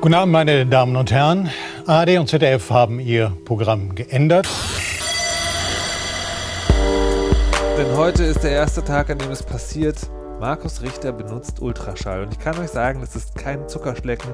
Guten 0.00 0.14
Abend, 0.14 0.32
meine 0.32 0.64
Damen 0.66 0.96
und 0.96 1.12
Herren. 1.12 1.50
ARD 1.86 2.18
und 2.18 2.28
ZDF 2.28 2.70
haben 2.70 2.98
ihr 2.98 3.36
Programm 3.44 3.94
geändert. 3.94 4.48
Denn 7.76 7.96
heute 7.96 8.24
ist 8.24 8.42
der 8.42 8.52
erste 8.52 8.82
Tag, 8.82 9.10
an 9.10 9.18
dem 9.18 9.30
es 9.30 9.42
passiert. 9.42 9.98
Markus 10.42 10.82
Richter 10.82 11.12
benutzt 11.12 11.62
Ultraschall. 11.62 12.24
Und 12.24 12.32
ich 12.32 12.40
kann 12.40 12.58
euch 12.58 12.70
sagen, 12.70 13.00
es 13.00 13.14
ist 13.14 13.36
kein 13.36 13.68
Zuckerschlecken. 13.68 14.28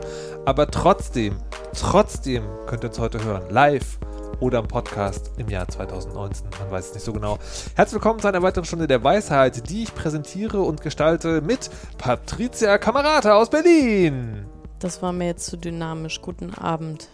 Aber 0.46 0.70
trotzdem, 0.70 1.36
trotzdem 1.79 2.44
könnt 2.64 2.82
ihr 2.82 2.89
uns 2.89 2.98
heute 2.98 3.22
hören. 3.22 3.43
Live 3.50 3.98
oder 4.40 4.61
im 4.61 4.68
Podcast 4.68 5.32
im 5.36 5.50
Jahr 5.50 5.68
2019. 5.68 6.46
Man 6.61 6.71
weiß 6.71 6.86
es 6.86 6.94
nicht 6.94 7.04
so 7.04 7.12
genau. 7.12 7.39
Herzlich 7.76 7.96
willkommen 7.96 8.21
zu 8.21 8.29
einer 8.29 8.40
weiteren 8.40 8.64
Stunde 8.64 8.86
der 8.86 9.04
Weisheit, 9.04 9.68
die 9.68 9.82
ich 9.82 9.94
präsentiere 9.94 10.62
und 10.62 10.81
gestalte 10.81 11.43
mit 11.43 11.68
Patricia 11.98 12.79
Kamerata 12.79 13.34
aus 13.34 13.50
Berlin. 13.50 14.46
Das 14.79 15.03
war 15.03 15.12
mir 15.12 15.26
jetzt 15.26 15.45
zu 15.45 15.59
dynamisch. 15.59 16.22
Guten 16.22 16.54
Abend. 16.54 17.11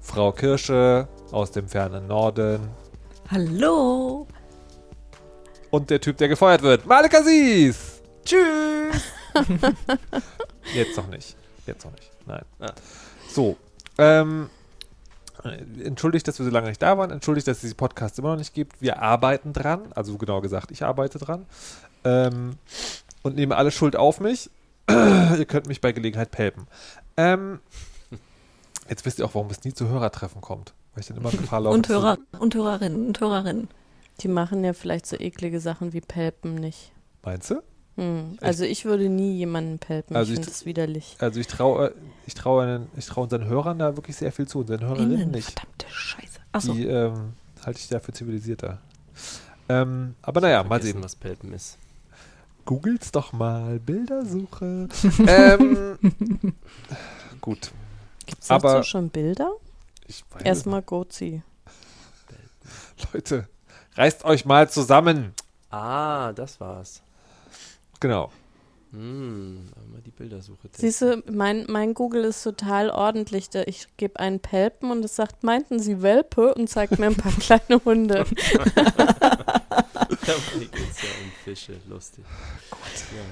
Frau 0.00 0.32
Kirsche 0.32 1.06
aus 1.30 1.52
dem 1.52 1.68
fernen 1.68 2.08
Norden. 2.08 2.68
Hallo. 3.30 4.26
Und 5.70 5.88
der 5.88 6.00
Typ, 6.00 6.16
der 6.16 6.26
gefeuert 6.26 6.62
wird. 6.62 6.84
Malek 6.84 7.14
Aziz. 7.14 7.91
Tschüss. 8.24 9.02
Jetzt 10.74 10.96
noch 10.96 11.08
nicht. 11.08 11.36
Jetzt 11.66 11.84
noch 11.84 11.92
nicht. 11.92 12.10
Nein. 12.26 12.42
So. 13.28 13.56
Ähm, 13.98 14.48
entschuldigt, 15.82 16.26
dass 16.28 16.38
wir 16.38 16.46
so 16.46 16.52
lange 16.52 16.68
nicht 16.68 16.82
da 16.82 16.96
waren. 16.98 17.10
Entschuldigt, 17.10 17.46
dass 17.48 17.58
es 17.58 17.62
diesen 17.62 17.76
Podcast 17.76 18.18
immer 18.18 18.30
noch 18.30 18.38
nicht 18.38 18.54
gibt. 18.54 18.80
Wir 18.80 19.00
arbeiten 19.02 19.52
dran. 19.52 19.92
Also 19.94 20.16
genau 20.18 20.40
gesagt, 20.40 20.70
ich 20.70 20.82
arbeite 20.82 21.18
dran. 21.18 21.46
Ähm, 22.04 22.56
und 23.22 23.36
nehme 23.36 23.56
alle 23.56 23.70
Schuld 23.70 23.96
auf 23.96 24.20
mich. 24.20 24.50
ihr 24.90 25.44
könnt 25.46 25.66
mich 25.66 25.80
bei 25.80 25.92
Gelegenheit 25.92 26.30
pelpen. 26.30 26.66
Ähm, 27.16 27.60
jetzt 28.88 29.04
wisst 29.04 29.18
ihr 29.18 29.24
auch, 29.24 29.34
warum 29.34 29.50
es 29.50 29.64
nie 29.64 29.72
zu 29.72 29.88
Hörertreffen 29.88 30.40
kommt. 30.40 30.74
Weil 30.94 31.00
ich 31.00 31.06
dann 31.06 31.16
immer 31.16 31.30
Gefahr 31.30 31.60
laufe. 31.60 31.74
Und 31.74 31.88
Hörer 31.88 32.18
und 32.38 32.54
Hörerinnen 32.54 33.06
und 33.06 33.20
Hörerinnen. 33.20 33.68
Die 34.20 34.28
machen 34.28 34.62
ja 34.64 34.72
vielleicht 34.72 35.06
so 35.06 35.16
eklige 35.18 35.60
Sachen 35.60 35.92
wie 35.92 36.00
Pelpen 36.00 36.54
nicht. 36.54 36.92
Meinst 37.22 37.50
du? 37.50 37.62
Hm. 37.96 38.38
Also 38.40 38.64
ich 38.64 38.84
würde 38.84 39.08
nie 39.08 39.36
jemanden 39.36 39.78
pelpen. 39.78 40.16
Also 40.16 40.32
ich 40.32 40.38
ich- 40.38 40.44
finde 40.44 40.50
das 40.56 40.64
widerlich. 40.66 41.16
Also 41.18 41.40
ich 41.40 41.46
traue 41.46 41.94
ich 42.26 42.34
traue 42.34 42.86
ich 42.96 43.06
traue 43.06 43.24
unseren 43.24 43.44
Hörern 43.44 43.78
da 43.78 43.96
wirklich 43.96 44.16
sehr 44.16 44.32
viel 44.32 44.48
zu, 44.48 44.60
unseren 44.60 44.80
Hörerinnen 44.80 45.12
Innen, 45.12 45.30
nicht. 45.32 45.50
verdammte 45.50 45.86
Scheiße. 45.90 46.38
Achso. 46.52 46.72
Die 46.72 46.86
ähm, 46.86 47.34
halte 47.64 47.80
ich 47.80 47.88
da 47.88 48.00
für 48.00 48.12
zivilisierter. 48.12 48.78
Ähm, 49.68 50.14
aber 50.22 50.40
naja, 50.40 50.62
mal 50.64 50.80
sehen. 50.82 51.02
was 51.02 51.16
Pelpen 51.16 51.52
ist. 51.52 51.78
Googelt's 52.64 53.10
doch 53.12 53.32
mal, 53.32 53.78
Bildersuche. 53.80 54.88
ähm, 55.26 55.98
gut, 57.40 57.72
Gibt 58.26 58.40
es 58.42 58.48
dazu 58.48 58.82
schon 58.84 59.10
Bilder? 59.10 59.50
ich 60.06 60.24
weiß 60.30 60.42
Erstmal 60.42 60.82
Gozi. 60.82 61.42
Leute, 63.12 63.48
reißt 63.96 64.24
euch 64.24 64.44
mal 64.44 64.70
zusammen. 64.70 65.34
Ah, 65.70 66.32
das 66.32 66.60
war's. 66.60 67.02
Genau. 68.02 68.32
Hm, 68.92 69.68
die 70.04 70.10
Bildersuche. 70.10 70.68
Siehst 70.76 71.02
du, 71.02 71.22
mein, 71.30 71.64
mein 71.68 71.94
Google 71.94 72.24
ist 72.24 72.42
total 72.42 72.90
ordentlich. 72.90 73.48
Da 73.48 73.62
Ich 73.64 73.86
gebe 73.96 74.18
einen 74.18 74.40
Pelpen 74.40 74.90
und 74.90 75.04
es 75.04 75.14
sagt, 75.14 75.44
meinten 75.44 75.78
Sie 75.78 76.02
Welpe? 76.02 76.52
Und 76.54 76.68
zeigt 76.68 76.98
mir 76.98 77.06
ein 77.06 77.14
paar 77.14 77.32
kleine 77.40 77.80
Hunde. 77.84 78.26
Hier 80.24 80.68
geht's 80.68 81.02
ja 81.02 81.08
um 81.22 81.32
Fische, 81.44 81.76
lustig. 81.88 82.24
Ja. 82.92 83.22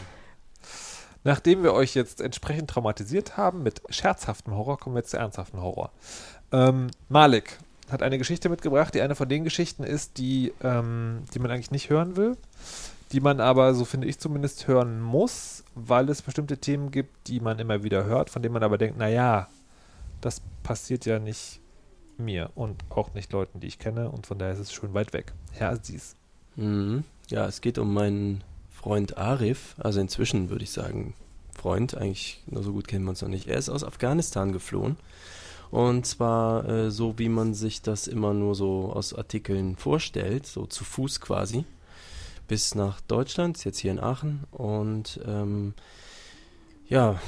Nachdem 1.25 1.65
wir 1.65 1.75
euch 1.75 1.95
jetzt 1.95 2.21
entsprechend 2.21 2.71
traumatisiert 2.71 3.37
haben 3.37 3.65
mit 3.65 3.83
scherzhaftem 3.91 4.55
Horror, 4.55 4.79
kommen 4.79 4.95
wir 4.95 5.01
jetzt 5.01 5.11
zu 5.11 5.19
ernsthaftem 5.19 5.61
Horror. 5.61 5.91
Ähm, 6.53 6.91
Malik 7.09 7.59
hat 7.91 8.03
eine 8.03 8.19
Geschichte 8.19 8.49
mitgebracht, 8.49 8.95
die 8.95 9.03
eine 9.03 9.17
von 9.17 9.29
den 9.29 9.43
Geschichten 9.45 9.83
ist, 9.83 10.17
die, 10.17 10.55
ähm, 10.63 11.25
die 11.35 11.41
man 11.41 11.51
eigentlich 11.51 11.73
nicht 11.73 11.91
hören 11.91 12.17
will, 12.17 12.37
die 13.13 13.21
man 13.21 13.41
aber, 13.41 13.75
so 13.75 13.85
finde 13.85 14.07
ich 14.07 14.19
zumindest, 14.19 14.69
hören 14.69 15.01
muss, 15.01 15.65
weil 15.75 16.09
es 16.09 16.23
bestimmte 16.23 16.59
Themen 16.59 16.91
gibt, 16.91 17.29
die 17.29 17.41
man 17.41 17.59
immer 17.59 17.83
wieder 17.83 18.05
hört, 18.05 18.31
von 18.31 18.43
denen 18.43 18.53
man 18.53 18.63
aber 18.63 18.79
denkt, 18.79 18.99
naja, 18.99 19.49
das 20.21 20.43
passiert 20.63 21.07
ja 21.07 21.19
nicht 21.19 21.61
mir 22.19 22.51
und 22.55 22.85
auch 22.91 23.15
nicht 23.15 23.33
Leuten, 23.33 23.61
die 23.61 23.67
ich 23.67 23.79
kenne 23.79 24.11
und 24.11 24.27
von 24.27 24.39
daher 24.39 24.53
ist 24.53 24.61
es 24.61 24.73
schon 24.73 24.95
weit 24.95 25.13
weg. 25.13 25.33
Herr 25.53 25.71
Aziz. 25.71 26.17
Mhm. 26.57 27.05
ja, 27.29 27.47
es 27.47 27.61
geht 27.61 27.79
um 27.79 27.95
meinen 27.95 28.45
Freund 28.71 29.17
Arif, 29.17 29.77
also 29.79 30.01
inzwischen 30.01 30.51
würde 30.51 30.65
ich 30.65 30.73
sagen 30.73 31.15
Freund, 31.57 31.95
eigentlich 31.95 32.43
nur 32.47 32.63
so 32.63 32.73
gut 32.73 32.89
kennen 32.89 33.05
wir 33.05 33.11
uns 33.11 33.23
noch 33.23 33.29
nicht. 33.29 33.47
Er 33.47 33.57
ist 33.57 33.69
aus 33.69 33.85
Afghanistan 33.85 34.53
geflohen 34.53 34.97
und 35.71 36.07
zwar 36.07 36.69
äh, 36.69 36.91
so, 36.91 37.19
wie 37.19 37.29
man 37.29 37.55
sich 37.55 37.83
das 37.83 38.09
immer 38.09 38.35
nur 38.35 38.55
so 38.55 38.93
aus 38.93 39.15
Artikeln 39.15 39.77
vorstellt, 39.77 40.47
so 40.47 40.67
zu 40.67 40.85
Fuß 40.85 41.21
quasi, 41.21 41.65
bis 42.51 42.75
nach 42.75 43.01
Deutschland, 43.03 43.57
ist 43.57 43.63
jetzt 43.63 43.79
hier 43.79 43.93
in 43.93 44.01
Aachen 44.01 44.43
und 44.51 45.21
ähm, 45.25 45.73
ja, 46.89 47.21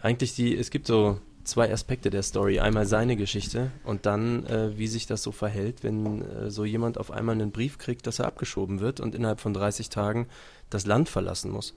eigentlich 0.00 0.34
die, 0.34 0.56
es 0.56 0.70
gibt 0.70 0.86
so 0.86 1.20
zwei 1.44 1.70
Aspekte 1.70 2.08
der 2.08 2.22
Story. 2.22 2.58
Einmal 2.58 2.86
seine 2.86 3.16
Geschichte 3.16 3.70
und 3.84 4.06
dann, 4.06 4.46
äh, 4.46 4.78
wie 4.78 4.86
sich 4.86 5.06
das 5.06 5.22
so 5.22 5.30
verhält, 5.30 5.82
wenn 5.82 6.22
äh, 6.22 6.50
so 6.50 6.64
jemand 6.64 6.96
auf 6.96 7.10
einmal 7.10 7.34
einen 7.34 7.52
Brief 7.52 7.76
kriegt, 7.76 8.06
dass 8.06 8.18
er 8.18 8.24
abgeschoben 8.24 8.80
wird 8.80 8.98
und 8.98 9.14
innerhalb 9.14 9.40
von 9.40 9.52
30 9.52 9.90
Tagen 9.90 10.26
das 10.70 10.86
Land 10.86 11.10
verlassen 11.10 11.50
muss. 11.50 11.74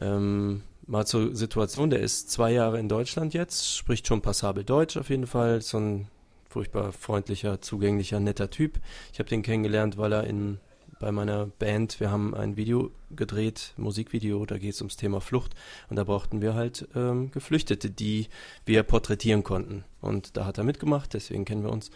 Ähm, 0.00 0.64
mal 0.88 1.06
zur 1.06 1.36
Situation, 1.36 1.90
der 1.90 2.00
ist 2.00 2.32
zwei 2.32 2.50
Jahre 2.50 2.80
in 2.80 2.88
Deutschland 2.88 3.32
jetzt, 3.32 3.76
spricht 3.76 4.08
schon 4.08 4.22
passabel 4.22 4.64
Deutsch 4.64 4.96
auf 4.96 5.08
jeden 5.08 5.28
Fall, 5.28 5.62
so 5.62 5.78
ein 5.78 6.08
furchtbar 6.48 6.90
freundlicher, 6.90 7.60
zugänglicher, 7.60 8.18
netter 8.18 8.50
Typ. 8.50 8.80
Ich 9.12 9.20
habe 9.20 9.28
den 9.28 9.42
kennengelernt, 9.42 9.98
weil 9.98 10.12
er 10.12 10.24
in 10.24 10.58
bei 11.00 11.10
meiner 11.10 11.46
Band, 11.46 11.98
wir 11.98 12.10
haben 12.12 12.34
ein 12.34 12.56
Video 12.56 12.92
gedreht, 13.10 13.72
Musikvideo, 13.76 14.46
da 14.46 14.58
geht 14.58 14.74
es 14.74 14.80
ums 14.80 14.96
Thema 14.96 15.20
Flucht 15.20 15.54
und 15.88 15.96
da 15.96 16.04
brauchten 16.04 16.42
wir 16.42 16.54
halt 16.54 16.86
ähm, 16.94 17.32
Geflüchtete, 17.32 17.90
die 17.90 18.28
wir 18.66 18.84
porträtieren 18.84 19.42
konnten. 19.42 19.84
Und 20.00 20.36
da 20.36 20.44
hat 20.44 20.58
er 20.58 20.64
mitgemacht, 20.64 21.14
deswegen 21.14 21.44
kennen 21.44 21.64
wir 21.64 21.72
uns. 21.72 21.90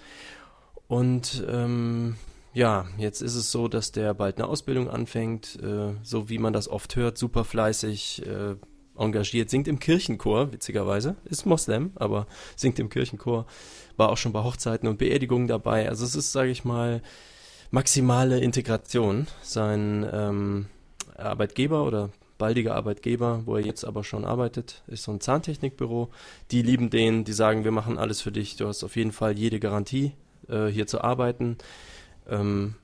Und 0.89 1.45
ähm, 1.49 2.17
ja, 2.55 2.87
jetzt 2.99 3.21
ist 3.21 3.35
es 3.35 3.53
so, 3.53 3.69
dass 3.69 3.93
der 3.93 4.15
bald 4.15 4.39
eine 4.39 4.49
Ausbildung 4.49 4.89
anfängt, 4.89 5.61
äh, 5.63 5.93
so 6.03 6.29
wie 6.29 6.39
man 6.39 6.53
das 6.53 6.69
oft 6.69 6.97
hört, 6.97 7.19
super 7.19 7.45
fleißig, 7.45 8.27
äh, 8.27 8.57
engagiert, 8.97 9.51
singt 9.51 9.69
im 9.69 9.81
Kirchenchor, 9.81 10.53
witzigerweise, 10.53 11.17
ist 11.25 11.47
Moslem, 11.47 11.93
aber 11.97 12.27
singt 12.57 12.79
im 12.79 12.89
Kirchenchor, 12.89 13.47
war 13.97 14.09
auch 14.09 14.17
schon 14.17 14.33
bei 14.33 14.43
Hochzeiten 14.43 14.89
und 14.89 14.99
Beerdigungen 14.99 15.49
dabei. 15.49 15.89
Also 15.89 16.05
es 16.05 16.15
ist, 16.15 16.33
sage 16.33 16.51
ich 16.51 16.65
mal, 16.65 17.03
maximale 17.75 18.39
Integration. 18.39 19.27
Sein 19.43 20.09
ähm, 20.11 20.67
Arbeitgeber 21.17 21.85
oder 21.85 22.11
baldiger 22.39 22.77
Arbeitgeber, 22.77 23.43
wo 23.47 23.57
er 23.57 23.67
jetzt 23.67 23.85
aber 23.85 24.05
schon 24.05 24.25
arbeitet, 24.25 24.85
ist 24.87 25.03
so 25.03 25.13
ein 25.13 25.21
Zahntechnikbüro. 25.21 26.09
Die 26.53 26.63
lieben 26.63 26.89
den, 26.89 27.25
die 27.25 27.33
sagen, 27.33 27.65
wir 27.65 27.73
machen 27.73 27.99
alles 27.99 28.21
für 28.21 28.31
dich, 28.31 28.57
du 28.57 28.69
hast 28.69 28.85
auf 28.85 28.95
jeden 28.95 29.11
Fall 29.11 29.37
jede 29.37 29.59
Garantie, 29.59 30.13
äh, 30.49 30.67
hier 30.67 30.87
zu 30.87 31.01
arbeiten. 31.01 31.59
Ähm, 32.29 32.77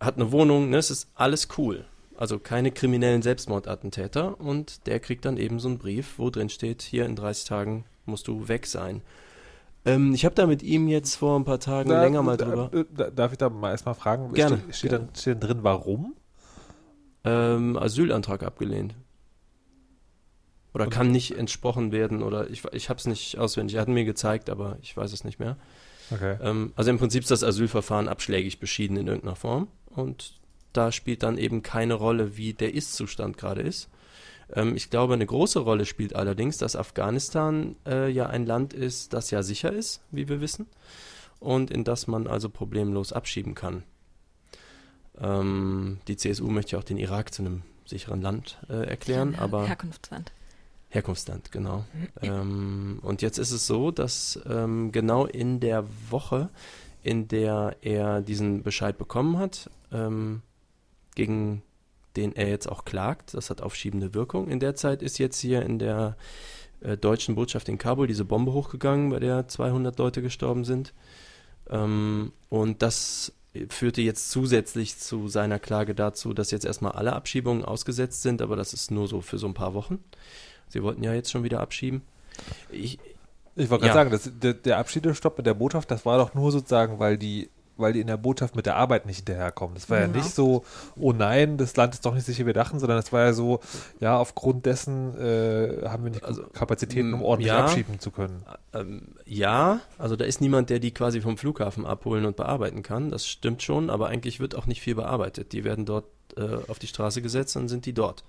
hat 0.00 0.16
eine 0.16 0.32
Wohnung, 0.32 0.68
ne, 0.68 0.78
es 0.78 0.90
ist 0.90 1.10
alles 1.14 1.48
cool. 1.56 1.84
Also 2.16 2.40
keine 2.40 2.72
kriminellen 2.72 3.22
Selbstmordattentäter 3.22 4.40
und 4.40 4.86
der 4.88 4.98
kriegt 4.98 5.24
dann 5.24 5.36
eben 5.36 5.60
so 5.60 5.68
einen 5.68 5.78
Brief, 5.78 6.18
wo 6.18 6.30
drin 6.30 6.48
steht, 6.48 6.82
hier 6.82 7.06
in 7.06 7.14
30 7.14 7.44
Tagen 7.44 7.84
musst 8.04 8.26
du 8.26 8.48
weg 8.48 8.66
sein. 8.66 9.02
Ähm, 9.86 10.14
ich 10.14 10.24
habe 10.24 10.34
da 10.34 10.46
mit 10.46 10.62
ihm 10.62 10.88
jetzt 10.88 11.16
vor 11.16 11.38
ein 11.38 11.44
paar 11.44 11.60
Tagen 11.60 11.90
Da- 11.90 12.02
länger 12.02 12.22
mal 12.22 12.36
da- 12.36 12.44
drüber. 12.46 12.70
äh, 12.72 12.84
da- 12.94 13.10
Darf 13.10 13.32
ich 13.32 13.38
da 13.38 13.50
mal 13.50 13.70
erstmal 13.70 13.94
fragen? 13.94 14.32
Gerne, 14.32 14.58
Steht, 14.58 14.74
steht, 14.76 14.90
gerne. 14.90 15.06
Dann, 15.06 15.14
steht 15.14 15.42
dann 15.42 15.48
drin, 15.50 15.58
warum? 15.62 16.14
ähm, 17.26 17.76
Asylantrag 17.78 18.42
abgelehnt. 18.42 18.94
Oder 20.74 20.88
kann 20.88 21.10
nicht 21.10 21.38
entsprochen 21.38 21.92
werden 21.92 22.22
oder 22.22 22.50
ich, 22.50 22.64
ich 22.72 22.88
habe 22.90 22.98
es 22.98 23.06
nicht 23.06 23.38
auswendig. 23.38 23.76
Er 23.76 23.82
hat 23.82 23.88
mir 23.88 24.04
gezeigt, 24.04 24.50
aber 24.50 24.76
ich 24.82 24.96
weiß 24.96 25.12
es 25.12 25.22
nicht 25.24 25.38
mehr. 25.38 25.56
Okay. 26.10 26.36
Ähm, 26.42 26.72
also 26.76 26.90
im 26.90 26.98
Prinzip 26.98 27.22
ist 27.22 27.30
das 27.30 27.44
Asylverfahren 27.44 28.08
abschlägig 28.08 28.58
beschieden 28.58 28.96
in 28.96 29.06
irgendeiner 29.06 29.36
Form 29.36 29.68
und 29.86 30.34
da 30.72 30.90
spielt 30.90 31.22
dann 31.22 31.38
eben 31.38 31.62
keine 31.62 31.94
Rolle, 31.94 32.36
wie 32.36 32.52
der 32.54 32.74
Ist-Zustand 32.74 33.38
gerade 33.38 33.62
ist. 33.62 33.88
Ähm, 34.52 34.76
ich 34.76 34.90
glaube, 34.90 35.14
eine 35.14 35.26
große 35.26 35.60
Rolle 35.60 35.84
spielt 35.86 36.14
allerdings, 36.14 36.58
dass 36.58 36.76
Afghanistan 36.76 37.76
äh, 37.86 38.10
ja 38.10 38.26
ein 38.26 38.46
Land 38.46 38.72
ist, 38.72 39.12
das 39.12 39.30
ja 39.30 39.42
sicher 39.42 39.72
ist, 39.72 40.00
wie 40.10 40.28
wir 40.28 40.40
wissen, 40.40 40.66
und 41.40 41.70
in 41.70 41.84
das 41.84 42.06
man 42.06 42.26
also 42.26 42.48
problemlos 42.48 43.12
abschieben 43.12 43.54
kann. 43.54 43.84
Ähm, 45.18 45.98
die 46.08 46.16
CSU 46.16 46.48
möchte 46.48 46.72
ja 46.72 46.78
auch 46.78 46.84
den 46.84 46.96
Irak 46.96 47.32
zu 47.32 47.42
einem 47.42 47.62
sicheren 47.84 48.20
Land 48.20 48.58
äh, 48.68 48.86
erklären, 48.86 49.36
aber 49.36 49.66
Herkunftsland. 49.66 50.32
Herkunftsland, 50.88 51.52
genau. 51.52 51.84
ähm, 52.22 52.98
und 53.02 53.22
jetzt 53.22 53.38
ist 53.38 53.50
es 53.50 53.66
so, 53.66 53.90
dass 53.90 54.38
ähm, 54.48 54.92
genau 54.92 55.26
in 55.26 55.60
der 55.60 55.84
Woche, 56.10 56.50
in 57.02 57.28
der 57.28 57.76
er 57.82 58.22
diesen 58.22 58.62
Bescheid 58.62 58.96
bekommen 58.96 59.38
hat, 59.38 59.70
ähm, 59.92 60.42
gegen 61.14 61.62
den 62.16 62.34
er 62.36 62.48
jetzt 62.48 62.68
auch 62.68 62.84
klagt, 62.84 63.34
das 63.34 63.50
hat 63.50 63.60
aufschiebende 63.60 64.14
Wirkung. 64.14 64.48
In 64.48 64.60
der 64.60 64.74
Zeit 64.74 65.02
ist 65.02 65.18
jetzt 65.18 65.38
hier 65.40 65.62
in 65.62 65.78
der 65.78 66.16
äh, 66.80 66.96
deutschen 66.96 67.34
Botschaft 67.34 67.68
in 67.68 67.78
Kabul 67.78 68.06
diese 68.06 68.24
Bombe 68.24 68.52
hochgegangen, 68.52 69.10
bei 69.10 69.20
der 69.20 69.48
200 69.48 69.98
Leute 69.98 70.22
gestorben 70.22 70.64
sind. 70.64 70.92
Ähm, 71.70 72.32
und 72.48 72.82
das 72.82 73.32
führte 73.68 74.02
jetzt 74.02 74.30
zusätzlich 74.30 74.98
zu 74.98 75.28
seiner 75.28 75.58
Klage 75.60 75.94
dazu, 75.94 76.34
dass 76.34 76.50
jetzt 76.50 76.64
erstmal 76.64 76.92
alle 76.92 77.12
Abschiebungen 77.12 77.64
ausgesetzt 77.64 78.22
sind, 78.22 78.42
aber 78.42 78.56
das 78.56 78.72
ist 78.72 78.90
nur 78.90 79.06
so 79.06 79.20
für 79.20 79.38
so 79.38 79.46
ein 79.46 79.54
paar 79.54 79.74
Wochen. 79.74 80.02
Sie 80.68 80.82
wollten 80.82 81.04
ja 81.04 81.14
jetzt 81.14 81.30
schon 81.30 81.44
wieder 81.44 81.60
abschieben. 81.60 82.02
Ich, 82.70 82.98
Ich 83.56 83.70
wollte 83.70 83.86
Ja. 83.86 83.92
gerade 83.92 84.10
sagen, 84.10 84.10
das, 84.10 84.40
der, 84.40 84.54
der 84.54 84.78
Abschiedestopp 84.78 85.36
mit 85.38 85.46
der 85.46 85.54
Botschaft, 85.54 85.88
das 85.92 86.04
war 86.04 86.18
doch 86.18 86.34
nur 86.34 86.50
sozusagen, 86.50 86.98
weil 86.98 87.16
die, 87.16 87.48
weil 87.76 87.92
die 87.92 88.00
in 88.00 88.06
der 88.06 88.16
Botschaft 88.16 88.54
mit 88.56 88.66
der 88.66 88.76
Arbeit 88.76 89.06
nicht 89.06 89.16
hinterherkommen. 89.16 89.74
Das 89.74 89.90
war 89.90 89.98
ja 89.98 90.06
Genau. 90.06 90.18
nicht 90.18 90.34
so, 90.34 90.64
oh 90.96 91.12
nein, 91.12 91.56
das 91.56 91.76
Land 91.76 91.94
ist 91.94 92.04
doch 92.06 92.14
nicht 92.14 92.24
sicher, 92.24 92.46
wir 92.46 92.52
dachten, 92.52 92.78
sondern 92.78 92.98
es 92.98 93.12
war 93.12 93.24
ja 93.24 93.32
so, 93.32 93.60
ja, 94.00 94.16
aufgrund 94.18 94.66
dessen 94.66 95.18
äh, 95.18 95.88
haben 95.88 96.04
wir 96.04 96.10
nicht 96.10 96.24
Also, 96.24 96.44
Kapazitäten, 96.52 97.12
um 97.14 97.20
m, 97.20 97.24
ordentlich 97.26 97.48
ja. 97.52 97.64
abschieben 97.64 97.98
zu 97.98 98.10
können. 98.10 98.44
Ähm, 98.72 99.08
ja, 99.26 99.80
also 99.98 100.16
da 100.16 100.24
ist 100.24 100.40
niemand, 100.40 100.70
der 100.70 100.78
die 100.78 100.92
quasi 100.92 101.20
vom 101.20 101.36
Flughafen 101.36 101.84
abholen 101.86 102.24
und 102.26 102.36
bearbeiten 102.36 102.82
kann. 102.82 103.10
Das 103.10 103.26
stimmt 103.26 103.62
schon, 103.62 103.90
aber 103.90 104.08
eigentlich 104.08 104.40
wird 104.40 104.54
auch 104.54 104.66
nicht 104.66 104.80
viel 104.80 104.94
bearbeitet. 104.94 105.52
Die 105.52 105.64
werden 105.64 105.84
dort 105.84 106.06
äh, 106.36 106.56
auf 106.68 106.78
die 106.78 106.86
Straße 106.86 107.22
gesetzt, 107.22 107.56
dann 107.56 107.68
sind 107.68 107.86
die 107.86 107.92
dort. 107.92 108.24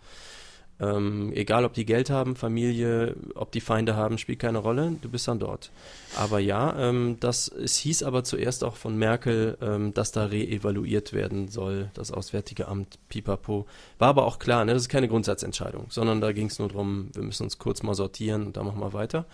Ähm, 0.78 1.32
egal, 1.34 1.64
ob 1.64 1.74
die 1.74 1.86
Geld 1.86 2.10
haben, 2.10 2.36
Familie, 2.36 3.16
ob 3.36 3.52
die 3.54 3.62
Feinde 3.62 3.96
haben, 3.96 4.18
spielt 4.18 4.40
keine 4.40 4.58
Rolle. 4.58 4.98
Du 5.02 5.10
bist 5.10 5.28
dann 5.28 5.40
dort. 5.40 5.72
Aber 6.18 6.40
ja, 6.40 6.78
ähm, 6.78 7.18
das 7.22 7.48
es 7.48 7.78
hieß 7.78 8.04
aber 8.04 8.26
zuerst 8.26 8.64
auch 8.64 8.76
von 8.76 8.98
Merkel, 8.98 9.58
ähm, 9.62 9.94
dass 9.94 10.12
da 10.12 10.26
reevaluiert 10.26 11.14
werden 11.14 11.48
soll, 11.48 11.90
das 11.94 12.12
Auswärtige 12.12 12.68
Amt, 12.68 13.00
Pipapo. 13.08 13.68
War 14.00 14.10
aber 14.10 14.26
auch 14.26 14.38
klar, 14.38 14.66
ne, 14.66 14.74
das 14.74 14.84
ist 14.84 14.90
keine 14.90 15.08
Grundsatzentscheidung, 15.08 15.86
sondern 15.90 16.20
da 16.20 16.34
ging 16.34 16.48
es 16.48 16.60
nur 16.60 16.68
darum, 16.68 17.10
wir 17.14 17.24
müssen 17.24 17.44
uns 17.44 17.58
kurz 17.58 17.82
mal 17.82 17.96
sortieren 17.96 18.46
und 18.48 18.58
dann 18.58 18.66
machen 18.66 18.82
wir 18.82 18.92
weiter, 18.92 19.26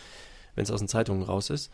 wenn 0.54 0.64
es 0.64 0.72
aus 0.72 0.80
den 0.80 0.88
Zeitungen 0.88 1.24
raus 1.24 1.50
ist. 1.50 1.72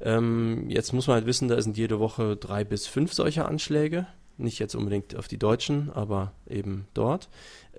Ähm, 0.00 0.68
jetzt 0.68 0.92
muss 0.92 1.06
man 1.06 1.14
halt 1.14 1.26
wissen, 1.26 1.48
da 1.48 1.60
sind 1.62 1.76
jede 1.76 2.00
Woche 2.00 2.36
drei 2.36 2.64
bis 2.64 2.88
fünf 2.88 3.12
solcher 3.12 3.48
Anschläge. 3.48 4.06
Nicht 4.38 4.58
jetzt 4.58 4.74
unbedingt 4.74 5.16
auf 5.16 5.28
die 5.28 5.38
Deutschen, 5.38 5.90
aber 5.90 6.32
eben 6.48 6.86
dort. 6.94 7.28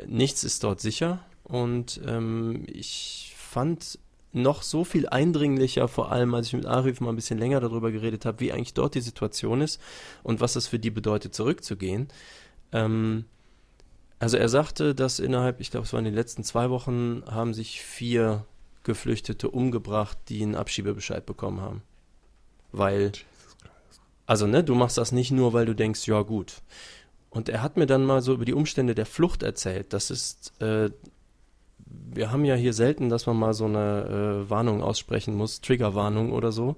Nichts 0.07 0.43
ist 0.43 0.63
dort 0.63 0.81
sicher. 0.81 1.19
Und 1.43 2.01
ähm, 2.05 2.63
ich 2.67 3.33
fand 3.37 3.99
noch 4.33 4.61
so 4.61 4.83
viel 4.83 5.07
eindringlicher, 5.07 5.87
vor 5.87 6.11
allem 6.11 6.33
als 6.33 6.47
ich 6.47 6.53
mit 6.53 6.65
Arif 6.65 6.99
mal 6.99 7.09
ein 7.09 7.15
bisschen 7.15 7.39
länger 7.39 7.59
darüber 7.59 7.91
geredet 7.91 8.25
habe, 8.25 8.39
wie 8.39 8.51
eigentlich 8.51 8.73
dort 8.73 8.95
die 8.95 9.01
Situation 9.01 9.61
ist 9.61 9.81
und 10.23 10.41
was 10.41 10.55
es 10.55 10.67
für 10.67 10.79
die 10.79 10.91
bedeutet, 10.91 11.33
zurückzugehen. 11.33 12.07
Ähm, 12.71 13.25
also 14.19 14.37
er 14.37 14.49
sagte, 14.49 14.95
dass 14.95 15.19
innerhalb, 15.19 15.59
ich 15.59 15.71
glaube, 15.71 15.85
es 15.85 15.93
war 15.93 15.99
in 15.99 16.05
den 16.05 16.13
letzten 16.13 16.43
zwei 16.43 16.69
Wochen, 16.69 17.23
haben 17.27 17.53
sich 17.53 17.81
vier 17.81 18.45
Geflüchtete 18.83 19.49
umgebracht, 19.49 20.17
die 20.29 20.41
einen 20.41 20.55
Abschiebebescheid 20.55 21.25
bekommen 21.25 21.61
haben. 21.61 21.83
Weil, 22.71 23.11
also 24.27 24.45
ne, 24.45 24.63
du 24.63 24.75
machst 24.75 24.97
das 24.97 25.11
nicht 25.11 25.31
nur, 25.31 25.53
weil 25.53 25.65
du 25.65 25.73
denkst, 25.73 26.05
ja 26.05 26.21
gut. 26.21 26.61
Und 27.29 27.49
er 27.49 27.61
hat 27.61 27.77
mir 27.77 27.87
dann 27.87 28.05
mal 28.05 28.21
so 28.21 28.33
über 28.33 28.45
die 28.45 28.53
Umstände 28.53 28.93
der 28.93 29.05
Flucht 29.05 29.41
erzählt. 29.41 29.93
Das 29.93 30.11
ist, 30.11 30.53
äh, 30.61 30.91
wir 31.85 32.31
haben 32.31 32.45
ja 32.45 32.55
hier 32.55 32.73
selten, 32.73 33.09
dass 33.09 33.25
man 33.25 33.37
mal 33.37 33.53
so 33.53 33.65
eine 33.65 34.43
äh, 34.45 34.49
Warnung 34.49 34.83
aussprechen 34.83 35.33
muss, 35.33 35.61
Triggerwarnung 35.61 36.33
oder 36.33 36.51
so. 36.51 36.75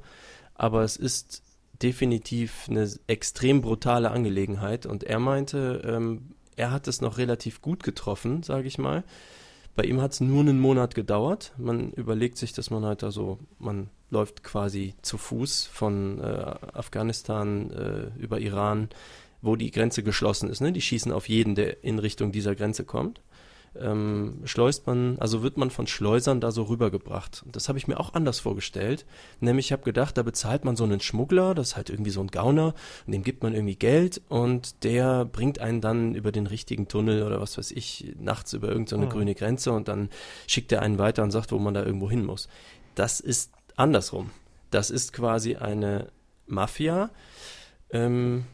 Aber 0.54 0.84
es 0.84 0.96
ist 0.96 1.44
definitiv 1.81 2.68
eine 2.69 2.90
extrem 3.07 3.62
brutale 3.62 4.12
Angelegenheit. 4.12 4.86
Und 4.86 5.04
er 5.04 5.19
meinte, 5.19 5.81
ähm, 5.86 6.36
er 6.56 6.72
hat 6.72 6.88
es 6.88 7.01
noch 7.01 7.18
relativ 7.18 7.62
gut 7.62 7.81
getroffen, 7.81 8.44
sage 8.44 8.68
ich 8.68 8.78
mal. 8.78 9.04
Bei 9.80 9.86
ihm 9.86 10.02
hat 10.02 10.12
es 10.12 10.20
nur 10.20 10.42
einen 10.42 10.60
Monat 10.60 10.94
gedauert. 10.94 11.54
Man 11.58 11.94
überlegt 11.94 12.38
sich, 12.38 12.52
dass 12.52 12.70
man 12.70 12.84
halt 12.84 13.02
also, 13.02 13.40
man 13.60 13.90
läuft 14.10 14.44
quasi 14.44 14.94
zu 15.04 15.18
Fuß 15.18 15.68
von 15.68 16.20
äh, 16.20 16.54
Afghanistan 16.74 17.72
äh, 17.72 18.22
über 18.22 18.42
Iran, 18.42 18.90
wo 19.42 19.56
die 19.56 19.72
Grenze 19.72 20.04
geschlossen 20.04 20.50
ist. 20.50 20.60
Ne? 20.60 20.74
Die 20.74 20.81
schießen 20.81 21.14
auf 21.14 21.30
jeden, 21.30 21.56
der 21.56 21.81
in 21.81 21.98
Richtung 21.98 22.34
dieser 22.34 22.56
Grenze 22.56 22.84
kommt. 22.84 23.22
Ähm, 23.81 24.42
schleust 24.44 24.86
man, 24.88 25.18
also 25.20 25.42
wird 25.42 25.58
man 25.58 25.70
von 25.72 25.88
Schleusern 25.88 26.42
da 26.42 26.52
so 26.52 26.64
rübergebracht. 26.64 27.44
Und 27.46 27.56
das 27.56 27.70
habe 27.70 27.78
ich 27.78 27.88
mir 27.88 28.00
auch 28.00 28.14
anders 28.14 28.40
vorgestellt. 28.40 29.06
Nämlich, 29.40 29.68
ich 29.68 29.72
habe 29.72 29.84
gedacht, 29.84 30.18
da 30.18 30.24
bezahlt 30.24 30.66
man 30.66 30.76
so 30.76 30.84
einen 30.84 31.00
Schmuggler, 31.00 31.56
das 31.56 31.70
ist 31.70 31.76
halt 31.78 31.90
irgendwie 31.90 32.12
so 32.12 32.22
ein 32.22 32.28
Gauner, 32.28 32.74
und 33.06 33.14
dem 33.14 33.24
gibt 33.24 33.44
man 33.44 33.54
irgendwie 33.54 33.76
Geld 33.76 34.22
und 34.30 34.84
der 34.84 35.26
bringt 35.26 35.60
einen 35.60 35.81
dann 35.81 36.16
über 36.16 36.31
den 36.31 36.48
richtigen 36.48 36.88
Tunnel 36.88 37.24
oder 37.24 37.40
was 37.40 37.58
weiß 37.58 37.72
ich, 37.72 38.14
nachts 38.20 38.54
über 38.54 38.68
irgendeine 38.68 39.06
Mhm. 39.06 39.10
grüne 39.10 39.36
Grenze 39.36 39.72
und 39.72 39.88
dann 39.88 40.10
schickt 40.48 40.72
er 40.72 40.82
einen 40.82 40.98
weiter 40.98 41.24
und 41.24 41.32
sagt, 41.32 41.52
wo 41.52 41.60
man 41.60 41.74
da 41.74 41.84
irgendwo 41.84 42.10
hin 42.10 42.25
muss. 42.25 42.50
Das 42.96 43.20
ist 43.20 43.52
andersrum. 43.75 44.32
Das 44.72 44.90
ist 44.90 45.14
quasi 45.14 45.56
eine 45.56 46.08
Mafia. 46.48 47.10
Ähm, 47.92 48.46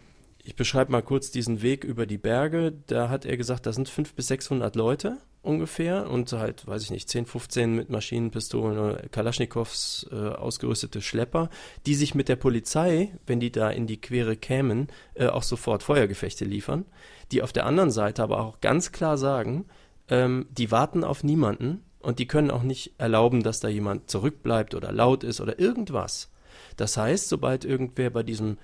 ich 0.46 0.56
beschreibe 0.56 0.92
mal 0.92 1.02
kurz 1.02 1.32
diesen 1.32 1.64
Weg 1.64 1.84
über 1.84 2.06
die 2.06 2.20
Berge. 2.20 2.74
Da 2.86 3.10
hat 3.10 3.26
er 3.26 3.36
gesagt, 3.36 3.66
da 3.66 3.74
sind 3.74 3.90
500 3.90 4.16
bis 4.16 4.28
600 4.28 4.76
Leute 4.76 5.18
ungefähr 5.42 6.10
und 6.10 6.32
halt, 6.34 6.68
weiß 6.68 6.84
ich 6.84 6.92
nicht, 6.92 7.10
10, 7.10 7.26
15 7.26 7.76
mit 7.76 7.90
Maschinenpistolen 7.90 8.78
oder 8.78 8.98
Kalaschnikows 9.10 10.08
äh, 10.12 10.16
ausgerüstete 10.16 11.02
Schlepper, 11.02 11.50
die 11.86 11.96
sich 11.96 12.14
mit 12.14 12.30
der 12.30 12.36
Polizei, 12.36 13.12
wenn 13.26 13.40
die 13.40 13.52
da 13.52 13.70
in 13.70 13.88
die 13.88 14.00
Quere 14.00 14.38
kämen, 14.38 14.88
äh, 15.16 15.28
auch 15.28 15.44
sofort 15.44 15.82
Feuergefechte 15.82 16.46
liefern. 16.46 16.86
Die 17.32 17.42
auf 17.42 17.52
der 17.52 17.66
anderen 17.66 17.92
Seite 17.92 18.22
aber 18.22 18.40
auch 18.40 18.62
ganz 18.62 18.92
klar 18.92 19.18
sagen, 19.18 19.66
ähm, 20.10 20.46
die 20.52 20.70
warten 20.70 21.04
auf 21.04 21.24
niemanden 21.24 21.84
und 22.00 22.20
die 22.20 22.28
können 22.28 22.52
auch 22.52 22.64
nicht 22.64 22.94
erlauben, 23.00 23.42
dass 23.42 23.60
da 23.60 23.68
jemand 23.68 24.12
zurückbleibt 24.12 24.76
oder 24.76 24.92
laut 24.92 25.24
ist 25.24 25.42
oder 25.42 25.60
irgendwas. 25.60 26.32
Das 26.78 26.98
heißt, 26.98 27.30
sobald 27.30 27.66
irgendwer 27.66 28.12
bei 28.12 28.22
diesem 28.22 28.58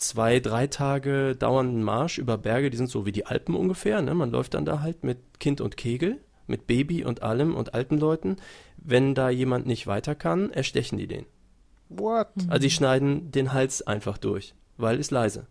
zwei, 0.00 0.40
drei 0.40 0.66
Tage 0.66 1.36
dauernden 1.36 1.82
Marsch 1.82 2.18
über 2.18 2.38
Berge, 2.38 2.70
die 2.70 2.76
sind 2.76 2.90
so 2.90 3.06
wie 3.06 3.12
die 3.12 3.26
Alpen 3.26 3.54
ungefähr, 3.54 4.02
ne? 4.02 4.14
man 4.14 4.30
läuft 4.30 4.54
dann 4.54 4.64
da 4.64 4.80
halt 4.80 5.04
mit 5.04 5.18
Kind 5.38 5.60
und 5.60 5.76
Kegel, 5.76 6.18
mit 6.46 6.66
Baby 6.66 7.04
und 7.04 7.22
allem 7.22 7.54
und 7.54 7.74
alten 7.74 7.98
Leuten. 7.98 8.36
Wenn 8.76 9.14
da 9.14 9.30
jemand 9.30 9.66
nicht 9.66 9.86
weiter 9.86 10.14
kann, 10.14 10.50
erstechen 10.50 10.98
die 10.98 11.06
den. 11.06 11.26
What? 11.88 12.28
Also 12.48 12.62
die 12.62 12.70
schneiden 12.70 13.30
den 13.30 13.52
Hals 13.52 13.82
einfach 13.82 14.18
durch, 14.18 14.54
weil 14.76 14.98
ist 14.98 15.10
leise. 15.10 15.46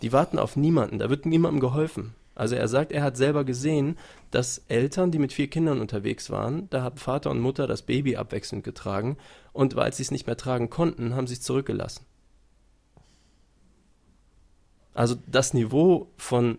Die 0.00 0.12
warten 0.12 0.38
auf 0.38 0.56
niemanden, 0.56 0.98
da 0.98 1.10
wird 1.10 1.26
niemandem 1.26 1.60
geholfen. 1.60 2.14
Also 2.34 2.54
er 2.54 2.68
sagt, 2.68 2.92
er 2.92 3.02
hat 3.02 3.16
selber 3.16 3.44
gesehen, 3.44 3.98
dass 4.30 4.62
Eltern, 4.68 5.10
die 5.10 5.18
mit 5.18 5.32
vier 5.32 5.48
Kindern 5.48 5.80
unterwegs 5.80 6.30
waren, 6.30 6.68
da 6.70 6.82
haben 6.82 6.96
Vater 6.96 7.30
und 7.30 7.40
Mutter 7.40 7.66
das 7.66 7.82
Baby 7.82 8.16
abwechselnd 8.16 8.64
getragen 8.64 9.18
und 9.52 9.76
weil 9.76 9.92
sie 9.92 10.02
es 10.02 10.10
nicht 10.10 10.26
mehr 10.26 10.36
tragen 10.36 10.70
konnten, 10.70 11.14
haben 11.14 11.26
sie 11.26 11.34
es 11.34 11.42
zurückgelassen. 11.42 12.06
Also 14.94 15.16
das 15.26 15.54
Niveau 15.54 16.08
von 16.16 16.58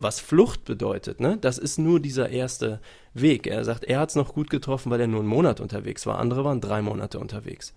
was 0.00 0.20
Flucht 0.20 0.64
bedeutet, 0.64 1.20
ne, 1.20 1.38
das 1.40 1.56
ist 1.56 1.78
nur 1.78 1.98
dieser 1.98 2.28
erste 2.28 2.80
Weg. 3.14 3.46
Er 3.46 3.64
sagt, 3.64 3.84
er 3.84 4.00
hat 4.00 4.10
es 4.10 4.16
noch 4.16 4.34
gut 4.34 4.50
getroffen, 4.50 4.90
weil 4.90 5.00
er 5.00 5.06
nur 5.06 5.20
einen 5.20 5.28
Monat 5.28 5.60
unterwegs 5.60 6.04
war. 6.04 6.18
Andere 6.18 6.44
waren 6.44 6.60
drei 6.60 6.82
Monate 6.82 7.18
unterwegs. 7.18 7.74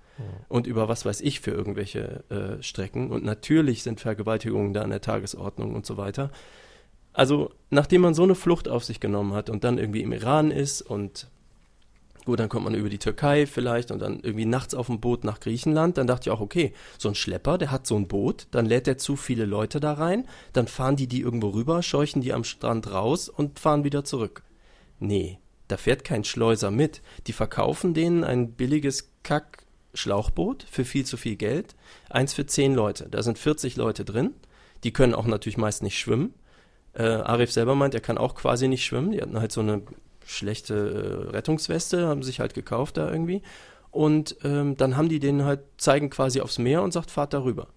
Und 0.49 0.67
über 0.67 0.87
was 0.87 1.05
weiß 1.05 1.21
ich 1.21 1.41
für 1.41 1.51
irgendwelche 1.51 2.23
äh, 2.29 2.61
Strecken. 2.63 3.11
Und 3.11 3.23
natürlich 3.23 3.83
sind 3.83 3.99
Vergewaltigungen 3.99 4.73
da 4.73 4.81
an 4.81 4.89
der 4.89 5.01
Tagesordnung 5.01 5.75
und 5.75 5.85
so 5.85 5.97
weiter. 5.97 6.31
Also, 7.13 7.51
nachdem 7.69 8.01
man 8.01 8.13
so 8.13 8.23
eine 8.23 8.35
Flucht 8.35 8.67
auf 8.67 8.83
sich 8.83 8.99
genommen 8.99 9.33
hat 9.33 9.49
und 9.49 9.63
dann 9.63 9.77
irgendwie 9.77 10.01
im 10.01 10.11
Iran 10.11 10.51
ist 10.51 10.81
und 10.81 11.27
gut, 12.27 12.39
dann 12.39 12.49
kommt 12.49 12.65
man 12.65 12.75
über 12.75 12.89
die 12.89 12.99
Türkei 12.99 13.47
vielleicht 13.47 13.89
und 13.89 13.99
dann 13.99 14.19
irgendwie 14.19 14.45
nachts 14.45 14.75
auf 14.75 14.87
dem 14.87 14.99
Boot 14.99 15.23
nach 15.23 15.39
Griechenland, 15.39 15.97
dann 15.97 16.07
dachte 16.07 16.29
ich 16.29 16.33
auch, 16.33 16.41
okay, 16.41 16.73
so 16.97 17.07
ein 17.07 17.15
Schlepper, 17.15 17.57
der 17.57 17.71
hat 17.71 17.87
so 17.87 17.95
ein 17.95 18.07
Boot, 18.07 18.47
dann 18.51 18.65
lädt 18.65 18.87
er 18.87 18.97
zu 18.97 19.15
viele 19.15 19.45
Leute 19.45 19.79
da 19.79 19.93
rein, 19.93 20.27
dann 20.53 20.67
fahren 20.67 20.97
die 20.97 21.07
die 21.07 21.21
irgendwo 21.21 21.49
rüber, 21.49 21.81
scheuchen 21.81 22.21
die 22.21 22.33
am 22.33 22.43
Strand 22.43 22.91
raus 22.91 23.29
und 23.29 23.59
fahren 23.59 23.85
wieder 23.85 24.03
zurück. 24.03 24.43
Nee, 24.99 25.39
da 25.69 25.77
fährt 25.77 26.03
kein 26.03 26.25
Schleuser 26.25 26.69
mit. 26.69 27.01
Die 27.27 27.33
verkaufen 27.33 27.93
denen 27.93 28.23
ein 28.23 28.51
billiges 28.51 29.11
Kack-Schlauchboot 29.23 30.65
für 30.69 30.85
viel 30.85 31.05
zu 31.05 31.15
viel 31.15 31.37
Geld. 31.37 31.75
Eins 32.09 32.33
für 32.33 32.45
zehn 32.45 32.73
Leute. 32.73 33.07
Da 33.09 33.23
sind 33.23 33.37
40 33.37 33.77
Leute 33.77 34.03
drin. 34.03 34.33
Die 34.83 34.91
können 34.91 35.13
auch 35.13 35.27
natürlich 35.27 35.57
meist 35.57 35.81
nicht 35.81 35.97
schwimmen. 35.97 36.33
Äh, 36.93 37.03
Arif 37.03 37.51
selber 37.51 37.75
meint, 37.75 37.93
er 37.93 38.01
kann 38.01 38.17
auch 38.17 38.35
quasi 38.35 38.67
nicht 38.67 38.85
schwimmen. 38.85 39.11
Die 39.11 39.21
hatten 39.21 39.39
halt 39.39 39.51
so 39.51 39.61
eine 39.61 39.81
schlechte 40.27 41.27
äh, 41.29 41.31
Rettungsweste, 41.31 42.07
haben 42.07 42.23
sich 42.23 42.39
halt 42.39 42.53
gekauft 42.53 42.97
da 42.97 43.09
irgendwie. 43.09 43.41
Und 43.91 44.37
ähm, 44.43 44.75
dann 44.77 44.97
haben 44.97 45.09
die 45.09 45.19
den 45.19 45.43
halt, 45.45 45.61
zeigen 45.77 46.09
quasi 46.09 46.41
aufs 46.41 46.59
Meer 46.59 46.83
und 46.83 46.93
sagt, 46.93 47.09
fahrt 47.09 47.33
darüber. 47.33 47.67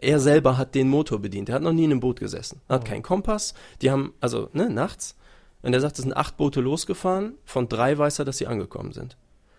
Er 0.00 0.20
selber 0.20 0.56
hat 0.56 0.74
den 0.74 0.88
Motor 0.88 1.18
bedient. 1.18 1.48
Er 1.48 1.56
hat 1.56 1.62
noch 1.62 1.72
nie 1.72 1.84
in 1.84 1.90
einem 1.90 2.00
Boot 2.00 2.20
gesessen. 2.20 2.60
Hat 2.68 2.84
keinen 2.84 3.02
Kompass. 3.02 3.54
Die 3.82 3.90
haben, 3.90 4.14
also, 4.20 4.48
ne, 4.52 4.70
nachts. 4.70 5.16
Und 5.62 5.72
er 5.72 5.80
sagt, 5.80 5.98
es 5.98 6.04
sind 6.04 6.16
acht 6.16 6.36
Boote 6.36 6.60
losgefahren, 6.60 7.34
von 7.44 7.68
drei 7.68 7.98
weiß 7.98 8.20
er, 8.20 8.24
dass 8.24 8.38
sie 8.38 8.46
angekommen 8.46 8.92
sind. 8.92 9.16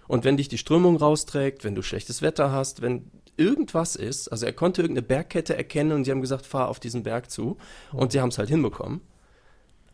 Und 0.07 0.23
wenn 0.23 0.37
dich 0.37 0.47
die 0.47 0.57
Strömung 0.57 0.95
rausträgt, 0.95 1.63
wenn 1.63 1.75
du 1.75 1.81
schlechtes 1.81 2.21
Wetter 2.21 2.51
hast, 2.51 2.81
wenn 2.81 3.11
irgendwas 3.35 3.95
ist, 3.95 4.29
also 4.29 4.45
er 4.45 4.53
konnte 4.53 4.81
irgendeine 4.81 5.05
Bergkette 5.05 5.55
erkennen 5.55 5.91
und 5.91 6.05
sie 6.05 6.11
haben 6.11 6.21
gesagt, 6.21 6.45
fahr 6.45 6.69
auf 6.69 6.79
diesen 6.79 7.03
Berg 7.03 7.29
zu. 7.29 7.57
Und 7.91 8.11
sie 8.11 8.21
haben 8.21 8.29
es 8.29 8.37
halt 8.37 8.49
hinbekommen. 8.49 9.01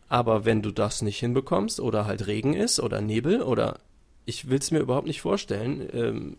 Aber 0.08 0.44
wenn 0.44 0.62
du 0.62 0.70
das 0.70 1.02
nicht 1.02 1.18
hinbekommst 1.18 1.80
oder 1.80 2.06
halt 2.06 2.26
Regen 2.26 2.54
ist 2.54 2.80
oder 2.80 3.00
Nebel 3.00 3.42
oder 3.42 3.80
ich 4.24 4.48
will 4.48 4.58
es 4.58 4.70
mir 4.70 4.80
überhaupt 4.80 5.06
nicht 5.06 5.20
vorstellen, 5.20 5.88
ähm, 5.92 6.36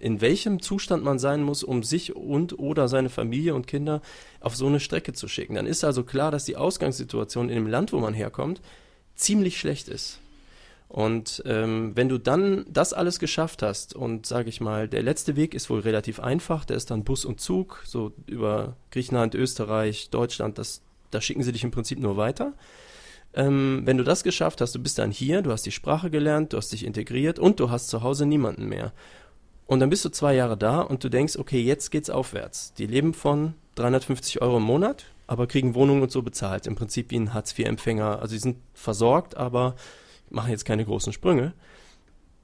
in 0.00 0.20
welchem 0.20 0.62
Zustand 0.62 1.02
man 1.02 1.18
sein 1.18 1.42
muss, 1.42 1.64
um 1.64 1.82
sich 1.82 2.14
und 2.14 2.58
oder 2.58 2.88
seine 2.88 3.10
Familie 3.10 3.54
und 3.54 3.66
Kinder 3.66 4.00
auf 4.40 4.56
so 4.56 4.66
eine 4.66 4.80
Strecke 4.80 5.12
zu 5.12 5.28
schicken. 5.28 5.54
Dann 5.54 5.66
ist 5.66 5.84
also 5.84 6.04
klar, 6.04 6.30
dass 6.30 6.44
die 6.44 6.56
Ausgangssituation 6.56 7.48
in 7.48 7.56
dem 7.56 7.66
Land, 7.66 7.92
wo 7.92 7.98
man 7.98 8.14
herkommt, 8.14 8.60
ziemlich 9.16 9.58
schlecht 9.58 9.88
ist. 9.88 10.20
Und 10.88 11.42
ähm, 11.44 11.92
wenn 11.96 12.08
du 12.08 12.16
dann 12.16 12.64
das 12.68 12.94
alles 12.94 13.18
geschafft 13.18 13.62
hast 13.62 13.94
und 13.94 14.24
sage 14.24 14.48
ich 14.48 14.60
mal, 14.60 14.88
der 14.88 15.02
letzte 15.02 15.36
Weg 15.36 15.52
ist 15.52 15.68
wohl 15.68 15.80
relativ 15.80 16.18
einfach, 16.18 16.64
der 16.64 16.78
ist 16.78 16.90
dann 16.90 17.04
Bus 17.04 17.26
und 17.26 17.40
Zug, 17.40 17.82
so 17.84 18.12
über 18.26 18.76
Griechenland, 18.90 19.34
Österreich, 19.34 20.08
Deutschland, 20.10 20.56
das, 20.56 20.80
da 21.10 21.20
schicken 21.20 21.42
sie 21.42 21.52
dich 21.52 21.64
im 21.64 21.72
Prinzip 21.72 21.98
nur 21.98 22.16
weiter. 22.16 22.54
Ähm, 23.38 23.82
wenn 23.84 23.96
du 23.96 24.02
das 24.02 24.24
geschafft 24.24 24.60
hast, 24.60 24.74
du 24.74 24.82
bist 24.82 24.98
dann 24.98 25.12
hier, 25.12 25.42
du 25.42 25.52
hast 25.52 25.64
die 25.64 25.70
Sprache 25.70 26.10
gelernt, 26.10 26.52
du 26.52 26.56
hast 26.56 26.72
dich 26.72 26.84
integriert 26.84 27.38
und 27.38 27.60
du 27.60 27.70
hast 27.70 27.88
zu 27.88 28.02
Hause 28.02 28.26
niemanden 28.26 28.68
mehr. 28.68 28.92
Und 29.66 29.78
dann 29.78 29.90
bist 29.90 30.04
du 30.04 30.08
zwei 30.08 30.34
Jahre 30.34 30.56
da 30.56 30.80
und 30.80 31.04
du 31.04 31.08
denkst, 31.08 31.36
okay, 31.36 31.60
jetzt 31.60 31.90
geht's 31.90 32.10
aufwärts. 32.10 32.72
Die 32.74 32.86
leben 32.86 33.14
von 33.14 33.54
350 33.76 34.42
Euro 34.42 34.56
im 34.56 34.64
Monat, 34.64 35.04
aber 35.28 35.46
kriegen 35.46 35.76
Wohnungen 35.76 36.02
und 36.02 36.10
so 36.10 36.22
bezahlt. 36.22 36.66
Im 36.66 36.74
Prinzip 36.74 37.12
wie 37.12 37.16
ein 37.16 37.32
Hartz-IV-Empfänger. 37.32 38.18
Also 38.18 38.32
sie 38.32 38.40
sind 38.40 38.56
versorgt, 38.74 39.36
aber 39.36 39.76
machen 40.30 40.50
jetzt 40.50 40.64
keine 40.64 40.84
großen 40.84 41.12
Sprünge. 41.12 41.52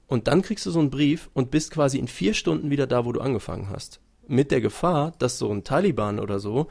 Und 0.07 0.29
dann 0.29 0.43
kriegst 0.43 0.65
du 0.65 0.71
so 0.71 0.79
einen 0.79 0.91
Brief 0.91 1.29
und 1.33 1.51
bist 1.51 1.71
quasi 1.71 1.97
in 1.97 2.07
vier 2.07 2.33
Stunden 2.33 2.69
wieder 2.69 2.87
da, 2.87 3.03
wo 3.03 3.11
du 3.11 3.19
angefangen 3.19 3.69
hast. 3.69 3.99
Mit 4.27 4.49
der 4.49 4.61
Gefahr, 4.61 5.11
dass 5.19 5.39
so 5.39 5.51
ein 5.51 5.65
Taliban 5.65 6.19
oder 6.19 6.39
so, 6.39 6.67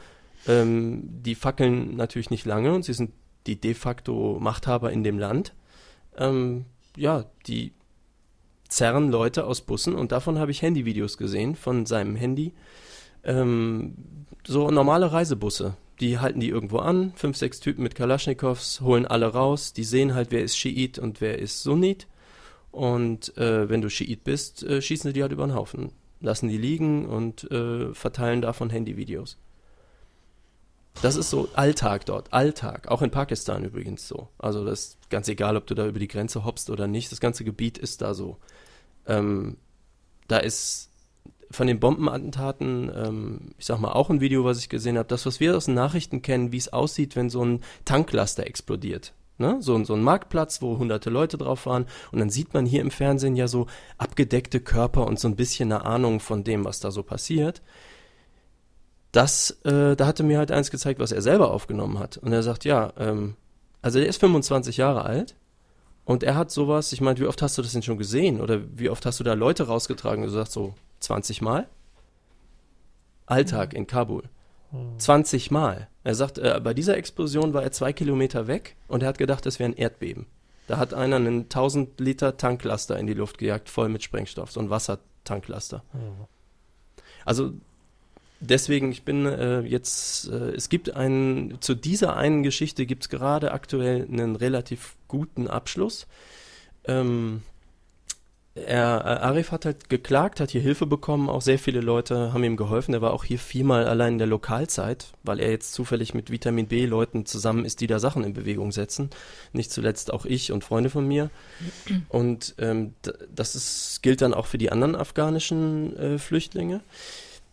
ähm, 0.46 1.02
die 1.22 1.34
fackeln 1.34 1.94
natürlich 1.96 2.30
nicht 2.30 2.46
lange 2.46 2.72
und 2.72 2.86
sie 2.86 2.94
sind 2.94 3.10
die 3.46 3.60
de 3.60 3.74
facto 3.74 4.38
Machthaber 4.40 4.92
in 4.92 5.04
dem 5.04 5.18
Land. 5.18 5.54
Ähm, 6.16 6.66
ja, 6.96 7.24
die 7.46 7.72
zerren 8.68 9.10
Leute 9.10 9.44
aus 9.46 9.60
Bussen 9.60 9.94
und 9.94 10.12
davon 10.12 10.38
habe 10.38 10.50
ich 10.50 10.62
Handyvideos 10.62 11.18
gesehen 11.18 11.54
von 11.54 11.86
seinem 11.86 12.16
Handy. 12.16 12.52
Ähm, 13.22 13.94
so 14.46 14.70
normale 14.70 15.12
Reisebusse. 15.12 15.76
Die 16.00 16.18
halten 16.18 16.40
die 16.40 16.48
irgendwo 16.48 16.78
an, 16.78 17.12
fünf, 17.14 17.36
sechs 17.36 17.60
Typen 17.60 17.82
mit 17.82 17.94
Kalaschnikows, 17.94 18.80
holen 18.80 19.06
alle 19.06 19.26
raus, 19.26 19.72
die 19.72 19.84
sehen 19.84 20.14
halt, 20.14 20.32
wer 20.32 20.42
ist 20.42 20.56
Schiit 20.56 20.98
und 20.98 21.20
wer 21.20 21.38
ist 21.38 21.62
Sunnit. 21.62 22.08
Und 22.72 23.36
äh, 23.38 23.68
wenn 23.68 23.80
du 23.80 23.88
Schiit 23.88 24.24
bist, 24.24 24.64
äh, 24.64 24.82
schießen 24.82 25.10
sie 25.10 25.12
die 25.14 25.22
halt 25.22 25.30
über 25.30 25.46
den 25.46 25.54
Haufen. 25.54 25.92
Lassen 26.20 26.48
die 26.48 26.58
liegen 26.58 27.06
und 27.06 27.48
äh, 27.52 27.94
verteilen 27.94 28.42
davon 28.42 28.70
Handyvideos. 28.70 29.38
Das 31.02 31.16
ist 31.16 31.30
so 31.30 31.48
Alltag 31.54 32.06
dort, 32.06 32.32
Alltag. 32.32 32.88
Auch 32.88 33.02
in 33.02 33.10
Pakistan 33.10 33.64
übrigens 33.64 34.08
so. 34.08 34.28
Also 34.38 34.64
das 34.64 34.80
ist 34.80 35.10
ganz 35.10 35.28
egal, 35.28 35.56
ob 35.56 35.66
du 35.66 35.74
da 35.74 35.86
über 35.86 35.98
die 35.98 36.08
Grenze 36.08 36.44
hoppst 36.44 36.70
oder 36.70 36.86
nicht. 36.86 37.12
Das 37.12 37.20
ganze 37.20 37.44
Gebiet 37.44 37.78
ist 37.78 38.00
da 38.00 38.14
so. 38.14 38.38
Ähm, 39.06 39.56
da 40.28 40.38
ist 40.38 40.90
von 41.50 41.66
den 41.66 41.80
Bombenattentaten, 41.80 42.90
ähm, 42.94 43.40
ich 43.58 43.66
sag 43.66 43.78
mal, 43.78 43.92
auch 43.92 44.10
ein 44.10 44.20
Video, 44.20 44.44
was 44.44 44.58
ich 44.58 44.68
gesehen 44.68 44.98
habe, 44.98 45.08
das, 45.08 45.26
was 45.26 45.40
wir 45.40 45.56
aus 45.56 45.66
den 45.66 45.74
Nachrichten 45.74 46.22
kennen, 46.22 46.52
wie 46.52 46.56
es 46.56 46.72
aussieht, 46.72 47.16
wenn 47.16 47.30
so 47.30 47.44
ein 47.44 47.60
Tanklaster 47.84 48.46
explodiert. 48.46 49.12
Ne? 49.38 49.56
So, 49.60 49.82
so 49.84 49.94
ein 49.94 50.02
Marktplatz, 50.02 50.62
wo 50.62 50.78
hunderte 50.78 51.10
Leute 51.10 51.38
drauf 51.38 51.66
waren. 51.66 51.86
Und 52.12 52.20
dann 52.20 52.30
sieht 52.30 52.54
man 52.54 52.66
hier 52.66 52.80
im 52.80 52.90
Fernsehen 52.90 53.36
ja 53.36 53.48
so 53.48 53.66
abgedeckte 53.98 54.60
Körper 54.60 55.06
und 55.06 55.18
so 55.18 55.28
ein 55.28 55.36
bisschen 55.36 55.72
eine 55.72 55.84
Ahnung 55.84 56.20
von 56.20 56.44
dem, 56.44 56.64
was 56.64 56.80
da 56.80 56.90
so 56.90 57.02
passiert. 57.02 57.62
Das, 59.14 59.52
äh, 59.62 59.94
da 59.94 60.06
hatte 60.08 60.24
mir 60.24 60.38
halt 60.38 60.50
eins 60.50 60.72
gezeigt, 60.72 60.98
was 60.98 61.12
er 61.12 61.22
selber 61.22 61.52
aufgenommen 61.52 62.00
hat. 62.00 62.16
Und 62.16 62.32
er 62.32 62.42
sagt, 62.42 62.64
ja, 62.64 62.92
ähm, 62.98 63.36
also 63.80 64.00
der 64.00 64.08
ist 64.08 64.18
25 64.18 64.76
Jahre 64.76 65.04
alt 65.04 65.36
und 66.04 66.24
er 66.24 66.34
hat 66.34 66.50
sowas, 66.50 66.92
ich 66.92 67.00
meine, 67.00 67.20
wie 67.20 67.26
oft 67.26 67.40
hast 67.40 67.56
du 67.56 67.62
das 67.62 67.70
denn 67.70 67.84
schon 67.84 67.96
gesehen? 67.96 68.40
Oder 68.40 68.62
wie 68.76 68.90
oft 68.90 69.06
hast 69.06 69.20
du 69.20 69.24
da 69.24 69.34
Leute 69.34 69.68
rausgetragen? 69.68 70.24
Du 70.24 70.30
sagst 70.30 70.52
so 70.52 70.74
20 70.98 71.42
Mal? 71.42 71.68
Alltag 73.26 73.72
in 73.72 73.86
Kabul. 73.86 74.24
20 74.98 75.52
Mal. 75.52 75.86
Er 76.02 76.16
sagt, 76.16 76.38
äh, 76.38 76.60
bei 76.60 76.74
dieser 76.74 76.96
Explosion 76.96 77.54
war 77.54 77.62
er 77.62 77.70
zwei 77.70 77.92
Kilometer 77.92 78.48
weg 78.48 78.74
und 78.88 79.04
er 79.04 79.10
hat 79.10 79.18
gedacht, 79.18 79.46
es 79.46 79.60
wäre 79.60 79.70
ein 79.70 79.76
Erdbeben. 79.76 80.26
Da 80.66 80.78
hat 80.78 80.92
einer 80.92 81.16
einen 81.16 81.42
1000 81.42 82.00
Liter 82.00 82.36
Tanklaster 82.36 82.98
in 82.98 83.06
die 83.06 83.14
Luft 83.14 83.38
gejagt, 83.38 83.68
voll 83.68 83.88
mit 83.88 84.02
Sprengstoff, 84.02 84.50
so 84.50 84.58
ein 84.58 84.70
Wassertanklaster. 84.70 85.84
Also 87.24 87.52
deswegen, 88.44 88.92
ich 88.92 89.04
bin 89.04 89.26
äh, 89.26 89.60
jetzt, 89.60 90.28
äh, 90.28 90.52
es 90.52 90.68
gibt 90.68 90.94
einen, 90.94 91.60
zu 91.60 91.74
dieser 91.74 92.16
einen 92.16 92.42
Geschichte 92.42 92.86
gibt 92.86 93.04
es 93.04 93.08
gerade 93.08 93.52
aktuell 93.52 94.06
einen 94.10 94.36
relativ 94.36 94.96
guten 95.08 95.48
Abschluss. 95.48 96.06
Ähm, 96.86 97.42
er, 98.56 99.00
äh, 99.04 99.24
Arif 99.24 99.50
hat 99.50 99.64
halt 99.64 99.88
geklagt, 99.88 100.38
hat 100.38 100.52
hier 100.52 100.60
Hilfe 100.60 100.86
bekommen, 100.86 101.28
auch 101.28 101.42
sehr 101.42 101.58
viele 101.58 101.80
Leute 101.80 102.32
haben 102.32 102.44
ihm 102.44 102.56
geholfen. 102.56 102.94
Er 102.94 103.02
war 103.02 103.12
auch 103.12 103.24
hier 103.24 103.40
viermal 103.40 103.86
allein 103.86 104.12
in 104.12 104.18
der 104.18 104.28
Lokalzeit, 104.28 105.08
weil 105.24 105.40
er 105.40 105.50
jetzt 105.50 105.72
zufällig 105.72 106.14
mit 106.14 106.30
Vitamin 106.30 106.68
B 106.68 106.86
Leuten 106.86 107.26
zusammen 107.26 107.64
ist, 107.64 107.80
die 107.80 107.88
da 107.88 107.98
Sachen 107.98 108.22
in 108.22 108.32
Bewegung 108.32 108.70
setzen. 108.70 109.10
Nicht 109.52 109.72
zuletzt 109.72 110.12
auch 110.12 110.24
ich 110.24 110.52
und 110.52 110.62
Freunde 110.62 110.88
von 110.88 111.06
mir. 111.06 111.30
Und 112.08 112.54
ähm, 112.58 112.94
das 113.34 113.56
ist, 113.56 114.02
gilt 114.02 114.22
dann 114.22 114.34
auch 114.34 114.46
für 114.46 114.58
die 114.58 114.70
anderen 114.70 114.94
afghanischen 114.94 115.96
äh, 115.96 116.18
Flüchtlinge. 116.18 116.80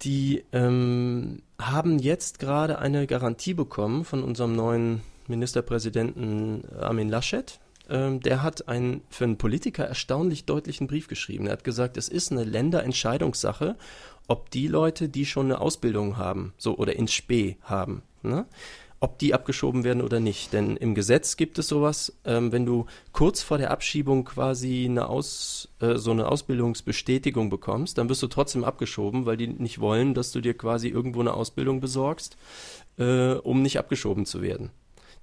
Die 0.04 0.44
ähm, 0.52 1.44
haben 1.60 2.00
jetzt 2.00 2.40
gerade 2.40 2.80
eine 2.80 3.06
Garantie 3.06 3.54
bekommen 3.54 4.04
von 4.04 4.24
unserem 4.24 4.56
neuen 4.56 5.02
Ministerpräsidenten 5.28 6.64
Armin 6.80 7.10
Laschet. 7.10 7.60
Ähm, 7.90 8.20
der 8.20 8.42
hat 8.42 8.68
einen 8.68 9.02
für 9.10 9.26
einen 9.26 9.38
Politiker 9.38 9.86
erstaunlich 9.86 10.46
deutlichen 10.46 10.88
Brief 10.88 11.08
geschrieben. 11.08 11.48
Er 11.48 11.54
hat 11.54 11.64
gesagt, 11.64 11.98
es 11.98 12.10
ist 12.10 12.32
eine 12.32 12.44
Länderentscheidungssache, 12.44 13.76
ob 14.28 14.50
die 14.50 14.68
Leute, 14.68 15.10
die 15.10 15.26
schon 15.26 15.48
eine 15.48 15.62
Ausbildung 15.62 16.18
haben, 16.18 16.54
so 16.58 16.78
oder 16.78 16.96
ins 16.96 17.14
Spee 17.14 17.58
haben, 17.62 18.02
ne, 18.24 18.46
ob 19.02 19.18
die 19.18 19.34
abgeschoben 19.34 19.84
werden 19.84 20.02
oder 20.02 20.20
nicht. 20.20 20.54
Denn 20.54 20.78
im 20.78 20.94
Gesetz 20.96 21.36
gibt 21.36 21.58
es 21.58 21.68
sowas, 21.68 22.14
ähm, 22.24 22.52
wenn 22.52 22.68
du 22.68 22.86
kurz 23.12 23.42
vor 23.42 23.58
der 23.58 23.72
Abschiebung 23.72 24.24
quasi 24.26 24.86
eine 24.88 25.10
Aus, 25.10 25.70
äh, 25.80 25.96
so 25.98 26.12
eine 26.12 26.30
Ausbildungsbestätigung 26.30 27.50
bekommst, 27.50 27.98
dann 27.98 28.10
wirst 28.10 28.22
du 28.22 28.28
trotzdem 28.28 28.64
abgeschoben, 28.64 29.26
weil 29.26 29.38
die 29.38 29.48
nicht 29.48 29.80
wollen, 29.80 30.14
dass 30.14 30.32
du 30.32 30.40
dir 30.40 30.54
quasi 30.56 30.88
irgendwo 30.88 31.20
eine 31.20 31.34
Ausbildung 31.34 31.82
besorgst, 31.82 32.38
äh, 32.98 33.34
um 33.34 33.64
nicht 33.64 33.80
abgeschoben 33.80 34.28
zu 34.28 34.44
werden. 34.44 34.70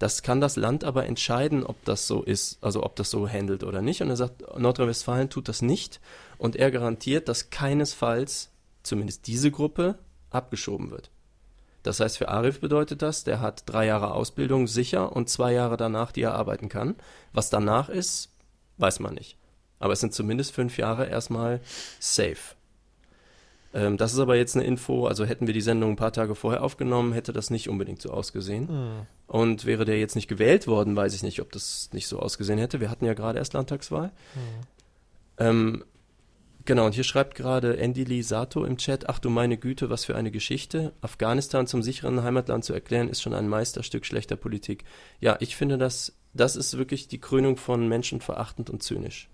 Das 0.00 0.22
kann 0.22 0.40
das 0.40 0.56
Land 0.56 0.82
aber 0.82 1.06
entscheiden, 1.06 1.64
ob 1.64 1.84
das 1.84 2.08
so 2.08 2.22
ist, 2.22 2.58
also 2.60 2.82
ob 2.82 2.96
das 2.96 3.10
so 3.10 3.28
handelt 3.28 3.62
oder 3.62 3.80
nicht. 3.80 4.02
Und 4.02 4.10
er 4.10 4.16
sagt, 4.16 4.42
Nordrhein-Westfalen 4.58 5.30
tut 5.30 5.48
das 5.48 5.62
nicht. 5.62 6.00
Und 6.36 6.56
er 6.56 6.70
garantiert, 6.72 7.28
dass 7.28 7.50
keinesfalls 7.50 8.50
zumindest 8.82 9.26
diese 9.26 9.50
Gruppe 9.50 9.98
abgeschoben 10.30 10.90
wird. 10.90 11.10
Das 11.88 12.00
heißt, 12.00 12.18
für 12.18 12.28
Arif 12.28 12.60
bedeutet 12.60 13.00
das, 13.00 13.24
der 13.24 13.40
hat 13.40 13.62
drei 13.64 13.86
Jahre 13.86 14.12
Ausbildung 14.12 14.66
sicher 14.66 15.16
und 15.16 15.30
zwei 15.30 15.54
Jahre 15.54 15.78
danach, 15.78 16.12
die 16.12 16.20
er 16.20 16.34
arbeiten 16.34 16.68
kann. 16.68 16.96
Was 17.32 17.48
danach 17.48 17.88
ist, 17.88 18.28
weiß 18.76 19.00
man 19.00 19.14
nicht. 19.14 19.38
Aber 19.78 19.94
es 19.94 20.00
sind 20.00 20.12
zumindest 20.12 20.52
fünf 20.52 20.76
Jahre 20.76 21.06
erstmal 21.06 21.62
safe. 21.98 22.54
Ähm, 23.72 23.96
das 23.96 24.12
ist 24.12 24.18
aber 24.18 24.36
jetzt 24.36 24.54
eine 24.54 24.66
Info, 24.66 25.06
also 25.06 25.24
hätten 25.24 25.46
wir 25.46 25.54
die 25.54 25.62
Sendung 25.62 25.92
ein 25.92 25.96
paar 25.96 26.12
Tage 26.12 26.34
vorher 26.34 26.62
aufgenommen, 26.62 27.14
hätte 27.14 27.32
das 27.32 27.48
nicht 27.48 27.70
unbedingt 27.70 28.02
so 28.02 28.10
ausgesehen. 28.10 28.66
Mhm. 28.66 29.06
Und 29.26 29.64
wäre 29.64 29.86
der 29.86 29.98
jetzt 29.98 30.14
nicht 30.14 30.28
gewählt 30.28 30.66
worden, 30.66 30.94
weiß 30.94 31.14
ich 31.14 31.22
nicht, 31.22 31.40
ob 31.40 31.52
das 31.52 31.88
nicht 31.94 32.06
so 32.06 32.18
ausgesehen 32.18 32.58
hätte. 32.58 32.80
Wir 32.80 32.90
hatten 32.90 33.06
ja 33.06 33.14
gerade 33.14 33.38
erst 33.38 33.54
Landtagswahl. 33.54 34.08
Mhm. 34.34 34.40
Ähm, 35.38 35.84
genau, 36.68 36.86
und 36.86 36.94
hier 36.94 37.02
schreibt 37.02 37.34
gerade 37.34 37.78
Endili 37.78 38.22
Sato 38.22 38.64
im 38.64 38.76
Chat, 38.76 39.08
ach 39.08 39.18
du 39.18 39.30
meine 39.30 39.56
Güte, 39.56 39.90
was 39.90 40.04
für 40.04 40.14
eine 40.14 40.30
Geschichte. 40.30 40.92
Afghanistan 41.00 41.66
zum 41.66 41.82
sicheren 41.82 42.22
Heimatland 42.22 42.64
zu 42.64 42.74
erklären, 42.74 43.08
ist 43.08 43.22
schon 43.22 43.34
ein 43.34 43.48
Meisterstück 43.48 44.04
schlechter 44.06 44.36
Politik. 44.36 44.84
Ja, 45.18 45.36
ich 45.40 45.56
finde, 45.56 45.78
das, 45.78 46.12
das 46.34 46.54
ist 46.54 46.78
wirklich 46.78 47.08
die 47.08 47.20
Krönung 47.20 47.56
von 47.56 47.88
menschenverachtend 47.88 48.70
und 48.70 48.82
zynisch. 48.82 49.28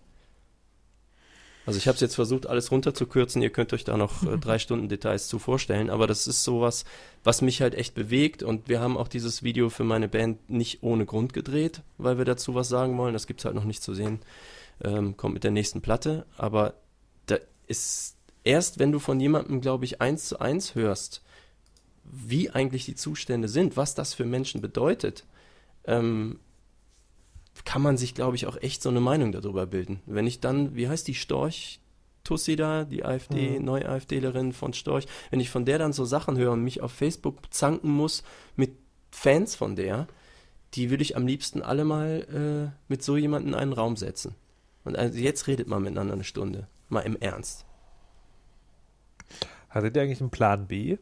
Also 1.67 1.79
ich 1.79 1.88
habe 1.88 1.95
es 1.95 2.00
jetzt 2.00 2.14
versucht, 2.14 2.47
alles 2.47 2.71
runterzukürzen. 2.71 3.43
Ihr 3.43 3.50
könnt 3.50 3.73
euch 3.73 3.85
da 3.85 3.97
noch 3.97 4.23
äh, 4.23 4.38
drei 4.38 4.59
Stunden 4.61 4.88
Details 4.88 5.26
zu 5.29 5.38
vorstellen. 5.38 5.91
Aber 5.91 6.07
das 6.07 6.26
ist 6.26 6.45
sowas, 6.45 6.85
was 7.25 7.43
mich 7.43 7.62
halt 7.62 7.75
echt 7.75 7.95
bewegt. 7.95 8.43
Und 8.43 8.69
wir 8.69 8.81
haben 8.81 8.97
auch 8.97 9.09
dieses 9.09 9.43
Video 9.43 9.71
für 9.71 9.85
meine 9.85 10.09
Band 10.09 10.50
nicht 10.50 10.83
ohne 10.83 11.05
Grund 11.07 11.33
gedreht, 11.33 11.83
weil 11.99 12.19
wir 12.19 12.25
dazu 12.25 12.55
was 12.55 12.69
sagen 12.69 12.97
wollen. 12.99 13.14
Das 13.14 13.26
gibt's 13.26 13.45
halt 13.45 13.55
noch 13.55 13.64
nicht 13.64 13.83
zu 13.83 13.95
sehen. 13.95 14.21
Ähm, 14.83 15.17
kommt 15.17 15.35
mit 15.35 15.45
der 15.45 15.53
nächsten 15.53 15.81
Platte. 15.81 16.26
Aber 16.37 16.75
da 17.26 17.37
ist 17.66 18.16
erst, 18.45 18.78
wenn 18.78 18.93
du 18.93 18.99
von 18.99 19.21
jemandem, 19.21 19.61
glaube 19.61 19.85
ich, 19.85 20.00
eins 20.00 20.28
zu 20.28 20.38
eins 20.40 20.75
hörst, 20.75 21.23
wie 22.04 22.50
eigentlich 22.50 22.85
die 22.85 22.95
Zustände 22.95 23.49
sind, 23.49 23.76
was 23.76 23.95
das 23.95 24.14
für 24.14 24.25
Menschen 24.26 24.61
bedeutet, 24.61 25.25
ähm, 25.87 26.38
kann 27.64 27.83
man 27.83 27.97
sich, 27.97 28.14
glaube 28.14 28.37
ich, 28.37 28.47
auch 28.47 28.57
echt 28.57 28.83
so 28.83 28.88
eine 28.90 29.00
Meinung 29.00 29.33
darüber 29.33 29.66
bilden. 29.66 30.00
Wenn 30.07 30.26
ich 30.26 30.40
dann, 30.40 30.75
wie 30.75 30.88
heißt 30.88 31.07
die 31.09 31.14
Storch? 31.14 31.81
Tussi 32.25 32.57
da, 32.57 32.85
die 32.85 33.04
AfD, 33.04 33.59
Mhm. 33.59 33.64
neue 33.64 33.88
AfDlerin 33.88 34.52
von 34.54 34.73
Storch, 34.73 35.07
wenn 35.31 35.40
ich 35.40 35.50
von 35.50 35.64
der 35.66 35.78
dann 35.78 35.93
so 35.93 36.04
Sachen 36.07 36.38
höre 36.38 36.52
und 36.52 36.62
mich 36.62 36.81
auf 36.81 36.90
Facebook 36.93 37.52
zanken 37.52 37.90
muss 37.90 38.23
mit 38.57 38.73
Fans 39.11 39.54
von 39.54 39.76
der, 39.76 40.09
die 40.73 40.90
würde 40.90 41.02
ich 41.02 41.16
am 41.16 41.26
liebsten 41.26 41.62
alle 41.62 41.85
mal 41.85 42.73
äh, 42.73 42.76
mit 42.88 43.02
so 43.02 43.16
jemandem 43.16 43.52
in 43.52 43.59
einen 43.59 43.73
Raum 43.75 43.97
setzen. 43.97 44.35
Und 44.85 44.97
also 44.97 45.19
jetzt 45.19 45.47
redet 45.47 45.69
man 45.69 45.83
miteinander 45.83 46.14
eine 46.14 46.25
Stunde. 46.25 46.66
Mal 46.88 47.00
im 47.00 47.17
Ernst. 47.17 47.64
Hattet 49.69 49.97
ihr 49.97 50.03
eigentlich 50.03 50.21
einen 50.21 50.31
Plan 50.31 50.67
B? 50.67 50.99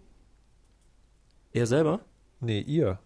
Er 1.53 1.67
selber? 1.67 2.01
Nee, 2.41 2.61
ihr. 2.61 2.99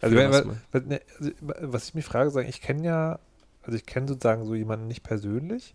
Also, 0.00 0.14
wenn, 0.16 0.30
was 0.30 0.46
was, 0.70 0.84
ne, 0.84 1.00
also, 1.18 1.32
was 1.42 1.88
ich 1.88 1.94
mich 1.94 2.04
frage, 2.04 2.30
sagen, 2.30 2.48
ich 2.48 2.60
kenne 2.60 2.84
ja, 2.84 3.18
also 3.62 3.76
ich 3.76 3.84
kenne 3.84 4.06
sozusagen 4.06 4.44
so 4.44 4.54
jemanden 4.54 4.86
nicht 4.86 5.02
persönlich. 5.02 5.74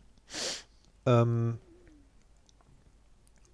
Ähm, 1.06 1.60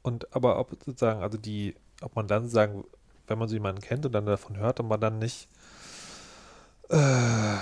und 0.03 0.33
aber 0.35 0.59
ob 0.59 0.71
sozusagen, 0.85 1.21
also 1.21 1.37
die, 1.37 1.75
ob 2.01 2.15
man 2.15 2.27
dann 2.27 2.47
sagen, 2.47 2.83
wenn 3.27 3.39
man 3.39 3.49
so 3.49 3.55
jemanden 3.55 3.81
kennt 3.81 4.05
und 4.05 4.11
dann 4.11 4.25
davon 4.25 4.57
hört, 4.57 4.79
ob 4.79 4.87
man 4.87 5.01
dann 5.01 5.19
nicht 5.19 5.49
äh, 6.89 7.57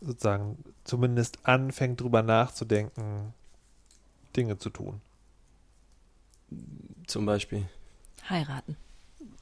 sozusagen 0.00 0.58
zumindest 0.84 1.46
anfängt 1.46 2.00
drüber 2.00 2.22
nachzudenken, 2.22 3.34
Dinge 4.36 4.58
zu 4.58 4.70
tun. 4.70 5.00
Zum 7.06 7.26
Beispiel. 7.26 7.64
Heiraten. 8.28 8.76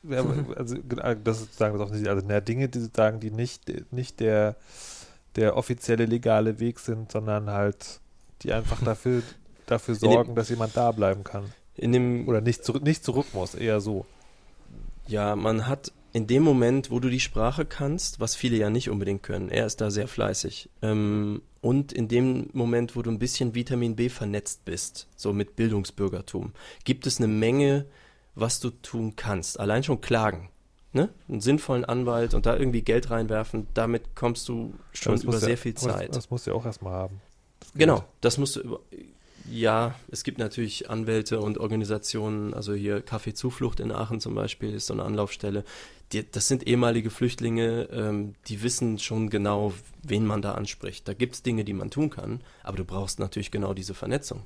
Ja, 0.03 0.25
also 0.57 0.77
genau, 0.89 1.15
das 1.15 1.39
ist 1.39 1.47
sozusagen 1.47 1.75
das 1.75 1.83
offensichtliche. 1.83 2.11
Also 2.15 2.27
na, 2.27 2.41
Dinge, 2.41 2.69
die 2.69 2.81
sozusagen, 2.81 3.21
die 3.21 3.31
nicht, 3.31 3.71
nicht 3.93 4.21
der, 4.21 4.57
der 5.37 5.57
offizielle 5.57 6.07
legale 6.07 6.61
Weg 6.61 6.79
sind, 6.79 7.13
sondern 7.13 7.51
halt, 7.51 8.01
die 8.43 8.53
einfach 8.53 8.83
dafür, 8.83 9.23
dafür 9.67 9.95
dem- 9.95 10.01
sorgen, 10.11 10.35
dass 10.35 10.49
jemand 10.49 10.77
da 10.77 10.93
bleiben 10.93 11.25
kann. 11.25 11.53
In 11.77 11.93
dem, 11.93 12.29
Oder 12.29 12.41
nicht, 12.41 12.65
zurück, 12.65 12.83
nicht 12.83 13.05
zurück 13.05 13.27
muss, 13.33 13.55
eher 13.55 13.81
so. 13.81 14.05
Ja, 15.07 15.35
man 15.35 15.67
hat 15.67 15.93
in 16.13 16.27
dem 16.27 16.43
Moment, 16.43 16.91
wo 16.91 16.99
du 17.01 17.09
die 17.09 17.21
Sprache 17.21 17.65
kannst, 17.65 18.21
was 18.21 18.35
viele 18.35 18.57
ja 18.57 18.69
nicht 18.69 18.91
unbedingt 18.91 19.23
können, 19.23 19.49
er 19.49 19.65
ist 19.67 19.81
da 19.81 19.91
sehr 19.91 20.09
fleißig, 20.09 20.69
ähm, 20.83 21.41
und 21.61 21.93
in 21.93 22.09
dem 22.09 22.49
Moment, 22.53 22.97
wo 22.97 23.03
du 23.03 23.11
ein 23.11 23.19
bisschen 23.19 23.55
Vitamin 23.55 23.97
B 23.97 24.09
vernetzt 24.09 24.65
bist, 24.65 25.09
so 25.17 25.33
mit 25.33 25.57
Bildungsbürgertum, 25.57 26.53
gibt 26.85 27.07
es 27.07 27.19
eine 27.19 27.29
Menge, 27.29 27.87
was 28.35 28.61
du 28.61 28.71
tun 28.71 29.17
kannst. 29.17 29.61
Allein 29.61 29.83
schon 29.83 30.01
klagen. 30.01 30.49
Ne? 30.93 31.09
Einen 31.29 31.41
sinnvollen 31.41 31.85
Anwalt 31.85 32.35
und 32.35 32.47
da 32.47 32.57
irgendwie 32.57 32.83
Geld 32.83 33.11
reinwerfen, 33.11 33.69
damit 33.75 34.17
kommst 34.17 34.49
du 34.49 34.75
schon 34.93 35.15
über 35.17 35.27
muss 35.33 35.43
ja- 35.43 35.49
sehr 35.49 35.59
viel 35.59 35.75
das- 35.75 35.83
Zeit. 35.83 36.17
Das 36.17 36.31
musst 36.31 36.47
du 36.47 36.51
ja 36.51 36.57
auch 36.57 36.67
erstmal 36.67 36.95
haben. 36.95 37.21
Das 37.61 37.73
Genau, 37.75 38.05
das 38.21 38.39
musst 38.39 38.57
du 38.57 38.61
über. 38.61 38.81
Ja, 39.49 39.95
es 40.11 40.23
gibt 40.23 40.39
natürlich 40.39 40.91
Anwälte 40.91 41.41
und 41.41 41.59
Organisationen, 41.59 42.55
also 42.55 42.75
hier 42.75 43.05
Café 43.05 43.35
Zuflucht 43.35 43.81
in 43.81 43.91
Aachen 43.93 44.21
zum 44.21 44.35
Beispiel 44.35 44.75
ist 44.75 44.87
so 44.87 44.95
eine 44.95 45.05
Anlaufstelle. 45.05 45.65
Die, 46.13 46.29
das 46.31 46.49
sind 46.49 46.67
ehemalige 46.67 47.11
Flüchtlinge, 47.11 47.89
ähm, 47.93 48.35
die 48.49 48.63
wissen 48.63 48.99
schon 48.99 49.31
genau, 49.31 49.73
wen 50.03 50.27
man 50.27 50.43
da 50.43 50.53
anspricht. 50.53 51.07
Da 51.09 51.15
gibt 51.15 51.35
es 51.37 51.43
Dinge, 51.43 51.65
die 51.65 51.73
man 51.73 51.91
tun 51.91 52.11
kann, 52.11 52.41
aber 52.63 52.77
du 52.77 52.85
brauchst 52.85 53.19
natürlich 53.19 53.51
genau 53.51 53.75
diese 53.75 53.95
Vernetzung. 53.95 54.43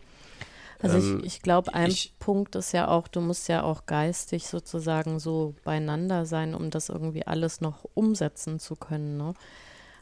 Also 0.81 0.99
Ähm, 0.99 1.21
ich, 1.21 1.27
ich 1.37 1.43
glaube, 1.43 1.73
ein 1.75 1.91
ich- 1.91 2.13
Punkt 2.19 2.55
ist 2.57 2.73
ja 2.73 2.89
auch, 2.89 3.09
du 3.09 3.21
musst 3.21 3.49
ja 3.49 3.63
auch 3.63 3.87
geistig 3.87 4.47
sozusagen 4.47 5.19
so 5.19 5.55
beieinander 5.65 6.27
sein, 6.27 6.55
um 6.55 6.71
das 6.71 6.89
irgendwie 6.89 7.27
alles 7.27 7.61
noch 7.61 7.85
umsetzen 7.95 8.59
zu 8.61 8.77
können. 8.77 9.17
Ne? 9.17 9.35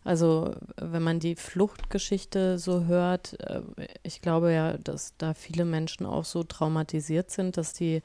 Also 0.04 0.54
wenn 0.76 1.02
man 1.02 1.20
die 1.20 1.36
Fluchtgeschichte 1.36 2.58
so 2.58 2.84
hört, 2.86 3.38
äh, 3.40 3.62
ich 4.02 4.20
glaube 4.20 4.52
ja, 4.52 4.76
dass 4.78 5.14
da 5.18 5.34
viele 5.34 5.64
Menschen 5.64 6.06
auch 6.06 6.24
so 6.24 6.42
traumatisiert 6.42 7.30
sind, 7.30 7.56
dass 7.56 7.72
die 7.72 8.02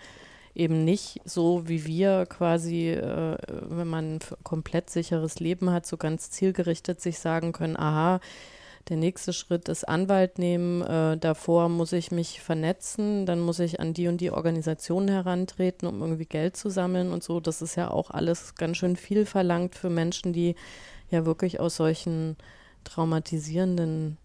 eben 0.53 0.83
nicht 0.85 1.21
so 1.23 1.67
wie 1.67 1.85
wir 1.85 2.25
quasi, 2.25 2.89
äh, 2.89 3.37
wenn 3.47 3.87
man 3.87 4.15
ein 4.15 4.19
komplett 4.43 4.89
sicheres 4.89 5.39
Leben 5.39 5.71
hat, 5.71 5.85
so 5.85 5.97
ganz 5.97 6.31
zielgerichtet 6.31 6.99
sich 6.99 7.19
sagen 7.19 7.51
können, 7.51 7.77
aha, 7.77 8.19
der 8.89 8.97
nächste 8.97 9.33
Schritt 9.33 9.67
ist 9.69 9.87
Anwalt 9.87 10.39
nehmen. 10.39 10.81
Äh, 10.81 11.17
davor 11.17 11.69
muss 11.69 11.91
ich 11.91 12.11
mich 12.11 12.41
vernetzen, 12.41 13.25
dann 13.25 13.39
muss 13.39 13.59
ich 13.59 13.79
an 13.79 13.93
die 13.93 14.07
und 14.07 14.21
die 14.21 14.31
Organisationen 14.31 15.09
herantreten, 15.09 15.87
um 15.87 16.01
irgendwie 16.01 16.25
Geld 16.25 16.55
zu 16.55 16.69
sammeln 16.69 17.11
und 17.11 17.23
so. 17.23 17.39
Das 17.39 17.61
ist 17.61 17.75
ja 17.75 17.91
auch 17.91 18.11
alles 18.11 18.55
ganz 18.55 18.77
schön 18.77 18.95
viel 18.95 19.25
verlangt 19.25 19.75
für 19.75 19.89
Menschen, 19.89 20.31
die 20.31 20.55
ja 21.09 21.25
wirklich 21.25 21.59
aus 21.59 21.75
solchen 21.77 22.35
traumatisierenden 22.83 24.17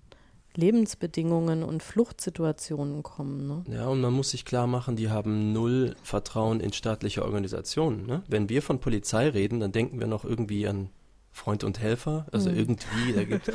Lebensbedingungen 0.55 1.63
und 1.63 1.83
Fluchtsituationen 1.83 3.03
kommen. 3.03 3.47
Ne? 3.47 3.65
Ja, 3.75 3.87
und 3.87 4.01
man 4.01 4.13
muss 4.13 4.31
sich 4.31 4.45
klar 4.45 4.67
machen, 4.67 4.97
die 4.97 5.09
haben 5.09 5.53
null 5.53 5.97
Vertrauen 6.03 6.61
in 6.61 6.73
staatliche 6.73 7.25
Organisationen. 7.25 8.07
Ne? 8.07 8.23
Wenn 8.29 8.49
wir 8.49 8.61
von 8.63 8.79
Polizei 8.79 9.29
reden, 9.31 9.61
dann 9.61 9.73
denken 9.73 9.99
wir 9.99 10.07
noch 10.07 10.25
irgendwie 10.25 10.67
an 10.69 10.91
Freund 11.33 11.65
und 11.65 11.81
Helfer. 11.81 12.27
Also 12.33 12.51
Mhm. 12.51 12.57
irgendwie, 12.59 13.13
da 13.15 13.25
gibt 13.25 13.51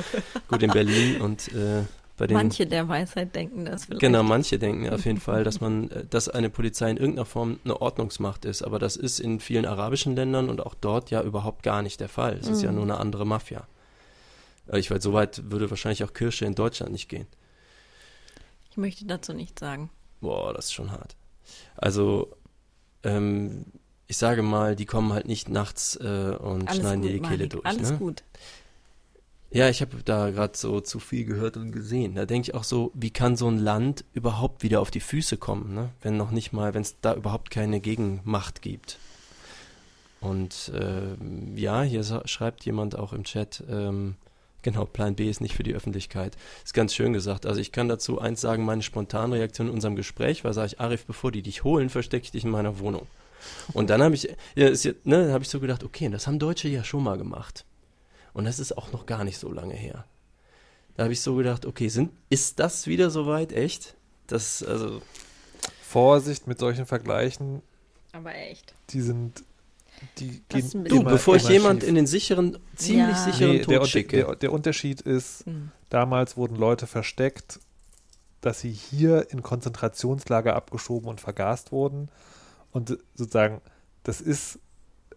gut 0.47 0.63
in 0.63 0.71
Berlin 0.71 1.21
und 1.21 1.53
äh, 1.53 1.83
bei 2.17 2.27
den 2.27 2.36
Manche 2.36 2.65
der 2.65 2.88
Weisheit 2.88 3.36
denken 3.36 3.65
das 3.65 3.86
vielleicht. 3.86 4.01
Genau, 4.01 4.23
manche 4.23 4.58
denken 4.60 4.89
auf 4.89 5.06
jeden 5.06 5.19
Fall, 5.19 5.43
dass 5.43 5.62
man, 5.62 5.89
äh, 5.91 6.06
dass 6.06 6.27
eine 6.30 6.49
Polizei 6.49 6.89
in 6.89 6.97
irgendeiner 6.97 7.25
Form 7.25 7.60
eine 7.63 7.80
Ordnungsmacht 7.80 8.43
ist, 8.45 8.63
aber 8.63 8.80
das 8.80 8.95
ist 8.95 9.19
in 9.19 9.39
vielen 9.39 9.65
arabischen 9.65 10.15
Ländern 10.15 10.49
und 10.49 10.65
auch 10.65 10.73
dort 10.73 11.12
ja 11.12 11.21
überhaupt 11.21 11.63
gar 11.63 11.82
nicht 11.82 11.99
der 11.99 12.10
Fall. 12.10 12.38
Es 12.41 12.47
ist 12.47 12.62
ja 12.63 12.69
Mhm. 12.69 12.75
nur 12.75 12.84
eine 12.86 12.97
andere 12.97 13.25
Mafia. 13.25 13.67
Äh, 14.67 14.80
Ich 14.80 14.89
weiß, 14.91 15.01
so 15.03 15.13
weit 15.13 15.51
würde 15.51 15.69
wahrscheinlich 15.69 16.03
auch 16.03 16.13
Kirsche 16.13 16.45
in 16.45 16.56
Deutschland 16.56 16.91
nicht 16.91 17.08
gehen. 17.08 17.27
Ich 18.71 18.77
möchte 18.77 19.06
dazu 19.06 19.34
nichts 19.34 19.60
sagen. 19.60 19.89
Boah, 20.21 20.53
das 20.53 20.65
ist 20.65 20.73
schon 20.73 20.91
hart. 20.91 21.15
Also, 21.75 22.36
ähm, 23.03 23.65
ich 24.08 24.17
sage 24.17 24.41
mal, 24.41 24.75
die 24.75 24.86
kommen 24.86 25.13
halt 25.13 25.27
nicht 25.27 25.49
nachts 25.49 25.95
äh, 25.97 26.36
und 26.39 26.67
Alles 26.67 26.77
schneiden 26.82 27.01
dir 27.01 27.12
die 27.12 27.19
Kehle 27.19 27.30
Malik, 27.38 27.49
durch. 27.51 27.65
Alles 27.65 27.91
ne? 27.91 27.97
gut. 27.97 28.23
Ja, 29.49 29.69
ich 29.69 29.81
habe 29.81 29.97
da 30.03 30.29
gerade 30.29 30.57
so 30.57 30.81
zu 30.81 30.99
viel 30.99 31.23
gehört 31.23 31.55
und 31.55 31.71
gesehen. 31.71 32.15
Da 32.15 32.25
denke 32.25 32.49
ich 32.49 32.55
auch 32.55 32.65
so, 32.65 32.91
wie 32.93 33.12
kann 33.12 33.38
so 33.38 33.47
ein 33.47 33.57
Land 33.57 34.03
überhaupt 34.13 34.62
wieder 34.62 34.81
auf 34.81 34.91
die 34.91 34.99
Füße 34.99 35.38
kommen, 35.38 35.73
ne? 35.73 35.89
wenn 36.01 36.17
noch 36.17 36.31
nicht 36.31 36.51
mal, 36.51 36.73
wenn 36.73 36.81
es 36.81 36.99
da 37.01 37.15
überhaupt 37.15 37.49
keine 37.49 37.79
Gegenmacht 37.79 38.62
gibt. 38.62 38.97
Und 40.19 40.71
ähm, 40.75 41.55
ja, 41.55 41.81
hier 41.83 42.03
schreibt 42.25 42.65
jemand 42.65 42.97
auch 42.97 43.13
im 43.13 43.23
Chat, 43.23 43.63
ähm, 43.69 44.15
genau, 44.63 44.83
Plan 44.83 45.15
B 45.15 45.29
ist 45.29 45.39
nicht 45.39 45.55
für 45.55 45.63
die 45.63 45.75
Öffentlichkeit. 45.75 46.36
Ist 46.65 46.73
ganz 46.73 46.93
schön 46.93 47.13
gesagt. 47.13 47.45
Also 47.45 47.62
ich 47.62 47.71
kann 47.71 47.88
dazu 47.88 48.19
eins 48.19 48.41
sagen, 48.41 48.65
meine 48.65 48.83
spontane 48.83 49.36
Reaktion 49.36 49.67
in 49.67 49.73
unserem 49.73 49.95
Gespräch 49.95 50.43
war, 50.43 50.53
sage 50.53 50.67
ich, 50.67 50.79
Arif, 50.81 51.05
bevor 51.05 51.31
die 51.31 51.41
dich 51.43 51.63
holen, 51.63 51.89
verstecke 51.89 52.25
ich 52.25 52.31
dich 52.31 52.43
in 52.43 52.51
meiner 52.51 52.79
Wohnung. 52.79 53.07
Und 53.73 53.89
dann 53.89 54.01
habe 54.01 54.15
ich, 54.15 54.27
ja, 54.55 54.67
ist 54.67 54.86
ne, 55.05 55.31
habe 55.31 55.43
ich 55.43 55.49
so 55.49 55.62
gedacht, 55.62 55.83
okay, 55.83 56.10
das 56.10 56.27
haben 56.27 56.39
Deutsche 56.39 56.67
ja 56.67 56.83
schon 56.83 57.03
mal 57.03 57.17
gemacht. 57.17 57.63
Und 58.38 58.45
das 58.45 58.60
ist 58.60 58.78
auch 58.78 58.91
noch 58.91 59.08
gar 59.08 59.23
nicht 59.23 59.39
so 59.39 59.52
lange 59.52 59.73
her. 59.73 60.06
Da 60.95 61.04
habe 61.04 61.13
ich 61.13 61.21
so 61.21 61.34
gedacht, 61.36 61.65
okay, 61.65 61.88
sind, 61.89 62.12
ist 62.30 62.60
das 62.60 62.86
wieder 62.86 63.10
soweit? 63.10 63.52
Echt? 63.52 63.95
Das, 64.28 64.62
also, 64.62 65.02
Vorsicht 65.82 66.45
mit 66.45 66.60
solchen 66.60 66.86
Vergleichen, 66.86 67.63
Aber 68.12 68.36
echt. 68.36 68.76
die 68.91 69.02
sind, 69.02 69.43
die 70.19 70.43
gehen 70.50 70.84
du, 70.84 70.97
immer- 71.02 71.10
bevor 71.10 71.36
ich 71.36 71.43
immer 71.45 71.52
jemand 71.54 71.80
schief. 71.82 71.89
in 71.89 71.95
den 71.95 72.06
sicheren, 72.06 72.60
ziemlich 72.76 73.15
Ja. 73.17 73.23
sicheren 73.26 73.52
Nee, 73.54 73.58
der, 73.58 73.65
Tod 73.65 73.73
Unter- 73.76 73.86
schicke. 73.88 74.17
der, 74.17 74.36
der 74.36 74.52
Unterschied 74.52 75.02
ist, 75.02 75.45
Hm. 75.47 75.71
damals 75.89 76.38
wurden 76.38 76.58
Leute 76.58 76.86
versteckt, 76.86 77.60
dass 78.41 78.60
sie 78.62 78.71
hier 78.71 79.32
in 79.32 79.41
Konzentrationslager 79.41 80.56
abgeschoben 80.56 81.10
und 81.10 81.19
vergast 81.21 81.71
wurden. 81.71 82.10
Und 82.71 82.97
sozusagen, 83.15 83.62
das 84.04 84.21
ist, 84.21 84.60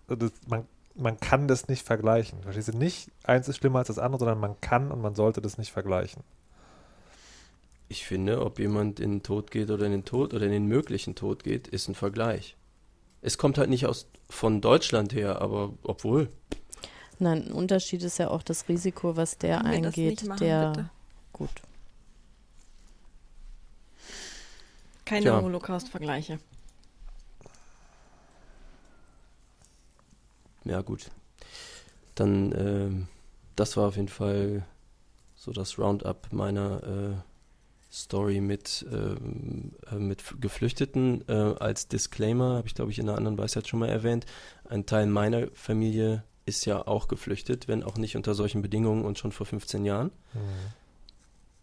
das, 0.08 0.30
man, 0.46 0.66
man 0.94 1.18
kann 1.18 1.48
das 1.48 1.68
nicht 1.68 1.86
vergleichen. 1.86 2.42
Verstehst 2.42 2.68
du? 2.68 2.76
Nicht 2.76 3.10
eins 3.24 3.48
ist 3.48 3.58
schlimmer 3.58 3.80
als 3.80 3.88
das 3.88 3.98
andere, 3.98 4.20
sondern 4.20 4.40
man 4.40 4.60
kann 4.60 4.90
und 4.90 5.00
man 5.00 5.14
sollte 5.14 5.40
das 5.40 5.58
nicht 5.58 5.72
vergleichen. 5.72 6.22
Ich 7.88 8.06
finde, 8.06 8.44
ob 8.44 8.58
jemand 8.58 9.00
in 9.00 9.10
den 9.10 9.22
Tod 9.22 9.50
geht 9.50 9.70
oder 9.70 9.86
in 9.86 9.92
den 9.92 10.04
Tod 10.04 10.32
oder 10.32 10.46
in 10.46 10.52
den 10.52 10.66
möglichen 10.66 11.14
Tod 11.14 11.42
geht, 11.42 11.66
ist 11.68 11.88
ein 11.88 11.94
Vergleich. 11.94 12.56
Es 13.22 13.36
kommt 13.36 13.58
halt 13.58 13.68
nicht 13.68 13.86
aus 13.86 14.06
von 14.28 14.60
Deutschland 14.60 15.12
her, 15.12 15.42
aber 15.42 15.74
obwohl. 15.82 16.28
Nein, 17.18 17.46
ein 17.48 17.52
Unterschied 17.52 18.02
ist 18.02 18.18
ja 18.18 18.28
auch 18.28 18.42
das 18.42 18.68
Risiko, 18.68 19.16
was 19.16 19.36
der 19.38 19.58
Können 19.58 19.72
wir 19.72 19.80
das 19.82 19.86
eingeht, 19.88 20.10
nicht 20.20 20.26
machen, 20.28 20.38
der 20.38 20.68
bitte? 20.70 20.90
gut. 21.32 21.50
Keine. 25.04 25.42
Holocaust-Vergleiche. 25.42 26.38
Ja, 30.64 30.82
gut. 30.82 31.10
Dann, 32.14 32.52
ähm, 32.52 33.08
das 33.56 33.76
war 33.76 33.88
auf 33.88 33.96
jeden 33.96 34.08
Fall 34.08 34.66
so 35.34 35.52
das 35.52 35.78
Roundup 35.78 36.32
meiner 36.32 36.82
äh, 36.82 37.30
Story 37.92 38.40
mit, 38.40 38.86
ähm, 38.92 39.72
äh, 39.90 39.96
mit 39.96 40.22
Geflüchteten. 40.40 41.24
Äh, 41.28 41.32
als 41.58 41.88
Disclaimer, 41.88 42.56
habe 42.56 42.68
ich 42.68 42.74
glaube 42.74 42.90
ich 42.90 42.98
in 42.98 43.08
einer 43.08 43.18
anderen 43.18 43.38
Weisheit 43.38 43.66
schon 43.66 43.80
mal 43.80 43.88
erwähnt, 43.88 44.26
ein 44.68 44.86
Teil 44.86 45.06
meiner 45.06 45.48
Familie 45.54 46.24
ist 46.46 46.64
ja 46.66 46.86
auch 46.86 47.08
geflüchtet, 47.08 47.68
wenn 47.68 47.82
auch 47.82 47.96
nicht 47.96 48.16
unter 48.16 48.34
solchen 48.34 48.62
Bedingungen 48.62 49.04
und 49.04 49.18
schon 49.18 49.32
vor 49.32 49.46
15 49.46 49.84
Jahren. 49.84 50.10
Mhm. 50.34 50.40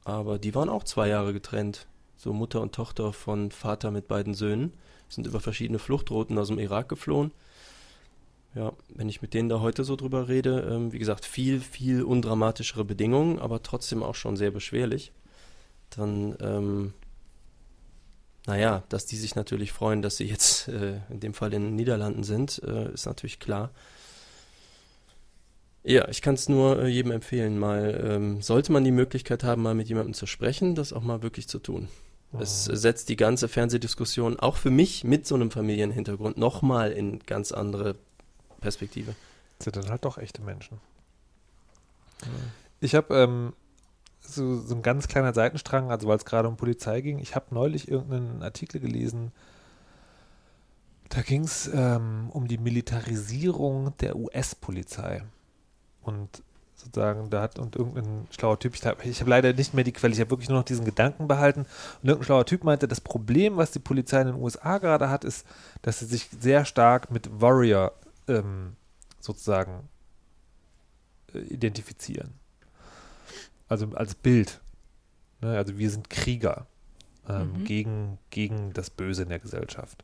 Aber 0.03 0.39
die 0.39 0.55
waren 0.55 0.69
auch 0.69 0.83
zwei 0.83 1.07
Jahre 1.09 1.33
getrennt. 1.33 1.87
So 2.15 2.33
Mutter 2.33 2.61
und 2.61 2.73
Tochter 2.73 3.13
von 3.13 3.51
Vater 3.51 3.91
mit 3.91 4.07
beiden 4.07 4.33
Söhnen 4.33 4.73
sind 5.09 5.27
über 5.27 5.39
verschiedene 5.39 5.79
Fluchtrouten 5.79 6.37
aus 6.37 6.47
dem 6.47 6.59
Irak 6.59 6.89
geflohen. 6.89 7.31
Ja, 8.57 8.73
wenn 8.89 9.07
ich 9.07 9.21
mit 9.21 9.35
denen 9.35 9.49
da 9.49 9.59
heute 9.59 9.83
so 9.83 9.95
drüber 9.95 10.27
rede, 10.27 10.67
ähm, 10.71 10.91
wie 10.91 10.97
gesagt, 10.97 11.25
viel, 11.25 11.59
viel 11.59 12.01
undramatischere 12.01 12.83
Bedingungen, 12.83 13.37
aber 13.37 13.61
trotzdem 13.61 14.01
auch 14.01 14.15
schon 14.15 14.35
sehr 14.35 14.49
beschwerlich. 14.49 15.11
Dann, 15.91 16.35
ähm, 16.41 16.93
naja, 18.47 18.81
dass 18.89 19.05
die 19.05 19.15
sich 19.15 19.35
natürlich 19.35 19.71
freuen, 19.71 20.01
dass 20.01 20.17
sie 20.17 20.25
jetzt 20.25 20.67
äh, 20.69 21.01
in 21.11 21.19
dem 21.19 21.35
Fall 21.35 21.53
in 21.53 21.65
den 21.65 21.75
Niederlanden 21.75 22.23
sind, 22.23 22.59
äh, 22.65 22.91
ist 22.93 23.05
natürlich 23.05 23.39
klar. 23.39 23.69
Ja, 25.83 26.07
ich 26.07 26.23
kann 26.23 26.33
es 26.33 26.49
nur 26.49 26.81
äh, 26.81 26.87
jedem 26.87 27.11
empfehlen, 27.11 27.59
mal, 27.59 28.03
ähm, 28.03 28.41
sollte 28.41 28.71
man 28.71 28.83
die 28.83 28.91
Möglichkeit 28.91 29.43
haben, 29.43 29.61
mal 29.61 29.75
mit 29.75 29.87
jemandem 29.87 30.15
zu 30.15 30.25
sprechen, 30.25 30.73
das 30.73 30.93
auch 30.93 31.03
mal 31.03 31.21
wirklich 31.21 31.47
zu 31.47 31.59
tun. 31.59 31.89
Es 32.39 32.65
setzt 32.65 33.07
die 33.09 33.15
ganze 33.15 33.47
Fernsehdiskussion 33.47 34.37
auch 34.37 34.57
für 34.57 34.69
mich 34.69 35.03
mit 35.03 35.25
so 35.25 35.35
einem 35.35 35.49
Familienhintergrund 35.49 36.37
nochmal 36.37 36.91
in 36.91 37.19
ganz 37.19 37.51
andere 37.51 37.95
Perspektive. 38.67 39.15
Das 39.57 39.63
sind 39.63 39.77
dann 39.77 39.89
halt 39.89 40.03
doch 40.03 40.17
echte 40.17 40.41
Menschen. 40.41 40.81
Ich 42.81 42.95
habe 42.95 43.15
ähm, 43.15 43.53
so, 44.19 44.59
so 44.59 44.75
ein 44.75 44.81
ganz 44.81 45.07
kleiner 45.07 45.33
Seitenstrang, 45.33 45.89
also 45.89 46.09
weil 46.09 46.17
es 46.17 46.25
gerade 46.25 46.49
um 46.49 46.57
Polizei 46.57 46.99
ging. 46.99 47.19
Ich 47.19 47.33
habe 47.33 47.45
neulich 47.55 47.89
irgendeinen 47.89 48.43
Artikel 48.43 48.81
gelesen, 48.81 49.31
da 51.07 51.21
ging 51.21 51.45
es 51.45 51.71
ähm, 51.73 52.29
um 52.31 52.49
die 52.49 52.57
Militarisierung 52.57 53.95
der 54.01 54.17
US-Polizei. 54.17 55.23
Und 56.01 56.43
sozusagen, 56.75 57.29
da 57.29 57.41
hat 57.41 57.57
und 57.57 57.77
irgendein 57.77 58.27
schlauer 58.31 58.59
Typ, 58.59 58.75
ich 58.75 58.85
habe 58.85 59.01
ich 59.03 59.21
hab 59.21 59.29
leider 59.29 59.53
nicht 59.53 59.73
mehr 59.73 59.85
die 59.85 59.93
Quelle, 59.93 60.13
ich 60.13 60.19
habe 60.19 60.31
wirklich 60.31 60.49
nur 60.49 60.57
noch 60.57 60.65
diesen 60.65 60.83
Gedanken 60.83 61.29
behalten. 61.29 61.61
Und 62.03 62.09
irgendein 62.09 62.25
schlauer 62.25 62.45
Typ 62.45 62.65
meinte, 62.65 62.89
das 62.89 62.99
Problem, 62.99 63.55
was 63.55 63.71
die 63.71 63.79
Polizei 63.79 64.19
in 64.19 64.27
den 64.27 64.35
USA 64.35 64.77
gerade 64.77 65.09
hat, 65.09 65.23
ist, 65.23 65.47
dass 65.83 65.99
sie 65.99 66.05
sich 66.05 66.29
sehr 66.37 66.65
stark 66.65 67.09
mit 67.09 67.29
Warrior 67.41 67.93
ähm, 68.27 68.75
sozusagen 69.19 69.89
äh, 71.33 71.39
identifizieren. 71.39 72.33
Also 73.67 73.87
als 73.95 74.15
Bild. 74.15 74.61
Ne? 75.41 75.57
Also 75.57 75.77
wir 75.77 75.89
sind 75.89 76.09
Krieger 76.09 76.67
ähm, 77.27 77.53
Mhm. 77.53 77.63
gegen, 77.65 78.17
gegen 78.29 78.73
das 78.73 78.89
Böse 78.89 79.23
in 79.23 79.29
der 79.29 79.39
Gesellschaft. 79.39 80.03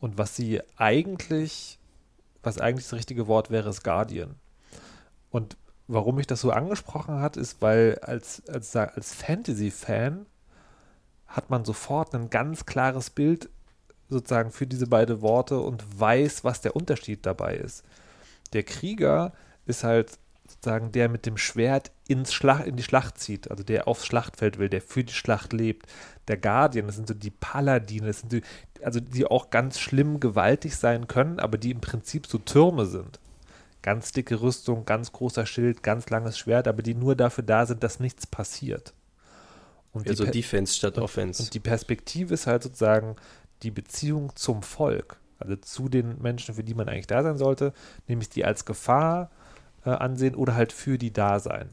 Und 0.00 0.18
was 0.18 0.36
sie 0.36 0.60
eigentlich, 0.76 1.78
was 2.42 2.58
eigentlich 2.58 2.86
das 2.86 2.94
richtige 2.94 3.26
Wort 3.26 3.50
wäre, 3.50 3.70
ist 3.70 3.84
Guardian. 3.84 4.34
Und 5.30 5.56
warum 5.86 6.16
mich 6.16 6.26
das 6.26 6.40
so 6.40 6.50
angesprochen 6.50 7.20
hat, 7.20 7.36
ist, 7.36 7.60
weil 7.62 7.98
als, 8.02 8.46
als, 8.48 8.74
als 8.74 9.14
Fantasy-Fan 9.14 10.26
hat 11.26 11.50
man 11.50 11.64
sofort 11.64 12.14
ein 12.14 12.30
ganz 12.30 12.66
klares 12.66 13.10
Bild 13.10 13.48
sozusagen 14.14 14.50
für 14.50 14.66
diese 14.66 14.86
beiden 14.86 15.20
Worte 15.20 15.58
und 15.58 15.82
weiß, 16.00 16.44
was 16.44 16.60
der 16.60 16.74
Unterschied 16.76 17.26
dabei 17.26 17.56
ist. 17.56 17.84
Der 18.52 18.62
Krieger 18.62 19.32
ist 19.66 19.84
halt 19.84 20.18
sozusagen 20.48 20.92
der 20.92 21.08
mit 21.08 21.26
dem 21.26 21.36
Schwert 21.36 21.90
ins 22.06 22.32
Schlacht, 22.34 22.66
in 22.66 22.76
die 22.76 22.82
Schlacht 22.82 23.18
zieht, 23.18 23.50
also 23.50 23.62
der 23.64 23.88
aufs 23.88 24.06
Schlachtfeld 24.06 24.58
will, 24.58 24.68
der 24.68 24.82
für 24.82 25.02
die 25.04 25.12
Schlacht 25.12 25.52
lebt. 25.52 25.86
Der 26.28 26.36
Guardian, 26.36 26.86
das 26.86 26.96
sind 26.96 27.08
so 27.08 27.14
die 27.14 27.30
Paladine, 27.30 28.06
das 28.06 28.20
sind 28.20 28.32
die, 28.32 28.42
also 28.82 29.00
die 29.00 29.26
auch 29.26 29.50
ganz 29.50 29.78
schlimm 29.78 30.20
gewaltig 30.20 30.76
sein 30.76 31.08
können, 31.08 31.40
aber 31.40 31.58
die 31.58 31.70
im 31.70 31.80
Prinzip 31.80 32.26
so 32.26 32.38
Türme 32.38 32.86
sind. 32.86 33.18
Ganz 33.82 34.12
dicke 34.12 34.40
Rüstung, 34.40 34.84
ganz 34.86 35.12
großer 35.12 35.44
Schild, 35.46 35.82
ganz 35.82 36.08
langes 36.10 36.38
Schwert, 36.38 36.68
aber 36.68 36.82
die 36.82 36.94
nur 36.94 37.16
dafür 37.16 37.44
da 37.44 37.66
sind, 37.66 37.82
dass 37.82 38.00
nichts 38.00 38.26
passiert. 38.26 38.94
Und 39.92 40.08
Also 40.08 40.24
Pe- 40.24 40.30
Defense 40.30 40.74
statt 40.74 40.98
Offense. 40.98 41.42
und 41.42 41.54
die 41.54 41.60
Perspektive 41.60 42.34
ist 42.34 42.46
halt 42.46 42.62
sozusagen 42.62 43.16
die 43.64 43.70
Beziehung 43.70 44.30
zum 44.36 44.62
Volk, 44.62 45.18
also 45.38 45.56
zu 45.56 45.88
den 45.88 46.20
Menschen, 46.22 46.54
für 46.54 46.62
die 46.64 46.74
man 46.74 46.88
eigentlich 46.88 47.06
da 47.08 47.22
sein 47.22 47.38
sollte, 47.38 47.72
nämlich 48.06 48.28
die 48.28 48.44
als 48.44 48.64
Gefahr 48.64 49.30
äh, 49.84 49.90
ansehen 49.90 50.34
oder 50.34 50.54
halt 50.54 50.72
für 50.72 50.98
die 50.98 51.12
da 51.12 51.40
sein. 51.40 51.70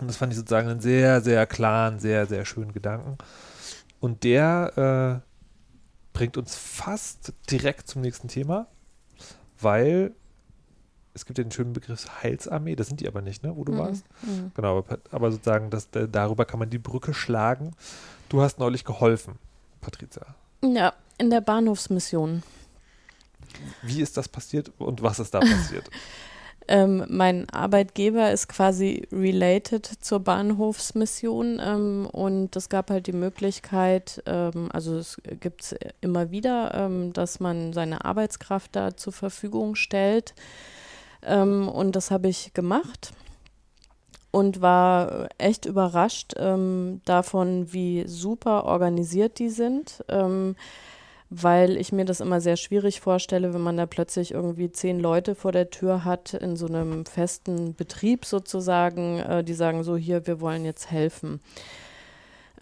Und 0.00 0.08
das 0.08 0.16
fand 0.16 0.32
ich 0.32 0.38
sozusagen 0.38 0.68
einen 0.68 0.80
sehr, 0.80 1.20
sehr 1.20 1.46
klaren, 1.46 1.98
sehr, 1.98 2.26
sehr 2.26 2.44
schönen 2.44 2.72
Gedanken. 2.72 3.18
Und 4.00 4.22
der 4.24 5.22
äh, 5.24 5.28
bringt 6.12 6.36
uns 6.36 6.54
fast 6.54 7.32
direkt 7.50 7.88
zum 7.88 8.02
nächsten 8.02 8.28
Thema, 8.28 8.66
weil 9.60 10.12
es 11.14 11.26
gibt 11.26 11.38
ja 11.38 11.42
den 11.44 11.50
schönen 11.50 11.72
Begriff 11.72 12.06
Heilsarmee, 12.22 12.76
das 12.76 12.86
sind 12.86 13.00
die 13.00 13.08
aber 13.08 13.22
nicht, 13.22 13.42
ne, 13.42 13.56
wo 13.56 13.64
du 13.64 13.72
Mhm. 13.72 13.78
warst. 13.78 14.04
Mhm. 14.22 14.52
Genau, 14.54 14.78
aber, 14.78 14.98
aber 15.10 15.32
sozusagen, 15.32 15.68
das, 15.70 15.90
da- 15.90 16.06
darüber 16.06 16.44
kann 16.44 16.60
man 16.60 16.70
die 16.70 16.78
Brücke 16.78 17.12
schlagen. 17.12 17.72
Du 18.28 18.40
hast 18.40 18.60
neulich 18.60 18.84
geholfen, 18.84 19.34
Patricia. 19.80 20.26
Ja, 20.62 20.92
in 21.18 21.30
der 21.30 21.40
Bahnhofsmission. 21.40 22.42
Wie 23.82 24.02
ist 24.02 24.16
das 24.16 24.28
passiert 24.28 24.70
und 24.78 25.02
was 25.02 25.18
ist 25.18 25.34
da 25.34 25.40
passiert? 25.40 25.90
Ähm, 26.70 27.06
mein 27.08 27.48
Arbeitgeber 27.48 28.30
ist 28.30 28.46
quasi 28.46 29.08
related 29.10 29.86
zur 29.86 30.20
Bahnhofsmission 30.20 31.58
ähm, 31.64 32.06
und 32.12 32.54
es 32.56 32.68
gab 32.68 32.90
halt 32.90 33.06
die 33.06 33.14
Möglichkeit, 33.14 34.22
ähm, 34.26 34.68
also 34.70 34.98
es 34.98 35.18
gibt 35.40 35.62
es 35.62 35.76
immer 36.02 36.30
wieder, 36.30 36.74
ähm, 36.74 37.14
dass 37.14 37.40
man 37.40 37.72
seine 37.72 38.04
Arbeitskraft 38.04 38.76
da 38.76 38.94
zur 38.94 39.14
Verfügung 39.14 39.76
stellt. 39.76 40.34
Ähm, 41.22 41.70
und 41.70 41.96
das 41.96 42.10
habe 42.10 42.28
ich 42.28 42.52
gemacht 42.52 43.14
und 44.30 44.60
war 44.60 45.28
echt 45.38 45.66
überrascht 45.66 46.34
ähm, 46.36 47.00
davon, 47.04 47.72
wie 47.72 48.06
super 48.06 48.64
organisiert 48.64 49.38
die 49.38 49.50
sind. 49.50 50.04
Ähm, 50.08 50.56
weil 51.30 51.76
ich 51.76 51.92
mir 51.92 52.06
das 52.06 52.20
immer 52.20 52.40
sehr 52.40 52.56
schwierig 52.56 53.00
vorstelle, 53.00 53.52
wenn 53.52 53.60
man 53.60 53.76
da 53.76 53.84
plötzlich 53.86 54.32
irgendwie 54.32 54.70
zehn 54.72 54.98
Leute 54.98 55.34
vor 55.34 55.52
der 55.52 55.68
Tür 55.68 56.04
hat, 56.04 56.32
in 56.32 56.56
so 56.56 56.66
einem 56.66 57.04
festen 57.04 57.74
Betrieb 57.74 58.24
sozusagen, 58.24 59.18
äh, 59.18 59.44
die 59.44 59.54
sagen 59.54 59.84
so, 59.84 59.96
hier, 59.96 60.26
wir 60.26 60.40
wollen 60.40 60.64
jetzt 60.64 60.90
helfen. 60.90 61.40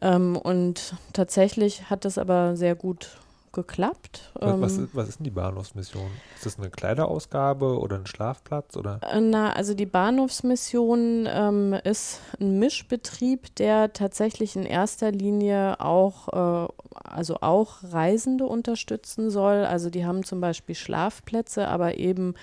Ähm, 0.03 0.37
und 0.37 0.95
tatsächlich 1.13 1.89
hat 1.91 2.05
das 2.05 2.19
aber 2.19 2.57
sehr 2.57 2.75
gut 2.75 3.19
geklappt. 3.53 4.31
Was, 4.35 4.61
was, 4.61 4.77
Ähm, 4.79 4.85
ist, 4.85 4.97
was 4.97 5.09
ist 5.09 5.19
denn 5.21 5.25
die 5.25 5.31
Bahnhofsmission? 5.31 6.11
Ist 6.35 6.47
das 6.47 6.59
eine 6.59 6.71
Kleiderausgabe 6.71 7.79
oder 7.79 7.97
ein 7.97 8.07
Schlafplatz? 8.07 8.77
Oder? 8.77 9.01
Äh, 9.03 9.21
Na, 9.21 9.53
also 9.53 9.75
die 9.75 9.87
Bahnhofsmission 9.87 11.27
ähm, 11.29 11.73
ist 11.85 12.21
ein 12.41 12.59
Mischbetrieb, 12.59 13.55
der 13.57 13.93
tatsächlich 13.93 14.57
in 14.57 14.65
erster 14.65 15.11
Linie 15.11 15.81
auch, 15.81 16.67
äh, 16.67 16.69
also 17.05 17.37
auch 17.41 17.83
Reisende 17.83 18.47
unterstützen 18.47 19.31
soll. 19.31 19.65
Also 19.65 19.91
die 19.91 20.05
haben 20.05 20.25
zum 20.25 20.41
Beispiel 20.41 20.75
Schlafplätze, 20.75 21.69
aber 21.69 21.97
eben 21.99 22.35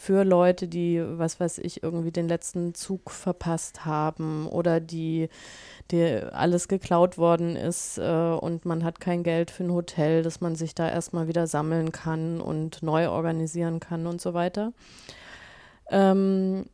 für 0.00 0.24
Leute, 0.24 0.66
die, 0.66 1.04
was 1.04 1.40
weiß 1.40 1.58
ich, 1.58 1.82
irgendwie 1.82 2.10
den 2.10 2.26
letzten 2.26 2.72
Zug 2.72 3.10
verpasst 3.10 3.84
haben 3.84 4.46
oder 4.46 4.80
die, 4.80 5.28
die 5.90 6.22
alles 6.32 6.68
geklaut 6.68 7.18
worden 7.18 7.54
ist 7.54 7.98
äh, 7.98 8.32
und 8.40 8.64
man 8.64 8.82
hat 8.82 8.98
kein 9.00 9.22
Geld 9.22 9.50
für 9.50 9.64
ein 9.64 9.72
Hotel, 9.74 10.22
dass 10.22 10.40
man 10.40 10.54
sich 10.56 10.74
da 10.74 10.88
erstmal 10.88 11.28
wieder 11.28 11.46
sammeln 11.46 11.92
kann 11.92 12.40
und 12.40 12.82
neu 12.82 13.10
organisieren 13.10 13.78
kann 13.78 14.06
und 14.06 14.22
so 14.22 14.32
weiter. 14.32 14.72
Ähm, 15.90 16.64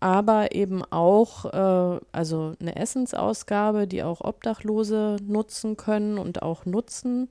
aber 0.00 0.52
eben 0.52 0.82
auch, 0.82 1.44
äh, 1.44 2.00
also 2.10 2.54
eine 2.60 2.74
Essensausgabe, 2.74 3.86
die 3.86 4.02
auch 4.02 4.20
Obdachlose 4.22 5.18
nutzen 5.24 5.76
können 5.76 6.18
und 6.18 6.42
auch 6.42 6.66
nutzen. 6.66 7.28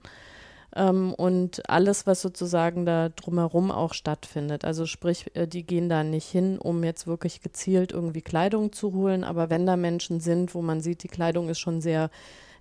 Ähm, 0.75 1.13
und 1.13 1.69
alles, 1.69 2.05
was 2.05 2.21
sozusagen 2.21 2.85
da 2.85 3.09
drumherum 3.09 3.71
auch 3.71 3.93
stattfindet. 3.93 4.65
Also 4.65 4.85
sprich, 4.85 5.35
äh, 5.35 5.47
die 5.47 5.65
gehen 5.65 5.89
da 5.89 6.03
nicht 6.03 6.27
hin, 6.27 6.57
um 6.59 6.83
jetzt 6.83 7.07
wirklich 7.07 7.41
gezielt 7.41 7.93
irgendwie 7.93 8.21
Kleidung 8.21 8.73
zu 8.73 8.93
holen. 8.93 9.23
Aber 9.23 9.49
wenn 9.49 9.65
da 9.65 9.77
Menschen 9.77 10.19
sind, 10.19 10.53
wo 10.53 10.61
man 10.61 10.81
sieht, 10.81 11.03
die 11.03 11.07
Kleidung 11.07 11.49
ist 11.49 11.59
schon 11.59 11.81
sehr 11.81 12.09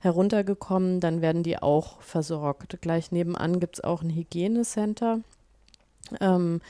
heruntergekommen, 0.01 1.01
dann 1.01 1.23
werden 1.23 1.43
die 1.43 1.61
auch 1.61 2.01
versorgt. 2.03 2.79
Gleich 2.81 3.11
nebenan 3.11 3.59
gibt 3.59 3.77
es 3.77 3.85
auch 3.85 4.03
ein 4.03 4.11
Hygienecenter. 4.11 5.21
Ähm, 6.21 6.61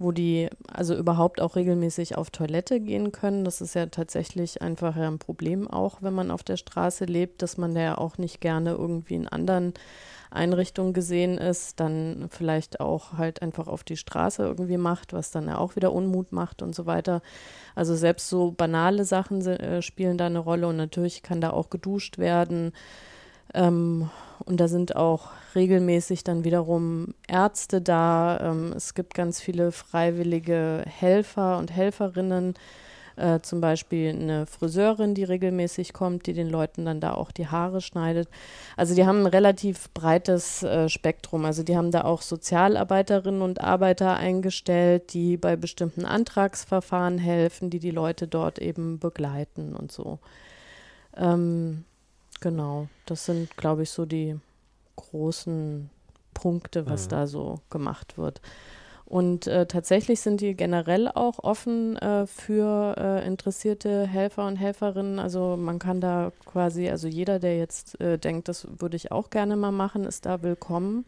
wo 0.00 0.12
die 0.12 0.48
also 0.72 0.96
überhaupt 0.96 1.40
auch 1.42 1.56
regelmäßig 1.56 2.16
auf 2.16 2.30
Toilette 2.30 2.80
gehen 2.80 3.12
können. 3.12 3.44
Das 3.44 3.60
ist 3.60 3.74
ja 3.74 3.86
tatsächlich 3.86 4.62
einfach 4.62 4.96
ein 4.96 5.18
Problem 5.18 5.68
auch, 5.68 5.98
wenn 6.00 6.14
man 6.14 6.30
auf 6.30 6.42
der 6.42 6.56
Straße 6.56 7.04
lebt, 7.04 7.42
dass 7.42 7.58
man 7.58 7.74
da 7.74 7.80
ja 7.82 7.98
auch 7.98 8.16
nicht 8.16 8.40
gerne 8.40 8.70
irgendwie 8.70 9.14
in 9.14 9.28
anderen 9.28 9.74
Einrichtungen 10.30 10.92
gesehen 10.92 11.38
ist, 11.38 11.80
dann 11.80 12.26
vielleicht 12.30 12.80
auch 12.80 13.18
halt 13.18 13.42
einfach 13.42 13.66
auf 13.66 13.84
die 13.84 13.96
Straße 13.96 14.42
irgendwie 14.42 14.76
macht, 14.76 15.12
was 15.12 15.30
dann 15.30 15.48
ja 15.48 15.58
auch 15.58 15.76
wieder 15.76 15.92
Unmut 15.92 16.32
macht 16.32 16.62
und 16.62 16.74
so 16.74 16.86
weiter. 16.86 17.20
Also 17.74 17.94
selbst 17.96 18.28
so 18.28 18.52
banale 18.52 19.04
Sachen 19.04 19.44
äh, 19.46 19.82
spielen 19.82 20.18
da 20.18 20.26
eine 20.26 20.38
Rolle 20.38 20.68
und 20.68 20.76
natürlich 20.76 21.22
kann 21.22 21.40
da 21.40 21.50
auch 21.50 21.70
geduscht 21.70 22.18
werden. 22.18 22.72
Ähm, 23.54 24.10
und 24.44 24.58
da 24.58 24.68
sind 24.68 24.96
auch 24.96 25.30
regelmäßig 25.54 26.24
dann 26.24 26.44
wiederum 26.44 27.14
Ärzte 27.28 27.80
da. 27.80 28.38
Ähm, 28.40 28.72
es 28.76 28.94
gibt 28.94 29.14
ganz 29.14 29.40
viele 29.40 29.72
freiwillige 29.72 30.84
Helfer 30.86 31.58
und 31.58 31.70
Helferinnen. 31.72 32.54
Äh, 33.16 33.40
zum 33.40 33.60
Beispiel 33.60 34.10
eine 34.10 34.46
Friseurin, 34.46 35.14
die 35.14 35.24
regelmäßig 35.24 35.92
kommt, 35.92 36.26
die 36.26 36.32
den 36.32 36.48
Leuten 36.48 36.84
dann 36.84 37.00
da 37.00 37.14
auch 37.14 37.30
die 37.32 37.48
Haare 37.48 37.80
schneidet. 37.80 38.28
Also 38.76 38.94
die 38.94 39.04
haben 39.04 39.20
ein 39.20 39.26
relativ 39.26 39.90
breites 39.92 40.62
äh, 40.62 40.88
Spektrum. 40.88 41.44
Also 41.44 41.62
die 41.62 41.76
haben 41.76 41.90
da 41.90 42.04
auch 42.04 42.22
Sozialarbeiterinnen 42.22 43.42
und 43.42 43.60
Arbeiter 43.60 44.16
eingestellt, 44.16 45.12
die 45.12 45.36
bei 45.36 45.56
bestimmten 45.56 46.04
Antragsverfahren 46.04 47.18
helfen, 47.18 47.70
die 47.70 47.80
die 47.80 47.90
Leute 47.90 48.26
dort 48.26 48.58
eben 48.58 48.98
begleiten 48.98 49.74
und 49.74 49.92
so. 49.92 50.18
Ähm, 51.16 51.84
genau, 52.40 52.88
das 53.06 53.26
sind, 53.26 53.56
glaube 53.56 53.82
ich, 53.82 53.90
so 53.90 54.06
die 54.06 54.38
großen 54.96 55.90
Punkte, 56.34 56.88
was 56.88 57.06
Mhm. 57.06 57.10
da 57.10 57.26
so 57.26 57.60
gemacht 57.70 58.16
wird. 58.16 58.40
Und 59.10 59.48
äh, 59.48 59.66
tatsächlich 59.66 60.20
sind 60.20 60.40
die 60.40 60.54
generell 60.54 61.08
auch 61.08 61.40
offen 61.40 61.96
äh, 61.96 62.28
für 62.28 62.94
äh, 62.96 63.26
interessierte 63.26 64.06
Helfer 64.06 64.46
und 64.46 64.54
Helferinnen. 64.54 65.18
Also 65.18 65.56
man 65.56 65.80
kann 65.80 66.00
da 66.00 66.30
quasi, 66.46 66.88
also 66.88 67.08
jeder, 67.08 67.40
der 67.40 67.58
jetzt 67.58 68.00
äh, 68.00 68.18
denkt, 68.18 68.46
das 68.46 68.68
würde 68.78 68.94
ich 68.94 69.10
auch 69.10 69.28
gerne 69.30 69.56
mal 69.56 69.72
machen, 69.72 70.04
ist 70.04 70.26
da 70.26 70.44
willkommen. 70.44 71.04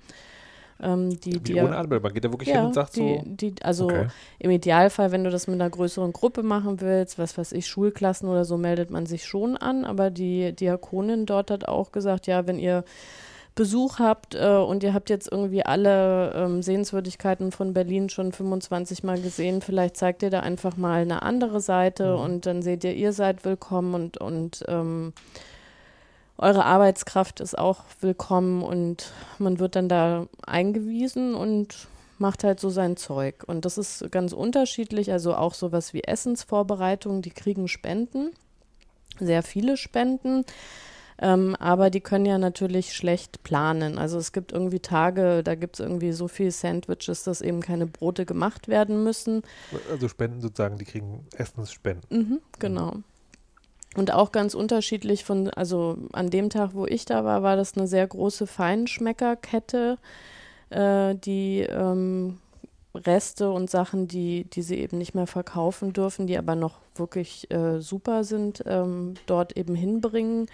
Ähm, 0.80 1.10
die, 1.20 1.38
die. 1.38 1.54
Man 1.54 1.88
geht 2.12 2.24
da 2.24 2.32
wirklich 2.32 2.48
hin 2.48 2.56
ja, 2.56 2.66
und 2.66 2.74
sagt 2.74 2.96
die, 2.96 3.18
so. 3.18 3.22
die, 3.24 3.54
also 3.62 3.84
okay. 3.84 4.08
im 4.40 4.50
Idealfall, 4.50 5.12
wenn 5.12 5.22
du 5.22 5.30
das 5.30 5.46
mit 5.46 5.60
einer 5.60 5.70
größeren 5.70 6.12
Gruppe 6.12 6.42
machen 6.42 6.80
willst, 6.80 7.20
was 7.20 7.38
weiß 7.38 7.52
ich, 7.52 7.68
Schulklassen 7.68 8.28
oder 8.28 8.44
so, 8.44 8.56
meldet 8.56 8.90
man 8.90 9.06
sich 9.06 9.26
schon 9.26 9.56
an. 9.56 9.84
Aber 9.84 10.10
die 10.10 10.52
Diakonin 10.52 11.24
dort 11.24 11.52
hat 11.52 11.68
auch 11.68 11.92
gesagt, 11.92 12.26
ja, 12.26 12.48
wenn 12.48 12.58
ihr 12.58 12.82
Besuch 13.54 13.98
habt 13.98 14.34
äh, 14.34 14.56
und 14.56 14.82
ihr 14.82 14.94
habt 14.94 15.10
jetzt 15.10 15.30
irgendwie 15.30 15.64
alle 15.64 16.32
ähm, 16.34 16.62
Sehenswürdigkeiten 16.62 17.52
von 17.52 17.74
Berlin 17.74 18.08
schon 18.08 18.32
25 18.32 19.04
Mal 19.04 19.20
gesehen, 19.20 19.60
vielleicht 19.60 19.96
zeigt 19.96 20.22
ihr 20.22 20.30
da 20.30 20.40
einfach 20.40 20.76
mal 20.76 21.02
eine 21.02 21.22
andere 21.22 21.60
Seite 21.60 22.16
Mhm. 22.16 22.20
und 22.22 22.46
dann 22.46 22.62
seht 22.62 22.82
ihr, 22.84 22.94
ihr 22.94 23.12
seid 23.12 23.44
willkommen 23.44 23.94
und, 23.94 24.16
und 24.18 24.64
ähm, 24.68 25.12
eure 26.38 26.64
Arbeitskraft 26.64 27.40
ist 27.40 27.58
auch 27.58 27.80
willkommen 28.00 28.62
und 28.62 29.12
man 29.38 29.58
wird 29.58 29.76
dann 29.76 29.88
da 29.88 30.26
eingewiesen 30.46 31.34
und 31.34 31.88
macht 32.18 32.44
halt 32.44 32.58
so 32.58 32.70
sein 32.70 32.96
Zeug. 32.96 33.44
Und 33.46 33.64
das 33.64 33.78
ist 33.78 34.10
ganz 34.10 34.32
unterschiedlich, 34.32 35.12
also 35.12 35.34
auch 35.34 35.54
sowas 35.54 35.92
wie 35.92 36.04
Essensvorbereitung, 36.04 37.20
die 37.20 37.30
kriegen 37.30 37.68
Spenden, 37.68 38.30
sehr 39.20 39.42
viele 39.42 39.76
Spenden. 39.76 40.44
Ähm, 41.18 41.54
aber 41.56 41.90
die 41.90 42.00
können 42.00 42.26
ja 42.26 42.38
natürlich 42.38 42.94
schlecht 42.94 43.42
planen. 43.42 43.98
Also 43.98 44.18
es 44.18 44.32
gibt 44.32 44.52
irgendwie 44.52 44.80
Tage, 44.80 45.42
da 45.42 45.54
gibt 45.54 45.76
es 45.76 45.80
irgendwie 45.80 46.12
so 46.12 46.28
viel 46.28 46.50
Sandwiches, 46.50 47.24
dass 47.24 47.40
eben 47.40 47.60
keine 47.60 47.86
Brote 47.86 48.24
gemacht 48.24 48.68
werden 48.68 49.04
müssen. 49.04 49.42
Also 49.90 50.08
Spenden 50.08 50.40
sozusagen, 50.40 50.78
die 50.78 50.84
kriegen 50.84 51.26
Essensspenden. 51.36 52.06
Mhm, 52.10 52.40
genau. 52.58 52.96
Und 53.94 54.12
auch 54.12 54.32
ganz 54.32 54.54
unterschiedlich 54.54 55.24
von, 55.24 55.50
also 55.50 55.98
an 56.12 56.30
dem 56.30 56.48
Tag, 56.48 56.70
wo 56.72 56.86
ich 56.86 57.04
da 57.04 57.24
war, 57.24 57.42
war 57.42 57.56
das 57.56 57.76
eine 57.76 57.86
sehr 57.86 58.06
große 58.06 58.46
Feinschmeckerkette, 58.46 59.98
äh, 60.70 61.14
die 61.14 61.60
ähm, 61.60 62.38
Reste 62.94 63.50
und 63.50 63.70
Sachen, 63.70 64.08
die, 64.08 64.44
die 64.44 64.62
sie 64.62 64.76
eben 64.78 64.98
nicht 64.98 65.14
mehr 65.14 65.26
verkaufen 65.26 65.92
dürfen, 65.92 66.26
die 66.26 66.38
aber 66.38 66.54
noch 66.54 66.78
wirklich 66.94 67.50
äh, 67.50 67.80
super 67.80 68.24
sind, 68.24 68.62
ähm, 68.66 69.14
dort 69.26 69.56
eben 69.56 69.74
hinbringen. 69.74 70.46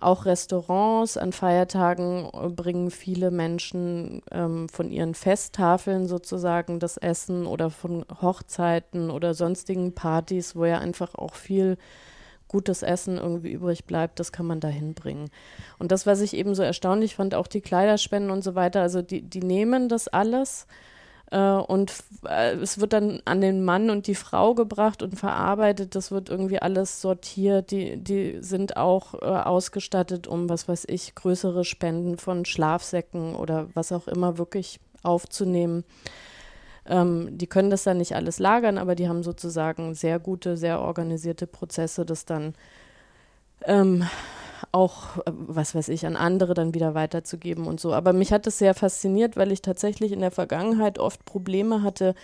Auch 0.00 0.24
Restaurants 0.24 1.16
an 1.16 1.32
Feiertagen 1.32 2.28
äh, 2.32 2.48
bringen 2.48 2.90
viele 2.90 3.30
Menschen 3.30 4.22
ähm, 4.30 4.68
von 4.68 4.90
ihren 4.90 5.14
Festtafeln 5.14 6.06
sozusagen 6.06 6.80
das 6.80 6.96
Essen 6.96 7.46
oder 7.46 7.70
von 7.70 8.04
Hochzeiten 8.20 9.10
oder 9.10 9.34
sonstigen 9.34 9.94
Partys, 9.94 10.56
wo 10.56 10.64
ja 10.64 10.78
einfach 10.78 11.14
auch 11.14 11.34
viel 11.34 11.76
gutes 12.48 12.82
Essen 12.82 13.18
irgendwie 13.18 13.52
übrig 13.52 13.84
bleibt, 13.84 14.18
das 14.18 14.32
kann 14.32 14.46
man 14.46 14.58
da 14.58 14.68
hinbringen. 14.68 15.30
Und 15.78 15.92
das, 15.92 16.06
was 16.06 16.20
ich 16.20 16.34
eben 16.34 16.54
so 16.54 16.62
erstaunlich 16.62 17.14
fand, 17.14 17.34
auch 17.34 17.46
die 17.46 17.60
Kleiderspenden 17.60 18.30
und 18.30 18.42
so 18.42 18.54
weiter, 18.54 18.80
also 18.80 19.02
die, 19.02 19.22
die 19.22 19.42
nehmen 19.42 19.88
das 19.88 20.08
alles 20.08 20.66
äh, 21.30 21.38
und 21.38 21.92
äh, 22.26 22.54
es 22.54 22.80
wird 22.80 22.92
dann 22.92 23.20
an 23.24 23.40
den 23.40 23.64
Mann 23.64 23.90
und 23.90 24.06
die 24.06 24.14
Frau 24.14 24.54
gebracht 24.54 25.02
und 25.02 25.18
verarbeitet, 25.18 25.94
das 25.94 26.10
wird 26.10 26.30
irgendwie 26.30 26.60
alles 26.60 27.00
sortiert, 27.00 27.70
die, 27.70 27.96
die 27.96 28.38
sind 28.40 28.76
auch 28.76 29.14
äh, 29.14 29.26
ausgestattet, 29.26 30.26
um, 30.26 30.48
was 30.48 30.68
weiß 30.68 30.86
ich, 30.88 31.14
größere 31.14 31.64
Spenden 31.64 32.18
von 32.18 32.44
Schlafsäcken 32.44 33.34
oder 33.34 33.68
was 33.74 33.92
auch 33.92 34.08
immer 34.08 34.38
wirklich 34.38 34.80
aufzunehmen. 35.02 35.84
Ähm, 36.86 37.36
die 37.36 37.46
können 37.46 37.70
das 37.70 37.84
dann 37.84 37.98
nicht 37.98 38.14
alles 38.14 38.38
lagern, 38.38 38.78
aber 38.78 38.94
die 38.94 39.08
haben 39.08 39.22
sozusagen 39.22 39.94
sehr 39.94 40.18
gute, 40.18 40.56
sehr 40.56 40.80
organisierte 40.80 41.46
Prozesse, 41.46 42.06
das 42.06 42.24
dann 42.24 42.54
ähm, 43.64 44.04
auch, 44.72 45.18
äh, 45.18 45.32
was 45.32 45.74
weiß 45.74 45.88
ich, 45.88 46.06
an 46.06 46.16
andere 46.16 46.54
dann 46.54 46.74
wieder 46.74 46.94
weiterzugeben 46.94 47.66
und 47.66 47.80
so. 47.80 47.92
Aber 47.92 48.12
mich 48.12 48.32
hat 48.32 48.46
das 48.46 48.58
sehr 48.58 48.74
fasziniert, 48.74 49.36
weil 49.36 49.52
ich 49.52 49.62
tatsächlich 49.62 50.12
in 50.12 50.20
der 50.20 50.30
Vergangenheit 50.30 50.98
oft 50.98 51.24
Probleme 51.24 51.82
hatte, 51.82 52.14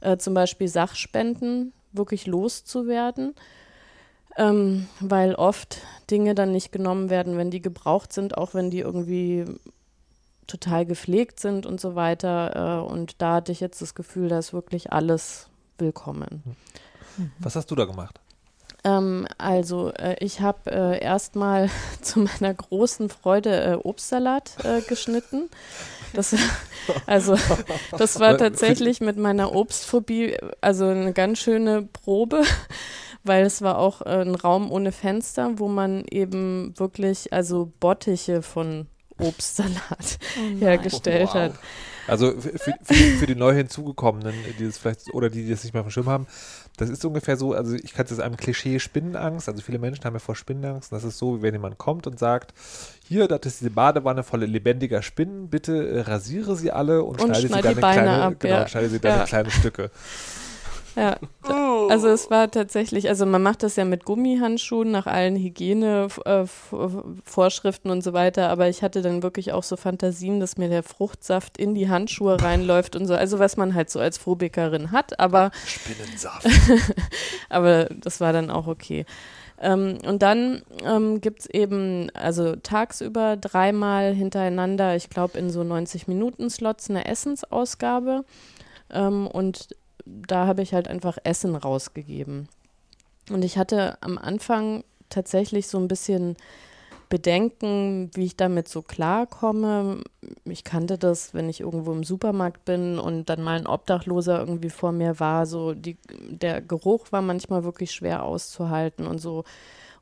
äh, 0.00 0.16
zum 0.16 0.34
Beispiel 0.34 0.68
Sachspenden 0.68 1.72
wirklich 1.92 2.26
loszuwerden, 2.26 3.34
ähm, 4.36 4.86
weil 5.00 5.34
oft 5.34 5.78
Dinge 6.10 6.34
dann 6.34 6.52
nicht 6.52 6.72
genommen 6.72 7.10
werden, 7.10 7.38
wenn 7.38 7.50
die 7.50 7.62
gebraucht 7.62 8.12
sind, 8.12 8.36
auch 8.36 8.54
wenn 8.54 8.70
die 8.70 8.80
irgendwie 8.80 9.46
total 10.46 10.86
gepflegt 10.86 11.40
sind 11.40 11.66
und 11.66 11.80
so 11.80 11.94
weiter. 11.94 12.84
Äh, 12.84 12.92
und 12.92 13.20
da 13.22 13.36
hatte 13.36 13.52
ich 13.52 13.60
jetzt 13.60 13.80
das 13.82 13.94
Gefühl, 13.94 14.28
da 14.28 14.38
ist 14.38 14.52
wirklich 14.52 14.92
alles 14.92 15.48
willkommen. 15.78 16.42
Was 17.38 17.56
hast 17.56 17.70
du 17.70 17.74
da 17.74 17.84
gemacht? 17.86 18.20
Ähm, 18.86 19.26
also 19.36 19.92
äh, 19.94 20.16
ich 20.20 20.40
habe 20.40 20.70
äh, 20.70 21.02
erstmal 21.02 21.68
zu 22.00 22.20
meiner 22.20 22.54
großen 22.54 23.08
Freude 23.08 23.64
äh, 23.64 23.74
Obstsalat 23.74 24.52
äh, 24.64 24.80
geschnitten. 24.80 25.50
Das, 26.12 26.34
also 27.06 27.36
das 27.98 28.20
war 28.20 28.38
tatsächlich 28.38 29.00
mit 29.00 29.16
meiner 29.16 29.54
Obstphobie 29.54 30.36
also 30.60 30.86
eine 30.86 31.12
ganz 31.12 31.40
schöne 31.40 31.82
Probe, 31.82 32.44
weil 33.24 33.44
es 33.44 33.60
war 33.60 33.78
auch 33.78 34.02
äh, 34.02 34.20
ein 34.20 34.36
Raum 34.36 34.70
ohne 34.70 34.92
Fenster, 34.92 35.58
wo 35.58 35.66
man 35.66 36.04
eben 36.08 36.72
wirklich 36.78 37.32
also 37.32 37.72
Bottiche 37.80 38.40
von 38.40 38.86
Obstsalat 39.18 40.18
hergestellt 40.60 41.34
hat. 41.34 41.54
Also 42.06 42.32
für, 42.32 42.56
für, 42.58 42.74
für, 42.82 43.26
die 43.26 43.34
neu 43.34 43.52
hinzugekommenen, 43.54 44.34
die 44.58 44.66
das 44.66 44.78
vielleicht 44.78 45.12
oder 45.12 45.28
die, 45.30 45.44
die 45.44 45.50
das 45.50 45.64
nicht 45.64 45.72
mehr 45.72 45.80
auf 45.80 45.88
dem 45.88 45.90
Schirm 45.90 46.08
haben, 46.08 46.26
das 46.76 46.90
ist 46.90 47.04
ungefähr 47.04 47.36
so, 47.36 47.52
also 47.52 47.74
ich 47.74 47.94
kann 47.94 48.06
es 48.08 48.20
einem 48.20 48.36
Klischee 48.36 48.78
Spinnenangst, 48.78 49.48
also 49.48 49.62
viele 49.62 49.78
Menschen 49.78 50.04
haben 50.04 50.14
ja 50.14 50.20
vor 50.20 50.36
Spinnenangst 50.36 50.92
und 50.92 50.96
das 50.96 51.04
ist 51.04 51.18
so, 51.18 51.38
wie 51.38 51.42
wenn 51.42 51.54
jemand 51.54 51.78
kommt 51.78 52.06
und 52.06 52.18
sagt, 52.18 52.54
hier, 53.08 53.28
das 53.28 53.40
ist 53.44 53.60
diese 53.60 53.70
Badewanne 53.70 54.22
voller 54.22 54.46
lebendiger 54.46 55.02
Spinnen, 55.02 55.48
bitte 55.48 55.88
äh, 55.88 56.00
rasiere 56.00 56.56
sie 56.56 56.70
alle 56.70 57.02
und, 57.02 57.20
Und 57.20 57.28
schneide 57.28 57.40
sie 57.40 57.48
schneid 57.48 57.64
dann 57.64 57.76
kleine, 57.76 58.22
ab, 58.22 58.34
genau, 58.38 58.54
ja. 58.54 58.68
schneide 58.68 58.88
sie 58.88 59.00
dann 59.00 59.16
Ja. 59.16 59.20
in 59.22 59.26
kleine 59.26 59.50
Stücke. 59.50 59.90
Ja, 60.96 61.18
also 61.88 62.08
es 62.08 62.30
war 62.30 62.50
tatsächlich, 62.50 63.10
also 63.10 63.26
man 63.26 63.42
macht 63.42 63.62
das 63.62 63.76
ja 63.76 63.84
mit 63.84 64.06
Gummihandschuhen 64.06 64.90
nach 64.90 65.06
allen 65.06 65.36
Hygienevorschriften 65.36 67.90
und 67.90 68.02
so 68.02 68.14
weiter, 68.14 68.48
aber 68.48 68.68
ich 68.68 68.82
hatte 68.82 69.02
dann 69.02 69.22
wirklich 69.22 69.52
auch 69.52 69.62
so 69.62 69.76
Fantasien, 69.76 70.40
dass 70.40 70.56
mir 70.56 70.70
der 70.70 70.82
Fruchtsaft 70.82 71.58
in 71.58 71.74
die 71.74 71.90
Handschuhe 71.90 72.40
reinläuft 72.40 72.96
und 72.96 73.06
so, 73.06 73.14
also 73.14 73.38
was 73.38 73.58
man 73.58 73.74
halt 73.74 73.90
so 73.90 74.00
als 74.00 74.16
Phobikerin 74.16 74.90
hat, 74.90 75.20
aber 75.20 75.50
Spinnensaft. 75.66 76.48
aber 77.50 77.84
das 77.84 78.20
war 78.20 78.32
dann 78.32 78.50
auch 78.50 78.66
okay. 78.66 79.04
Ähm, 79.60 79.98
und 80.06 80.22
dann 80.22 80.62
ähm, 80.82 81.20
gibt 81.20 81.40
es 81.40 81.46
eben, 81.46 82.08
also 82.14 82.56
tagsüber 82.56 83.36
dreimal 83.36 84.14
hintereinander, 84.14 84.96
ich 84.96 85.10
glaube 85.10 85.38
in 85.38 85.50
so 85.50 85.60
90-Minuten-Slots, 85.60 86.88
eine 86.90 87.04
Essensausgabe. 87.06 88.24
Ähm, 88.90 89.26
und 89.26 89.68
da 90.06 90.46
habe 90.46 90.62
ich 90.62 90.72
halt 90.72 90.88
einfach 90.88 91.18
Essen 91.24 91.56
rausgegeben. 91.56 92.48
Und 93.30 93.44
ich 93.44 93.58
hatte 93.58 93.98
am 94.02 94.18
Anfang 94.18 94.84
tatsächlich 95.10 95.66
so 95.66 95.78
ein 95.78 95.88
bisschen 95.88 96.36
Bedenken, 97.08 98.10
wie 98.14 98.24
ich 98.24 98.36
damit 98.36 98.68
so 98.68 98.82
klarkomme. 98.82 100.02
Ich 100.44 100.64
kannte 100.64 100.98
das, 100.98 101.34
wenn 101.34 101.48
ich 101.48 101.60
irgendwo 101.60 101.92
im 101.92 102.02
Supermarkt 102.02 102.64
bin 102.64 102.98
und 102.98 103.28
dann 103.28 103.42
mal 103.42 103.58
ein 103.58 103.66
Obdachloser 103.66 104.40
irgendwie 104.40 104.70
vor 104.70 104.92
mir 104.92 105.20
war. 105.20 105.46
So 105.46 105.74
die, 105.74 105.96
der 106.10 106.60
Geruch 106.60 107.12
war 107.12 107.22
manchmal 107.22 107.64
wirklich 107.64 107.92
schwer 107.92 108.24
auszuhalten 108.24 109.06
und 109.06 109.18
so. 109.18 109.44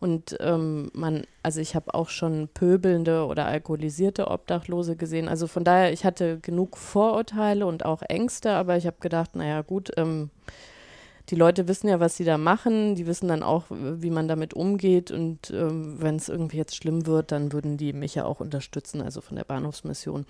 Und 0.00 0.37
ähm, 0.40 0.90
man, 0.92 1.24
also 1.42 1.61
ich 1.61 1.74
habe 1.74 1.94
auch 1.94 2.09
schon 2.09 2.48
pöbelnde 2.52 3.26
oder 3.26 3.46
alkoholisierte 3.46 4.28
Obdachlose 4.28 4.96
gesehen. 4.96 5.28
Also 5.28 5.46
von 5.46 5.64
daher, 5.64 5.92
ich 5.92 6.04
hatte 6.04 6.38
genug 6.40 6.76
Vorurteile 6.76 7.66
und 7.66 7.85
auch 7.85 8.02
Ängste, 8.02 8.52
aber 8.52 8.76
ich 8.76 8.87
habe 8.87 8.96
gedacht, 9.00 9.37
naja 9.37 9.62
gut, 9.62 9.90
ähm, 9.96 10.30
die 11.30 11.37
Leute 11.37 11.68
wissen 11.68 11.88
ja, 11.88 12.00
was 12.00 12.16
sie 12.16 12.24
da 12.24 12.37
machen, 12.37 12.96
die 12.96 13.07
wissen 13.07 13.28
dann 13.28 13.42
auch, 13.42 13.64
wie 13.70 14.11
man 14.11 14.28
damit 14.28 14.52
umgeht 14.52 15.11
und 15.11 15.50
ähm, 15.50 15.96
wenn 15.98 16.16
es 16.16 16.28
irgendwie 16.28 16.59
jetzt 16.59 16.76
schlimm 16.76 17.07
wird, 17.07 17.33
dann 17.33 17.52
würden 17.52 17.78
die 17.78 17.94
mich 17.94 18.14
ja 18.14 18.26
auch 18.26 18.40
unterstützen, 18.40 19.00
also 19.00 19.22
von 19.22 19.37
der 19.37 19.44
Bahnhofsmission. 19.44 20.26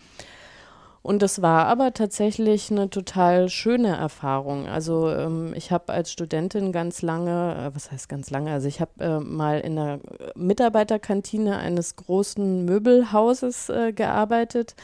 Und 1.04 1.20
das 1.20 1.42
war 1.42 1.66
aber 1.66 1.92
tatsächlich 1.92 2.70
eine 2.70 2.88
total 2.88 3.50
schöne 3.50 3.94
Erfahrung. 3.94 4.66
Also 4.66 5.10
ähm, 5.10 5.52
ich 5.54 5.70
habe 5.70 5.92
als 5.92 6.10
Studentin 6.10 6.72
ganz 6.72 7.02
lange, 7.02 7.54
äh, 7.56 7.76
was 7.76 7.92
heißt 7.92 8.08
ganz 8.08 8.30
lange, 8.30 8.50
also 8.50 8.68
ich 8.68 8.80
habe 8.80 9.04
äh, 9.04 9.20
mal 9.20 9.60
in 9.60 9.76
der 9.76 10.00
Mitarbeiterkantine 10.34 11.58
eines 11.58 11.96
großen 11.96 12.64
Möbelhauses 12.64 13.68
äh, 13.68 13.92
gearbeitet 13.92 14.76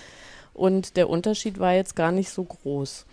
und 0.52 0.98
der 0.98 1.08
Unterschied 1.08 1.58
war 1.58 1.72
jetzt 1.72 1.96
gar 1.96 2.12
nicht 2.12 2.28
so 2.28 2.44
groß. 2.44 3.06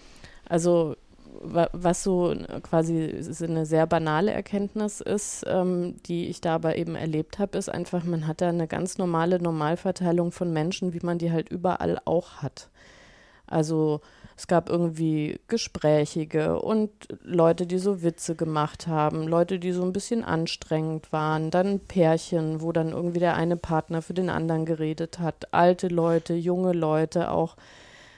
Also 0.49 0.97
was 1.41 2.03
so 2.03 2.35
quasi 2.61 3.23
eine 3.41 3.65
sehr 3.65 3.87
banale 3.87 4.33
Erkenntnis 4.33 4.99
ist, 4.99 5.45
ähm, 5.47 5.95
die 6.07 6.27
ich 6.27 6.41
da 6.41 6.55
aber 6.55 6.75
eben 6.75 6.95
erlebt 6.95 7.39
habe, 7.39 7.57
ist 7.57 7.69
einfach, 7.69 8.03
man 8.03 8.27
hat 8.27 8.41
da 8.41 8.49
eine 8.49 8.67
ganz 8.67 8.97
normale 8.97 9.39
Normalverteilung 9.39 10.33
von 10.33 10.51
Menschen, 10.51 10.93
wie 10.93 11.05
man 11.05 11.19
die 11.19 11.31
halt 11.31 11.47
überall 11.47 12.01
auch 12.03 12.41
hat. 12.41 12.69
Also 13.47 14.01
es 14.35 14.45
gab 14.47 14.69
irgendwie 14.69 15.39
Gesprächige 15.47 16.59
und 16.61 16.91
Leute, 17.23 17.65
die 17.65 17.79
so 17.79 18.03
Witze 18.03 18.35
gemacht 18.35 18.85
haben, 18.85 19.27
Leute, 19.27 19.57
die 19.57 19.71
so 19.71 19.83
ein 19.83 19.93
bisschen 19.93 20.23
anstrengend 20.23 21.11
waren, 21.11 21.49
dann 21.49 21.79
Pärchen, 21.79 22.61
wo 22.61 22.71
dann 22.71 22.91
irgendwie 22.91 23.19
der 23.19 23.35
eine 23.35 23.57
Partner 23.57 24.03
für 24.03 24.13
den 24.13 24.29
anderen 24.29 24.65
geredet 24.65 25.17
hat, 25.17 25.53
alte 25.53 25.87
Leute, 25.87 26.35
junge 26.35 26.73
Leute, 26.73 27.31
auch 27.31 27.55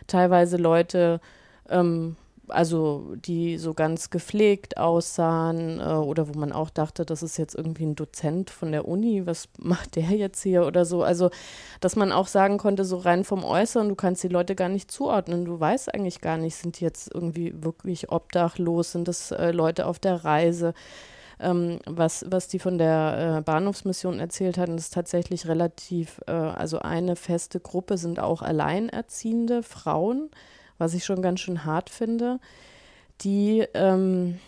teilweise 0.07 0.57
Leute, 0.57 1.21
ähm, 1.69 2.17
also 2.49 3.15
die 3.15 3.57
so 3.57 3.73
ganz 3.73 4.09
gepflegt 4.09 4.77
aussahen 4.77 5.79
äh, 5.79 5.83
oder 5.83 6.27
wo 6.27 6.37
man 6.37 6.51
auch 6.51 6.69
dachte, 6.69 7.05
das 7.05 7.23
ist 7.23 7.37
jetzt 7.37 7.55
irgendwie 7.55 7.85
ein 7.85 7.95
Dozent 7.95 8.49
von 8.49 8.71
der 8.71 8.87
Uni, 8.87 9.25
was 9.25 9.49
macht 9.57 9.95
der 9.95 10.09
jetzt 10.11 10.41
hier 10.41 10.65
oder 10.65 10.85
so. 10.85 11.03
Also, 11.03 11.29
dass 11.79 11.95
man 11.95 12.11
auch 12.11 12.27
sagen 12.27 12.57
konnte, 12.57 12.85
so 12.85 12.97
rein 12.97 13.23
vom 13.23 13.43
Äußeren, 13.43 13.89
du 13.89 13.95
kannst 13.95 14.23
die 14.23 14.27
Leute 14.27 14.55
gar 14.55 14.69
nicht 14.69 14.91
zuordnen. 14.91 15.45
Du 15.45 15.59
weißt 15.59 15.93
eigentlich 15.93 16.21
gar 16.21 16.37
nicht, 16.37 16.55
sind 16.55 16.79
die 16.79 16.83
jetzt 16.83 17.13
irgendwie 17.13 17.53
wirklich 17.63 18.11
obdachlos, 18.11 18.91
sind 18.93 19.07
das 19.07 19.31
äh, 19.31 19.51
Leute 19.51 19.85
auf 19.85 19.99
der 19.99 20.23
Reise. 20.25 20.73
Ähm, 21.39 21.79
was, 21.85 22.25
was 22.27 22.49
die 22.49 22.59
von 22.59 22.77
der 22.77 23.37
äh, 23.37 23.41
Bahnhofsmission 23.41 24.19
erzählt 24.19 24.57
hatten, 24.57 24.77
ist 24.77 24.93
tatsächlich 24.93 25.47
relativ, 25.47 26.19
äh, 26.27 26.31
also 26.31 26.79
eine 26.79 27.15
feste 27.15 27.61
Gruppe 27.61 27.97
sind 27.97 28.19
auch 28.19 28.41
alleinerziehende 28.41 29.63
Frauen 29.63 30.29
was 30.79 30.95
ich 30.95 31.05
schon 31.05 31.21
ganz 31.21 31.41
schön 31.41 31.65
hart 31.65 31.91
finde, 31.91 32.39
die 33.21 33.65
ähm, 33.75 34.39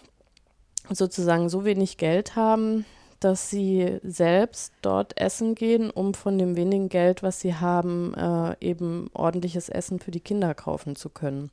sozusagen 0.89 1.49
so 1.49 1.63
wenig 1.65 1.97
Geld 1.97 2.35
haben, 2.35 2.85
dass 3.19 3.51
sie 3.51 3.99
selbst 4.01 4.73
dort 4.81 5.19
essen 5.21 5.53
gehen, 5.53 5.91
um 5.91 6.15
von 6.15 6.39
dem 6.39 6.55
wenigen 6.55 6.89
Geld, 6.89 7.21
was 7.21 7.39
sie 7.39 7.53
haben, 7.53 8.15
äh, 8.15 8.55
eben 8.61 9.11
ordentliches 9.13 9.69
Essen 9.69 9.99
für 9.99 10.09
die 10.09 10.19
Kinder 10.19 10.55
kaufen 10.55 10.95
zu 10.95 11.09
können. 11.09 11.51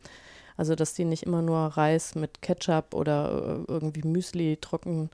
Also 0.57 0.75
dass 0.75 0.95
die 0.95 1.05
nicht 1.05 1.25
immer 1.25 1.43
nur 1.43 1.59
Reis 1.59 2.15
mit 2.15 2.41
Ketchup 2.41 2.95
oder 2.95 3.65
äh, 3.69 3.73
irgendwie 3.73 4.03
Müsli 4.03 4.57
trocken 4.61 5.11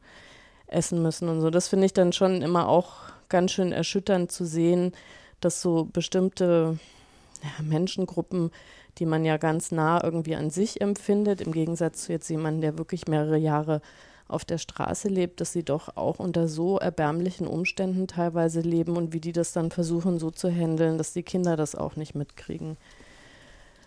essen 0.69 1.03
müssen 1.03 1.29
und 1.29 1.41
so. 1.41 1.51
Das 1.51 1.69
finde 1.69 1.87
ich 1.87 1.93
dann 1.93 2.13
schon 2.13 2.41
immer 2.41 2.69
auch 2.69 2.95
ganz 3.29 3.53
schön 3.53 3.73
erschütternd 3.73 4.31
zu 4.31 4.45
sehen, 4.45 4.93
dass 5.41 5.61
so 5.61 5.89
bestimmte 5.93 6.79
ja, 7.43 7.65
Menschengruppen 7.65 8.53
die 8.99 9.07
man 9.07 9.25
ja 9.25 9.37
ganz 9.37 9.73
nah 9.73 10.03
irgendwie 10.03 10.37
an 10.37 10.51
sich 10.51 10.81
empfindet, 10.81 11.41
im 11.41 11.53
Gegensatz 11.53 12.05
zu 12.05 12.13
jetzt 12.13 12.29
jemandem, 12.29 12.61
der 12.61 12.79
wirklich 12.79 13.09
mehrere 13.09 13.39
Jahre 13.39 13.81
auf 14.29 14.45
der 14.45 14.59
Straße 14.59 15.09
lebt, 15.09 15.41
dass 15.41 15.53
sie 15.53 15.65
doch 15.65 15.97
auch 15.97 16.19
unter 16.19 16.49
so 16.49 16.79
erbärmlichen 16.79 17.47
Umständen 17.47 18.07
teilweise 18.07 18.61
leben 18.61 18.97
und 18.97 19.13
wie 19.13 19.21
die 19.21 19.33
das 19.33 19.53
dann 19.53 19.71
versuchen 19.71 20.19
so 20.19 20.31
zu 20.31 20.51
handeln, 20.51 20.99
dass 20.99 21.13
die 21.13 21.23
Kinder 21.23 21.57
das 21.57 21.75
auch 21.75 21.97
nicht 21.97 22.15
mitkriegen. 22.15 22.77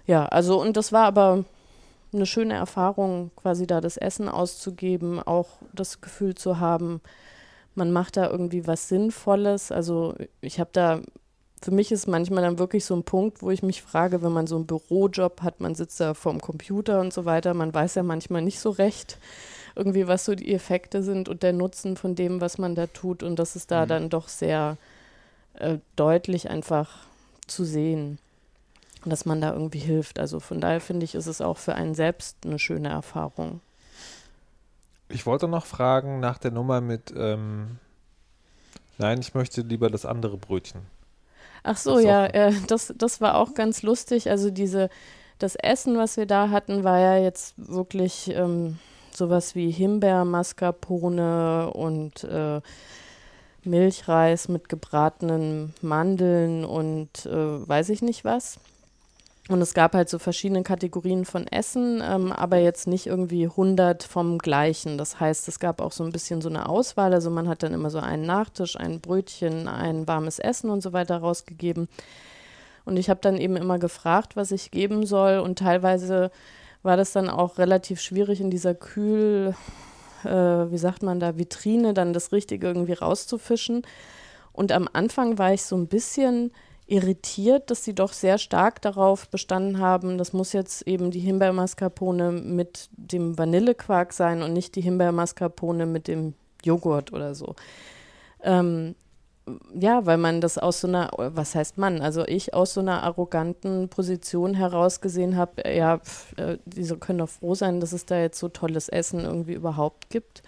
Ja, 0.05 0.25
also 0.25 0.61
und 0.61 0.77
das 0.77 0.91
war 0.91 1.05
aber 1.05 1.43
eine 2.13 2.25
schöne 2.25 2.53
Erfahrung, 2.53 3.31
quasi 3.35 3.67
da 3.67 3.81
das 3.81 3.97
Essen 3.97 4.29
auszugeben, 4.29 5.21
auch 5.21 5.49
das 5.73 6.01
Gefühl 6.01 6.35
zu 6.35 6.59
haben, 6.59 7.01
man 7.75 7.91
macht 7.91 8.17
da 8.17 8.29
irgendwie 8.29 8.65
was 8.65 8.87
Sinnvolles. 8.89 9.71
Also 9.71 10.15
ich 10.41 10.59
habe 10.59 10.69
da 10.73 11.01
für 11.61 11.71
mich 11.71 11.91
ist 11.91 12.07
manchmal 12.07 12.43
dann 12.43 12.59
wirklich 12.59 12.85
so 12.85 12.95
ein 12.95 13.03
Punkt, 13.03 13.41
wo 13.41 13.49
ich 13.49 13.63
mich 13.63 13.81
frage, 13.81 14.21
wenn 14.21 14.31
man 14.31 14.47
so 14.47 14.55
einen 14.55 14.67
Bürojob 14.67 15.41
hat, 15.41 15.59
man 15.59 15.75
sitzt 15.75 15.99
da 15.99 16.13
vorm 16.13 16.39
Computer 16.39 16.99
und 16.99 17.13
so 17.13 17.25
weiter, 17.25 17.53
man 17.53 17.73
weiß 17.73 17.95
ja 17.95 18.03
manchmal 18.03 18.41
nicht 18.41 18.59
so 18.59 18.69
recht 18.69 19.17
irgendwie, 19.75 20.07
was 20.07 20.25
so 20.25 20.35
die 20.35 20.53
Effekte 20.53 21.03
sind 21.03 21.29
und 21.29 21.43
der 21.43 21.53
Nutzen 21.53 21.97
von 21.97 22.15
dem, 22.15 22.41
was 22.41 22.57
man 22.57 22.75
da 22.75 22.87
tut 22.87 23.23
und 23.23 23.37
das 23.37 23.55
ist 23.55 23.71
da 23.71 23.85
mhm. 23.85 23.89
dann 23.89 24.09
doch 24.09 24.27
sehr 24.27 24.77
äh, 25.55 25.77
deutlich 25.95 26.49
einfach 26.49 26.89
zu 27.47 27.63
sehen, 27.63 28.19
dass 29.05 29.25
man 29.25 29.41
da 29.41 29.53
irgendwie 29.53 29.79
hilft. 29.79 30.19
Also 30.19 30.39
von 30.39 30.61
daher 30.61 30.81
finde 30.81 31.05
ich, 31.05 31.15
ist 31.15 31.27
es 31.27 31.41
auch 31.41 31.57
für 31.57 31.75
einen 31.75 31.95
selbst 31.95 32.37
eine 32.45 32.59
schöne 32.59 32.89
Erfahrung. 32.89 33.61
Ich 35.09 35.25
wollte 35.25 35.47
noch 35.47 35.65
fragen 35.65 36.19
nach 36.19 36.37
der 36.37 36.51
Nummer 36.51 36.81
mit, 36.81 37.13
ähm, 37.15 37.77
nein, 38.97 39.19
ich 39.19 39.33
möchte 39.33 39.61
lieber 39.61 39.89
das 39.89 40.05
andere 40.05 40.37
Brötchen. 40.37 40.81
Ach 41.67 41.75
so, 41.75 41.99
ja, 41.99 42.25
äh, 42.27 42.53
das, 42.67 42.93
das 42.97 43.19
war 43.19 43.36
auch 43.36 43.53
ganz 43.53 43.82
lustig. 43.82 44.30
Also 44.30 44.51
diese, 44.51 44.89
das 45.38 45.56
Essen, 45.56 45.97
was 45.97 46.15
wir 46.15 46.25
da 46.25 46.49
hatten, 46.49 46.86
war 46.86 46.97
ja 46.99 47.17
jetzt 47.17 47.56
wirklich 47.58 48.32
ähm, 48.34 48.80
sowas 49.13 49.53
wie 49.53 49.69
Himbeer, 49.69 50.23
Mascarpone 50.23 51.71
und 51.73 52.23
äh, 52.23 52.62
Milchreis 53.65 54.47
mit 54.47 54.69
gebratenen 54.69 55.73
Mandeln 55.82 56.63
und 56.63 57.25
äh, 57.25 57.67
weiß 57.67 57.89
ich 57.89 58.01
nicht 58.01 58.23
was. 58.23 58.60
Und 59.49 59.62
es 59.62 59.73
gab 59.73 59.93
halt 59.93 60.10
so 60.10 60.19
verschiedene 60.19 60.63
Kategorien 60.63 61.23
von 61.23 61.47
Essen, 61.47 62.03
ähm, 62.05 62.33
aber 62.33 62.57
jetzt 62.57 62.86
nicht 62.86 63.07
irgendwie 63.07 63.45
100 63.45 64.03
vom 64.03 64.39
gleichen. 64.39 64.97
Das 64.97 65.21
heißt, 65.21 65.47
es 65.47 65.60
gab 65.60 65.79
auch 65.79 65.93
so 65.93 66.03
ein 66.03 66.12
bisschen 66.12 66.41
so 66.41 66.49
eine 66.49 66.67
Auswahl. 66.67 67.13
Also 67.13 67.29
man 67.29 67.47
hat 67.47 67.63
dann 67.63 67.73
immer 67.73 67.89
so 67.89 67.99
einen 67.99 68.25
Nachtisch, 68.25 68.77
ein 68.77 68.99
Brötchen, 68.99 69.69
ein 69.69 70.05
warmes 70.05 70.39
Essen 70.39 70.69
und 70.69 70.81
so 70.81 70.91
weiter 70.91 71.17
rausgegeben. 71.19 71.88
Und 72.83 72.97
ich 72.97 73.10
habe 73.10 73.21
dann 73.21 73.38
eben 73.38 73.55
immer 73.55 73.79
gefragt, 73.79 74.36
was 74.36 74.51
ich 74.51 74.71
geben 74.71 75.05
soll. 75.05 75.39
Und 75.39 75.60
teilweise 75.60 76.29
war 76.83 76.97
das 76.97 77.13
dann 77.13 77.29
auch 77.29 77.57
relativ 77.57 78.01
schwierig 78.01 78.41
in 78.41 78.49
dieser 78.49 78.75
Kühl, 78.75 79.55
äh, 80.25 80.29
wie 80.29 80.77
sagt 80.77 81.03
man 81.03 81.21
da, 81.21 81.38
Vitrine, 81.38 81.93
dann 81.93 82.12
das 82.12 82.33
Richtige 82.33 82.67
irgendwie 82.67 82.93
rauszufischen. 82.93 83.83
Und 84.51 84.73
am 84.73 84.89
Anfang 84.91 85.38
war 85.38 85.53
ich 85.53 85.63
so 85.63 85.77
ein 85.77 85.88
bisschen 85.88 86.51
irritiert, 86.88 87.69
dass 87.69 87.84
sie 87.84 87.93
doch 87.93 88.13
sehr 88.13 88.38
stark 88.38 88.82
darauf 88.82 89.30
bestanden 89.30 89.80
haben, 89.80 90.17
das 90.17 90.34
muss 90.34 90.54
jetzt 90.54 90.88
eben 90.88 91.12
die 91.12 91.19
Himbeermascarpone 91.19 92.32
mit 92.32 92.89
dem 92.91 93.38
Vanillequark 93.38 94.13
sein 94.13 94.41
und 94.41 94.54
nicht 94.54 94.76
die 94.76 94.82
Himbeermascarpone 94.82 95.86
mit 95.86 96.08
dem 96.08 96.34
Joghurt 96.63 97.12
oder 97.12 97.36
so. 97.36 97.56
Ähm, 98.41 98.95
ja, 99.73 100.06
weil 100.06 100.17
man 100.17 100.41
das 100.41 100.58
aus 100.58 100.82
so 100.82 100.88
einer, 100.88 101.10
was 101.17 101.56
heißt 101.56 101.78
man, 101.78 102.02
also 102.02 102.26
ich 102.26 102.54
aus 102.54 102.73
so 102.73 102.82
einer 102.82 103.04
arroganten 103.04 103.89
Position 103.89 104.54
herausgesehen 104.54 105.36
habe, 105.38 105.69
ja, 105.69 106.00
pf, 106.00 106.38
äh, 106.38 106.58
diese 106.65 106.97
können 106.97 107.19
doch 107.19 107.30
froh 107.30 107.56
sein, 107.56 107.80
dass 107.80 107.93
es 107.93 108.06
da 108.06 108.19
jetzt 108.19 108.39
so 108.39 108.50
tolles 108.50 108.89
Essen 108.89 109.21
irgendwie 109.21 109.54
überhaupt 109.54 110.10
gibt. 110.10 110.43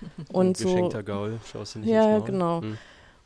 Und 0.32 0.56
so. 0.56 0.64
Geschenkter 0.64 1.02
Gaul, 1.02 1.38
schaust 1.50 1.76
du 1.76 1.78
nicht 1.80 1.88
Ja, 1.88 2.18
genau. 2.18 2.62
Hm. 2.62 2.78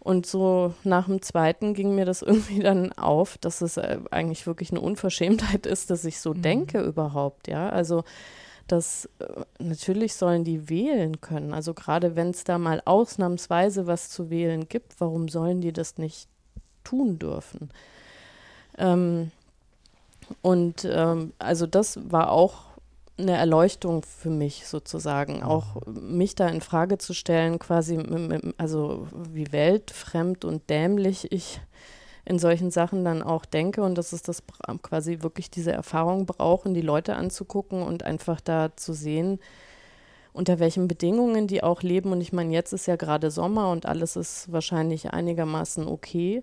Und 0.06 0.24
so 0.24 0.72
nach 0.84 1.06
dem 1.06 1.20
zweiten 1.20 1.74
ging 1.74 1.96
mir 1.96 2.04
das 2.04 2.22
irgendwie 2.22 2.60
dann 2.60 2.92
auf, 2.92 3.38
dass 3.38 3.60
es 3.60 3.76
äh, 3.76 3.98
eigentlich 4.12 4.46
wirklich 4.46 4.70
eine 4.70 4.80
Unverschämtheit 4.80 5.66
ist, 5.66 5.90
dass 5.90 6.04
ich 6.04 6.20
so 6.20 6.32
mhm. 6.32 6.42
denke 6.42 6.80
überhaupt, 6.80 7.48
ja. 7.48 7.68
Also 7.70 8.04
dass 8.68 9.08
äh, 9.18 9.26
natürlich 9.58 10.14
sollen 10.14 10.44
die 10.44 10.68
wählen 10.68 11.20
können. 11.20 11.52
Also 11.52 11.74
gerade 11.74 12.14
wenn 12.14 12.30
es 12.30 12.44
da 12.44 12.56
mal 12.56 12.82
ausnahmsweise 12.84 13.88
was 13.88 14.08
zu 14.08 14.30
wählen 14.30 14.68
gibt, 14.68 15.00
warum 15.00 15.26
sollen 15.26 15.60
die 15.60 15.72
das 15.72 15.98
nicht 15.98 16.28
tun 16.84 17.18
dürfen? 17.18 17.70
Ähm, 18.78 19.32
und 20.40 20.86
ähm, 20.88 21.32
also 21.40 21.66
das 21.66 21.98
war 22.12 22.30
auch 22.30 22.65
eine 23.18 23.36
Erleuchtung 23.36 24.02
für 24.02 24.28
mich 24.28 24.66
sozusagen, 24.66 25.42
auch 25.42 25.76
mich 25.86 26.34
da 26.34 26.48
in 26.48 26.60
Frage 26.60 26.98
zu 26.98 27.14
stellen, 27.14 27.58
quasi, 27.58 27.98
also 28.58 29.08
wie 29.30 29.52
weltfremd 29.52 30.44
und 30.44 30.68
dämlich 30.68 31.32
ich 31.32 31.60
in 32.26 32.38
solchen 32.38 32.70
Sachen 32.70 33.04
dann 33.04 33.22
auch 33.22 33.44
denke 33.44 33.82
und 33.82 33.96
dass 33.96 34.12
es 34.12 34.22
das 34.22 34.42
quasi 34.82 35.18
wirklich 35.22 35.50
diese 35.50 35.72
Erfahrung 35.72 36.26
brauchen, 36.26 36.74
die 36.74 36.82
Leute 36.82 37.14
anzugucken 37.14 37.82
und 37.82 38.02
einfach 38.02 38.40
da 38.40 38.76
zu 38.76 38.92
sehen, 38.92 39.38
unter 40.32 40.58
welchen 40.58 40.88
Bedingungen 40.88 41.46
die 41.46 41.62
auch 41.62 41.82
leben. 41.82 42.12
Und 42.12 42.20
ich 42.20 42.32
meine, 42.32 42.52
jetzt 42.52 42.72
ist 42.72 42.86
ja 42.86 42.96
gerade 42.96 43.30
Sommer 43.30 43.70
und 43.70 43.86
alles 43.86 44.16
ist 44.16 44.52
wahrscheinlich 44.52 45.12
einigermaßen 45.12 45.86
okay. 45.86 46.42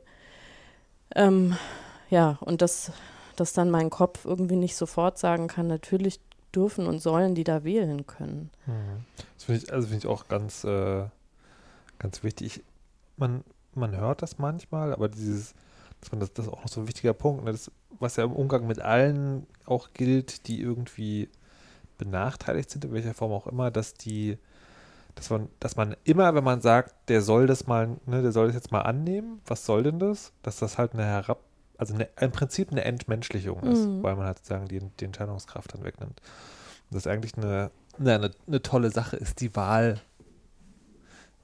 Ähm, 1.15 1.57
ja, 2.09 2.38
und 2.39 2.61
dass, 2.61 2.91
dass 3.36 3.51
dann 3.51 3.69
mein 3.69 3.89
Kopf 3.89 4.26
irgendwie 4.26 4.55
nicht 4.55 4.78
sofort 4.78 5.19
sagen 5.19 5.47
kann, 5.47 5.67
natürlich 5.67 6.21
dürfen 6.55 6.87
und 6.87 6.99
sollen, 6.99 7.35
die 7.35 7.43
da 7.43 7.63
wählen 7.63 8.05
können. 8.05 8.49
Mhm. 8.65 9.05
Das 9.35 9.43
finde 9.45 9.61
ich, 9.63 9.73
also 9.73 9.87
finde 9.87 9.99
ich 9.99 10.07
auch 10.07 10.27
ganz, 10.27 10.63
äh, 10.63 11.05
ganz 11.99 12.23
wichtig. 12.23 12.57
Ich, 12.57 12.63
man, 13.17 13.43
man 13.73 13.95
hört 13.95 14.21
das 14.21 14.37
manchmal, 14.37 14.93
aber 14.93 15.09
dieses, 15.09 15.53
das, 16.01 16.33
das 16.33 16.45
ist 16.45 16.51
auch 16.51 16.61
noch 16.61 16.69
so 16.69 16.81
ein 16.81 16.87
wichtiger 16.87 17.13
Punkt, 17.13 17.43
ne? 17.43 17.51
das, 17.51 17.71
was 17.99 18.15
ja 18.15 18.23
im 18.23 18.33
Umgang 18.33 18.67
mit 18.67 18.79
allen 18.79 19.45
auch 19.65 19.89
gilt, 19.93 20.47
die 20.47 20.61
irgendwie 20.61 21.29
benachteiligt 21.97 22.69
sind, 22.69 22.85
in 22.85 22.93
welcher 22.93 23.13
Form 23.13 23.31
auch 23.31 23.47
immer, 23.47 23.71
dass 23.71 23.93
die, 23.93 24.37
dass 25.15 25.29
man, 25.29 25.49
dass 25.59 25.75
man 25.75 25.95
immer, 26.03 26.35
wenn 26.35 26.43
man 26.43 26.61
sagt, 26.61 26.93
der 27.09 27.21
soll 27.21 27.47
das 27.47 27.67
mal, 27.67 27.97
ne, 28.05 28.21
der 28.21 28.31
soll 28.31 28.47
das 28.47 28.55
jetzt 28.55 28.71
mal 28.71 28.81
annehmen, 28.81 29.41
was 29.45 29.65
soll 29.65 29.83
denn 29.83 29.99
das? 29.99 30.33
Dass 30.41 30.57
das 30.57 30.77
halt 30.77 30.93
eine 30.93 31.05
herab, 31.05 31.39
also 31.78 31.93
eine, 31.93 32.07
im 32.19 32.32
Prinzip 32.32 32.71
eine 32.71 32.84
Entmenschlichung 32.86 33.61
ist, 33.63 33.86
Mhm. 33.86 34.03
weil 34.03 34.15
man 34.15 34.26
halt 34.26 34.38
sozusagen 34.39 34.67
die, 34.67 34.80
die 34.99 35.05
Entscheidungskraft 35.05 35.74
dann 35.74 35.84
wegnimmt. 35.84 36.21
Und 36.89 36.95
das 36.95 37.07
eigentlich 37.07 37.38
eine, 37.38 37.71
na, 37.97 38.15
eine, 38.15 38.32
eine 38.47 38.61
tolle 38.61 38.91
Sache 38.91 39.15
ist, 39.17 39.41
die 39.41 39.55
Wahl, 39.55 39.99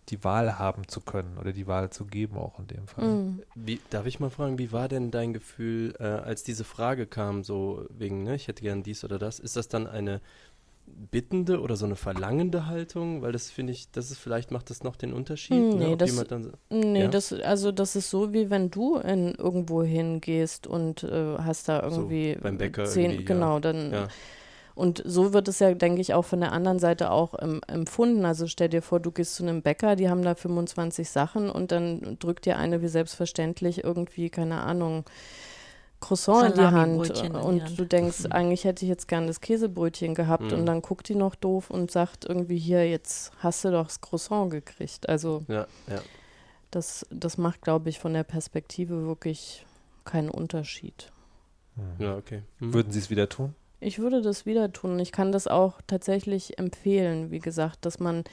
die 0.09 0.23
Wahl 0.23 0.57
haben 0.57 0.87
zu 0.87 1.01
können 1.01 1.37
oder 1.37 1.53
die 1.53 1.67
Wahl 1.67 1.91
zu 1.91 2.05
geben 2.05 2.37
auch 2.37 2.57
in 2.59 2.67
dem 2.67 2.87
Fall. 2.87 3.05
Mhm. 3.05 3.43
Wie, 3.53 3.79
darf 3.91 4.05
ich 4.05 4.19
mal 4.19 4.29
fragen, 4.31 4.57
wie 4.57 4.71
war 4.71 4.87
denn 4.87 5.11
dein 5.11 5.33
Gefühl, 5.33 5.93
äh, 5.99 6.03
als 6.03 6.43
diese 6.43 6.63
Frage 6.63 7.05
kam, 7.05 7.43
so 7.43 7.85
wegen, 7.89 8.23
ne, 8.23 8.35
ich 8.35 8.47
hätte 8.47 8.63
gern 8.63 8.81
dies 8.81 9.03
oder 9.03 9.19
das, 9.19 9.39
ist 9.39 9.55
das 9.55 9.67
dann 9.67 9.85
eine 9.85 10.21
bittende 11.11 11.61
oder 11.61 11.75
so 11.75 11.85
eine 11.85 11.95
verlangende 11.95 12.67
Haltung? 12.67 13.21
Weil 13.21 13.31
das 13.31 13.49
finde 13.51 13.73
ich, 13.73 13.91
das 13.91 14.11
ist 14.11 14.17
vielleicht 14.19 14.51
macht 14.51 14.69
das 14.69 14.83
noch 14.83 14.95
den 14.95 15.13
Unterschied. 15.13 15.57
Nee, 15.75 15.85
ne, 15.85 15.89
ob 15.93 15.99
das- 15.99 16.09
jemand 16.11 16.31
dann, 16.31 16.43
so- 16.43 16.51
Nee, 16.69 17.01
Ja. 17.03 17.07
das, 17.07 17.33
also 17.33 17.71
das 17.71 17.95
ist 17.95 18.09
so, 18.09 18.33
wie 18.33 18.49
wenn 18.49 18.69
du 18.71 18.97
in 18.97 19.33
irgendwo 19.35 19.83
hingehst 19.83 20.67
und 20.67 21.03
äh, 21.03 21.37
hast 21.39 21.69
da 21.69 21.89
So, 21.89 22.01
irgendwie 22.01 22.35
beim 22.41 22.57
Bäcker 22.57 22.85
zehn, 22.85 23.11
irgendwie, 23.11 23.23
ja. 23.23 23.27
genau, 23.27 23.59
dann 23.59 23.91
ja, 23.91 24.07
und 24.75 25.03
so 25.05 25.33
wird 25.33 25.49
es 25.49 25.59
ja, 25.59 25.73
denke 25.73 25.99
ich, 25.99 26.13
auch 26.13 26.23
von 26.23 26.39
der 26.39 26.53
anderen 26.53 26.79
Seite 26.79 27.11
auch 27.11 27.33
ähm, 27.41 27.59
empfunden. 27.67 28.23
Also 28.23 28.47
stell 28.47 28.69
dir 28.69 28.81
vor, 28.81 29.01
du 29.01 29.11
gehst 29.11 29.35
zu 29.35 29.43
einem 29.43 29.61
Bäcker, 29.61 29.97
die 29.97 30.09
haben 30.09 30.21
da 30.21 30.35
25 30.35 31.09
Sachen 31.09 31.49
und 31.49 31.73
dann 31.73 32.17
drückt 32.19 32.45
dir 32.45 32.57
eine 32.57 32.81
wie 32.81 32.87
selbstverständlich 32.87 33.83
irgendwie, 33.83 34.29
keine 34.29 34.61
Ahnung, 34.61 35.03
Croissant 35.99 36.47
in 36.49 36.53
die 36.53 36.61
Hand 36.67 37.09
in 37.09 37.33
die 37.33 37.37
und 37.37 37.63
Hand. 37.63 37.79
du 37.79 37.85
denkst, 37.85 38.25
eigentlich 38.29 38.63
hätte 38.63 38.85
ich 38.85 38.89
jetzt 38.89 39.07
gern 39.07 39.27
das 39.27 39.41
Käsebrötchen 39.41 40.15
gehabt 40.15 40.43
Mhm. 40.43 40.53
und 40.53 40.65
dann 40.65 40.81
guckt 40.81 41.09
die 41.09 41.15
noch 41.15 41.35
doof 41.35 41.69
und 41.69 41.91
sagt 41.91 42.25
irgendwie 42.25 42.57
hier, 42.57 42.89
jetzt 42.89 43.31
hast 43.39 43.65
du 43.65 43.71
doch 43.71 43.87
das 43.87 43.99
Croissant 44.01 44.49
gekriegt. 44.51 45.09
Also 45.09 45.43
ja, 45.47 45.67
ja. 45.87 46.01
das, 46.71 47.05
das 47.11 47.37
macht, 47.37 47.61
glaube 47.61 47.89
ich, 47.89 47.99
von 47.99 48.13
der 48.13 48.23
Perspektive 48.23 49.05
wirklich 49.05 49.65
keinen 50.05 50.29
Unterschied. 50.29 51.11
Mhm. 51.75 52.03
Ja, 52.03 52.15
okay. 52.15 52.43
Hm. 52.59 52.73
Würden 52.73 52.91
Sie 52.91 52.99
es 52.99 53.09
wieder 53.09 53.27
tun? 53.29 53.53
Ich 53.81 53.99
würde 53.99 54.21
das 54.21 54.45
wieder 54.45 54.73
tun. 54.73 54.99
Ich 54.99 55.13
kann 55.13 55.31
das 55.31 55.47
auch 55.47 55.79
tatsächlich 55.87 56.59
empfehlen, 56.59 57.31
wie 57.31 57.39
gesagt, 57.39 57.85
dass 57.85 57.99
man 57.99 58.25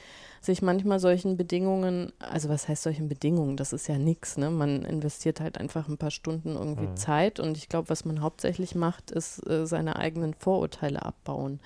sich 0.47 0.61
manchmal 0.63 0.99
solchen 0.99 1.37
Bedingungen, 1.37 2.11
also 2.19 2.49
was 2.49 2.67
heißt 2.67 2.81
solchen 2.83 3.07
Bedingungen, 3.07 3.55
das 3.57 3.71
ist 3.73 3.87
ja 3.87 3.97
nichts, 3.99 4.37
ne? 4.37 4.49
Man 4.49 4.83
investiert 4.83 5.39
halt 5.39 5.59
einfach 5.59 5.87
ein 5.87 5.97
paar 5.97 6.09
Stunden 6.11 6.55
irgendwie 6.55 6.87
Mhm. 6.87 6.97
Zeit 6.97 7.39
und 7.39 7.55
ich 7.57 7.69
glaube, 7.69 7.89
was 7.89 8.03
man 8.05 8.21
hauptsächlich 8.21 8.73
macht, 8.73 9.11
ist 9.11 9.47
äh, 9.47 9.67
seine 9.67 9.97
eigenen 9.97 10.33
Vorurteile 10.33 11.05
abbauen. 11.05 11.59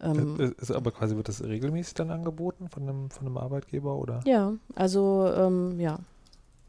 Ähm, 0.00 0.38
Äh, 0.38 0.52
ist 0.60 0.70
aber 0.70 0.92
quasi 0.92 1.16
wird 1.16 1.28
das 1.28 1.42
regelmäßig 1.42 1.94
dann 1.94 2.10
angeboten 2.10 2.68
von 2.68 2.82
einem, 2.84 3.10
von 3.10 3.26
einem 3.26 3.36
Arbeitgeber 3.38 3.96
oder? 3.96 4.20
Ja, 4.26 4.52
also 4.76 5.26
ähm, 5.34 5.80
ja. 5.80 5.98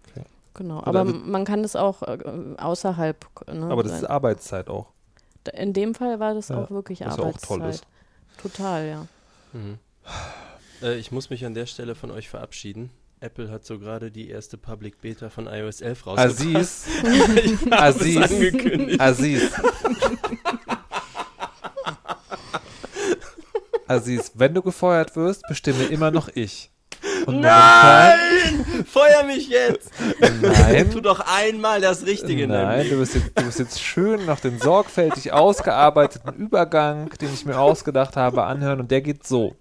Okay. 0.08 0.24
Genau, 0.56 0.80
Oder 0.80 0.88
aber 0.88 1.04
man 1.06 1.46
kann 1.46 1.62
das 1.62 1.76
auch 1.76 2.02
äh, 2.04 2.18
außerhalb. 2.58 3.26
Ne, 3.54 3.66
Aber 3.70 3.84
das 3.84 3.92
ist 3.94 4.00
sein- 4.02 4.10
Arbeitszeit 4.10 4.68
auch. 4.70 4.88
in 5.54 5.74
dem 5.74 5.94
Fall 5.96 6.20
war 6.20 6.34
das 6.34 6.50
Ja, 6.50 6.64
auch 6.64 6.72
wirklich 6.72 7.00
ja 7.00 7.08
auch 7.08 7.20
Arbeitszeit. 7.20 7.60
toll 7.60 7.70
ist. 7.70 7.84
Total, 8.42 8.88
ja. 8.88 9.06
Mhm. 9.54 9.78
Äh, 10.82 10.98
ich 10.98 11.12
muss 11.12 11.30
mich 11.30 11.46
an 11.46 11.54
der 11.54 11.66
Stelle 11.66 11.96
von 11.96 12.12
euch 12.12 12.30
verabschieden. 12.30 12.90
Apple 13.22 13.52
hat 13.52 13.66
so 13.66 13.80
gerade 13.80 14.12
die 14.12 14.30
erste 14.30 14.58
Public 14.58 15.02
Beta 15.02 15.30
von 15.30 15.48
iOS 15.48 15.82
11 15.82 16.08
rausgebracht. 16.08 16.40
Aziz, 16.40 16.88
ich 17.44 17.74
Aziz. 17.74 18.32
angekündigt. 18.32 19.02
Aziz. 19.02 19.52
Aziz, 23.88 24.32
wenn 24.36 24.54
du 24.54 24.62
gefeuert 24.62 25.16
wirst, 25.16 25.42
bestimme 25.50 25.86
immer 25.86 26.12
noch 26.12 26.30
ich. 26.34 26.72
Und 27.30 27.42
Nein! 27.42 28.86
Feuer 28.92 29.24
mich 29.24 29.50
jetzt! 29.50 29.92
Nein. 30.20 30.92
Tu 30.92 31.00
doch 31.02 31.20
einmal 31.20 31.80
das 31.80 32.06
Richtige 32.06 32.48
Nein, 32.48 32.90
du 32.90 32.98
wirst, 33.00 33.16
jetzt, 33.16 33.32
du 33.36 33.46
wirst 33.46 33.60
jetzt 33.60 33.82
schön 33.82 34.26
noch 34.26 34.40
den 34.40 34.60
sorgfältig 34.60 35.32
ausgearbeiteten 35.32 36.34
Übergang, 36.34 37.10
den 37.22 37.34
ich 37.34 37.46
mir 37.46 37.60
ausgedacht 37.60 38.16
habe, 38.16 38.44
anhören 38.44 38.80
und 38.80 38.92
der 38.92 39.02
geht 39.02 39.28
so. 39.28 39.56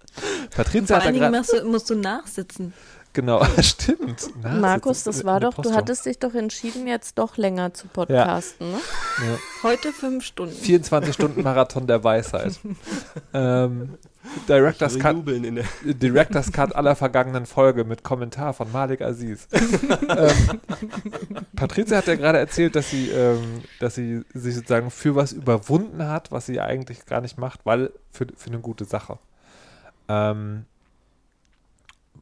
Patricia 0.55 0.87
Vor 0.87 0.95
hat 0.97 1.03
da 1.03 1.07
allen 1.07 1.13
Dingen 1.13 1.31
musst 1.31 1.53
du, 1.53 1.65
musst 1.65 1.89
du 1.89 1.95
nachsitzen. 1.95 2.73
Genau, 3.13 3.43
stimmt. 3.61 4.29
Na, 4.41 4.53
Markus, 4.53 5.03
das 5.03 5.25
war 5.25 5.39
doch, 5.39 5.51
du 5.51 5.63
Postung. 5.63 5.75
hattest 5.75 6.05
dich 6.05 6.19
doch 6.19 6.33
entschieden, 6.35 6.87
jetzt 6.87 7.17
doch 7.17 7.37
länger 7.37 7.73
zu 7.73 7.87
podcasten, 7.87 8.71
ne? 8.71 8.77
Heute 9.63 9.91
fünf 9.91 10.23
Stunden. 10.23 10.53
24 10.55 11.13
Stunden 11.13 11.41
Marathon 11.41 11.87
der 11.87 12.03
Weisheit. 12.03 12.59
ähm, 13.33 13.97
Director's 14.47 14.99
Cut, 14.99 15.17
Director's 15.83 16.51
Cut 16.51 16.75
aller 16.75 16.95
vergangenen 16.95 17.45
Folge 17.45 17.83
mit 17.83 18.03
Kommentar 18.03 18.53
von 18.53 18.71
Malik 18.71 19.01
Aziz. 19.01 19.47
ähm, 19.53 20.61
Patricia 21.55 21.97
hat 21.97 22.07
ja 22.07 22.15
gerade 22.15 22.37
erzählt, 22.37 22.75
dass 22.75 22.89
sie, 22.89 23.09
ähm, 23.09 23.61
dass 23.79 23.95
sie 23.95 24.23
sich 24.33 24.55
sozusagen 24.55 24.91
für 24.91 25.15
was 25.15 25.31
überwunden 25.31 26.07
hat, 26.07 26.31
was 26.31 26.45
sie 26.45 26.59
eigentlich 26.59 27.05
gar 27.05 27.21
nicht 27.21 27.37
macht, 27.37 27.65
weil 27.65 27.91
für, 28.11 28.27
für 28.35 28.49
eine 28.49 28.59
gute 28.59 28.85
Sache. 28.85 29.17
Ähm, 30.07 30.65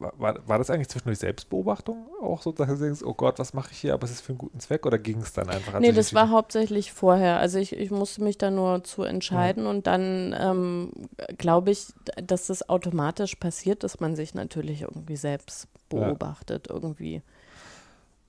war, 0.00 0.48
war, 0.48 0.58
das 0.58 0.70
eigentlich 0.70 0.88
zwischendurch 0.88 1.18
Selbstbeobachtung 1.18 2.06
auch 2.22 2.42
so, 2.42 2.52
dass 2.52 2.68
du 2.68 2.76
denkst, 2.76 3.02
oh 3.04 3.14
Gott, 3.14 3.38
was 3.38 3.54
mache 3.54 3.70
ich 3.72 3.78
hier, 3.78 3.94
aber 3.94 4.04
es 4.04 4.10
ist 4.10 4.20
für 4.20 4.30
einen 4.30 4.38
guten 4.38 4.60
Zweck 4.60 4.86
oder 4.86 4.98
ging 4.98 5.20
es 5.20 5.32
dann 5.32 5.48
einfach? 5.48 5.74
als 5.74 5.82
Nee, 5.82 5.92
das 5.92 6.14
war 6.14 6.30
hauptsächlich 6.30 6.92
vorher. 6.92 7.38
Also 7.38 7.58
ich, 7.58 7.72
ich 7.72 7.90
musste 7.90 8.22
mich 8.22 8.38
da 8.38 8.50
nur 8.50 8.84
zu 8.84 9.02
entscheiden 9.02 9.66
und 9.66 9.86
dann 9.86 10.34
ähm, 10.38 10.92
glaube 11.36 11.70
ich, 11.70 11.88
dass 12.22 12.46
das 12.46 12.68
automatisch 12.68 13.36
passiert, 13.36 13.82
dass 13.84 14.00
man 14.00 14.16
sich 14.16 14.34
natürlich 14.34 14.82
irgendwie 14.82 15.16
selbst 15.16 15.68
beobachtet 15.88 16.68
irgendwie. 16.68 17.22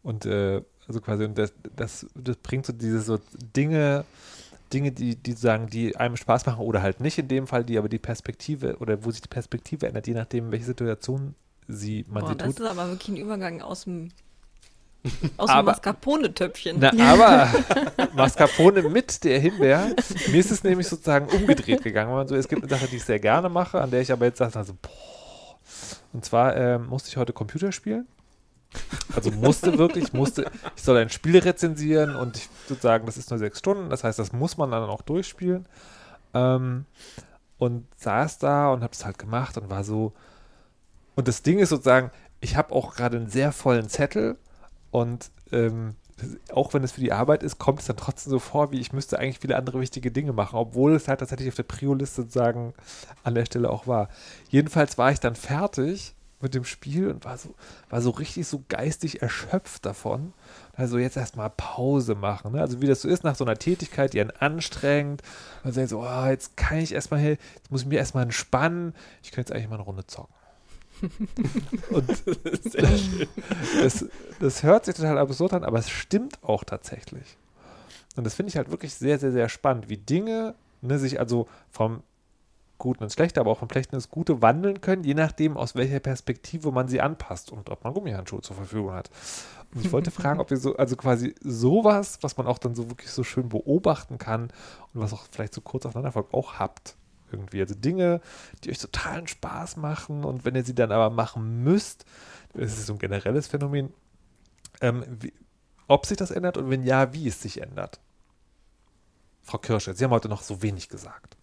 Und 0.03 0.25
äh, 0.25 0.61
also 0.87 1.01
quasi, 1.01 1.25
und 1.25 1.37
das, 1.37 1.53
das, 1.75 2.07
das 2.15 2.37
bringt 2.37 2.65
so 2.65 2.73
diese 2.73 3.01
so 3.01 3.19
Dinge, 3.55 4.05
Dinge, 4.73 4.91
die, 4.91 5.15
die 5.15 5.33
sagen, 5.33 5.67
die 5.67 5.95
einem 5.95 6.17
Spaß 6.17 6.45
machen 6.45 6.59
oder 6.59 6.81
halt 6.81 6.99
nicht 6.99 7.17
in 7.17 7.27
dem 7.27 7.47
Fall, 7.47 7.63
die 7.63 7.77
aber 7.77 7.89
die 7.89 7.99
Perspektive 7.99 8.77
oder 8.77 9.03
wo 9.03 9.11
sich 9.11 9.21
die 9.21 9.27
Perspektive 9.27 9.87
ändert, 9.87 10.07
je 10.07 10.13
nachdem, 10.13 10.51
welche 10.51 10.65
Situation 10.65 11.35
sie 11.69 12.05
man 12.09 12.23
Boah, 12.23 12.29
sie 12.31 12.35
das 12.37 12.47
tut. 12.55 12.59
ist 12.59 12.65
aber 12.71 12.87
wirklich 12.89 13.09
ein 13.09 13.17
Übergang 13.17 13.61
aus 13.61 13.83
dem, 13.85 14.09
aus 15.37 15.49
Aber- 15.49 15.61
dem 15.61 15.65
Mascarpone-Töpfchen. 15.67 16.77
Na, 16.79 16.91
aber 17.13 17.49
Mascarpone 18.15 18.81
mit 18.89 19.23
der 19.23 19.39
Himbeer, 19.39 19.95
mir 20.29 20.39
ist 20.39 20.51
es 20.51 20.63
nämlich 20.63 20.87
sozusagen 20.87 21.27
umgedreht 21.29 21.81
gegangen. 21.83 22.09
Wenn 22.09 22.17
man 22.17 22.27
so, 22.27 22.35
es 22.35 22.47
gibt 22.47 22.63
eine 22.63 22.69
Sache, 22.69 22.87
die 22.87 22.97
ich 22.97 23.05
sehr 23.05 23.19
gerne 23.19 23.47
mache, 23.49 23.79
an 23.79 23.91
der 23.91 24.01
ich 24.01 24.11
aber 24.11 24.25
jetzt 24.25 24.39
sage, 24.39 24.57
also, 24.57 24.73
boah. 24.81 24.89
Und 26.11 26.25
zwar 26.25 26.57
ähm, 26.57 26.87
musste 26.87 27.09
ich 27.09 27.17
heute 27.17 27.31
Computer 27.33 27.71
spielen. 27.71 28.07
Also 29.15 29.31
musste 29.31 29.77
wirklich, 29.77 30.13
musste, 30.13 30.45
ich 30.75 30.83
soll 30.83 30.97
ein 30.97 31.09
Spiel 31.09 31.37
rezensieren 31.39 32.15
und 32.15 32.37
ich 32.37 32.49
sozusagen, 32.67 33.05
das 33.05 33.17
ist 33.17 33.29
nur 33.29 33.39
sechs 33.39 33.59
Stunden, 33.59 33.89
das 33.89 34.03
heißt, 34.03 34.19
das 34.19 34.31
muss 34.31 34.57
man 34.57 34.69
dann 34.71 34.83
auch 34.89 35.01
durchspielen. 35.01 35.65
Ähm, 36.33 36.85
und 37.57 37.85
saß 37.97 38.37
da 38.39 38.71
und 38.71 38.81
habe 38.83 38.93
es 38.93 39.05
halt 39.05 39.17
gemacht 39.19 39.57
und 39.57 39.69
war 39.69 39.83
so. 39.83 40.13
Und 41.19 41.27
das 41.27 41.41
Ding 41.41 41.59
ist 41.59 41.67
sozusagen, 41.67 42.11
ich 42.39 42.55
habe 42.55 42.73
auch 42.73 42.95
gerade 42.95 43.17
einen 43.17 43.27
sehr 43.27 43.51
vollen 43.51 43.89
Zettel 43.89 44.37
und 44.89 45.31
ähm, 45.51 45.95
auch 46.53 46.73
wenn 46.73 46.81
es 46.81 46.93
für 46.93 47.01
die 47.01 47.11
Arbeit 47.11 47.43
ist, 47.43 47.59
kommt 47.59 47.81
es 47.81 47.87
dann 47.87 47.97
trotzdem 47.97 48.31
so 48.31 48.39
vor, 48.39 48.71
wie 48.71 48.79
ich 48.79 48.93
müsste 48.93 49.19
eigentlich 49.19 49.39
viele 49.39 49.57
andere 49.57 49.81
wichtige 49.81 50.11
Dinge 50.11 50.31
machen, 50.31 50.55
obwohl 50.55 50.95
es 50.95 51.09
halt 51.09 51.19
tatsächlich 51.19 51.49
auf 51.49 51.55
der 51.55 51.63
Prio-Liste 51.63 52.21
sozusagen 52.21 52.73
an 53.21 53.35
der 53.35 53.43
Stelle 53.43 53.69
auch 53.69 53.85
war. 53.85 54.07
Jedenfalls 54.47 54.97
war 54.97 55.11
ich 55.11 55.19
dann 55.19 55.35
fertig 55.35 56.15
mit 56.39 56.55
dem 56.55 56.63
Spiel 56.63 57.09
und 57.09 57.25
war 57.25 57.37
so, 57.37 57.53
war 57.89 58.01
so 58.01 58.11
richtig 58.11 58.47
so 58.47 58.63
geistig 58.69 59.21
erschöpft 59.21 59.85
davon. 59.85 60.31
Also 60.73 60.99
jetzt 60.99 61.17
erstmal 61.17 61.49
Pause 61.49 62.15
machen. 62.15 62.53
Ne? 62.53 62.61
Also 62.61 62.81
wie 62.81 62.87
das 62.87 63.01
so 63.01 63.09
ist 63.09 63.25
nach 63.25 63.35
so 63.35 63.43
einer 63.43 63.57
Tätigkeit, 63.57 64.13
die 64.13 64.21
einen 64.21 64.31
anstrengt. 64.31 65.21
Man 65.65 65.73
sagt 65.73 65.89
so, 65.89 65.99
oh, 65.99 66.25
jetzt 66.27 66.55
kann 66.55 66.77
ich 66.77 66.93
erstmal, 66.93 67.19
jetzt 67.21 67.71
muss 67.71 67.81
ich 67.81 67.87
mir 67.87 67.97
erstmal 67.97 68.23
entspannen. 68.23 68.93
Ich 69.21 69.33
könnte 69.33 69.51
jetzt 69.51 69.57
eigentlich 69.57 69.69
mal 69.69 69.75
eine 69.75 69.83
Runde 69.83 70.07
zocken. 70.07 70.38
Und 71.89 72.09
das, 73.81 74.05
das 74.39 74.63
hört 74.63 74.85
sich 74.85 74.95
total 74.95 75.17
absurd 75.17 75.53
an, 75.53 75.63
aber 75.63 75.79
es 75.79 75.89
stimmt 75.89 76.43
auch 76.43 76.63
tatsächlich. 76.63 77.37
Und 78.15 78.25
das 78.25 78.33
finde 78.33 78.49
ich 78.49 78.57
halt 78.57 78.71
wirklich 78.71 78.93
sehr, 78.93 79.19
sehr, 79.19 79.31
sehr 79.31 79.49
spannend, 79.49 79.89
wie 79.89 79.97
Dinge 79.97 80.55
ne, 80.81 80.99
sich 80.99 81.19
also 81.19 81.47
vom 81.69 82.03
Guten 82.77 83.03
ins 83.03 83.13
Schlechte, 83.13 83.41
aber 83.41 83.51
auch 83.51 83.59
vom 83.59 83.69
Schlechten 83.69 83.95
ins 83.95 84.09
Gute 84.09 84.41
wandeln 84.41 84.79
können, 84.79 85.03
je 85.03 85.13
nachdem, 85.13 85.57
aus 85.57 85.75
welcher 85.75 85.99
Perspektive 85.99 86.71
man 86.71 86.87
sie 86.87 87.01
anpasst 87.01 87.51
und 87.51 87.69
ob 87.69 87.83
man 87.83 87.93
Gummihandschuhe 87.93 88.41
zur 88.41 88.55
Verfügung 88.55 88.93
hat. 88.93 89.09
Und 89.75 89.85
ich 89.85 89.91
wollte 89.91 90.11
fragen, 90.11 90.39
ob 90.39 90.49
ihr 90.49 90.57
so, 90.57 90.77
also 90.77 90.95
quasi 90.95 91.35
sowas, 91.41 92.19
was 92.21 92.37
man 92.37 92.47
auch 92.47 92.57
dann 92.57 92.75
so 92.75 92.89
wirklich 92.89 93.11
so 93.11 93.23
schön 93.23 93.49
beobachten 93.49 94.17
kann 94.17 94.43
und 94.93 95.01
was 95.01 95.13
auch 95.13 95.25
vielleicht 95.29 95.53
so 95.53 95.61
kurz 95.61 95.85
aufeinander 95.85 96.13
folgt, 96.13 96.33
auch 96.33 96.53
habt. 96.53 96.95
Irgendwie. 97.31 97.61
Also 97.61 97.75
Dinge, 97.75 98.21
die 98.63 98.71
euch 98.71 98.79
totalen 98.79 99.27
Spaß 99.27 99.77
machen 99.77 100.23
und 100.23 100.45
wenn 100.45 100.55
ihr 100.55 100.63
sie 100.63 100.75
dann 100.75 100.91
aber 100.91 101.09
machen 101.09 101.63
müsst, 101.63 102.05
das 102.53 102.77
ist 102.77 102.87
so 102.87 102.93
ein 102.93 102.99
generelles 102.99 103.47
Phänomen, 103.47 103.93
ähm, 104.81 105.03
wie, 105.19 105.33
ob 105.87 106.05
sich 106.05 106.17
das 106.17 106.31
ändert 106.31 106.57
und 106.57 106.69
wenn 106.69 106.83
ja, 106.83 107.13
wie 107.13 107.27
es 107.27 107.41
sich 107.41 107.61
ändert. 107.61 107.99
Frau 109.41 109.57
Kirsche, 109.57 109.93
Sie 109.93 110.03
haben 110.03 110.11
heute 110.11 110.29
noch 110.29 110.43
so 110.43 110.61
wenig 110.61 110.89
gesagt. 110.89 111.39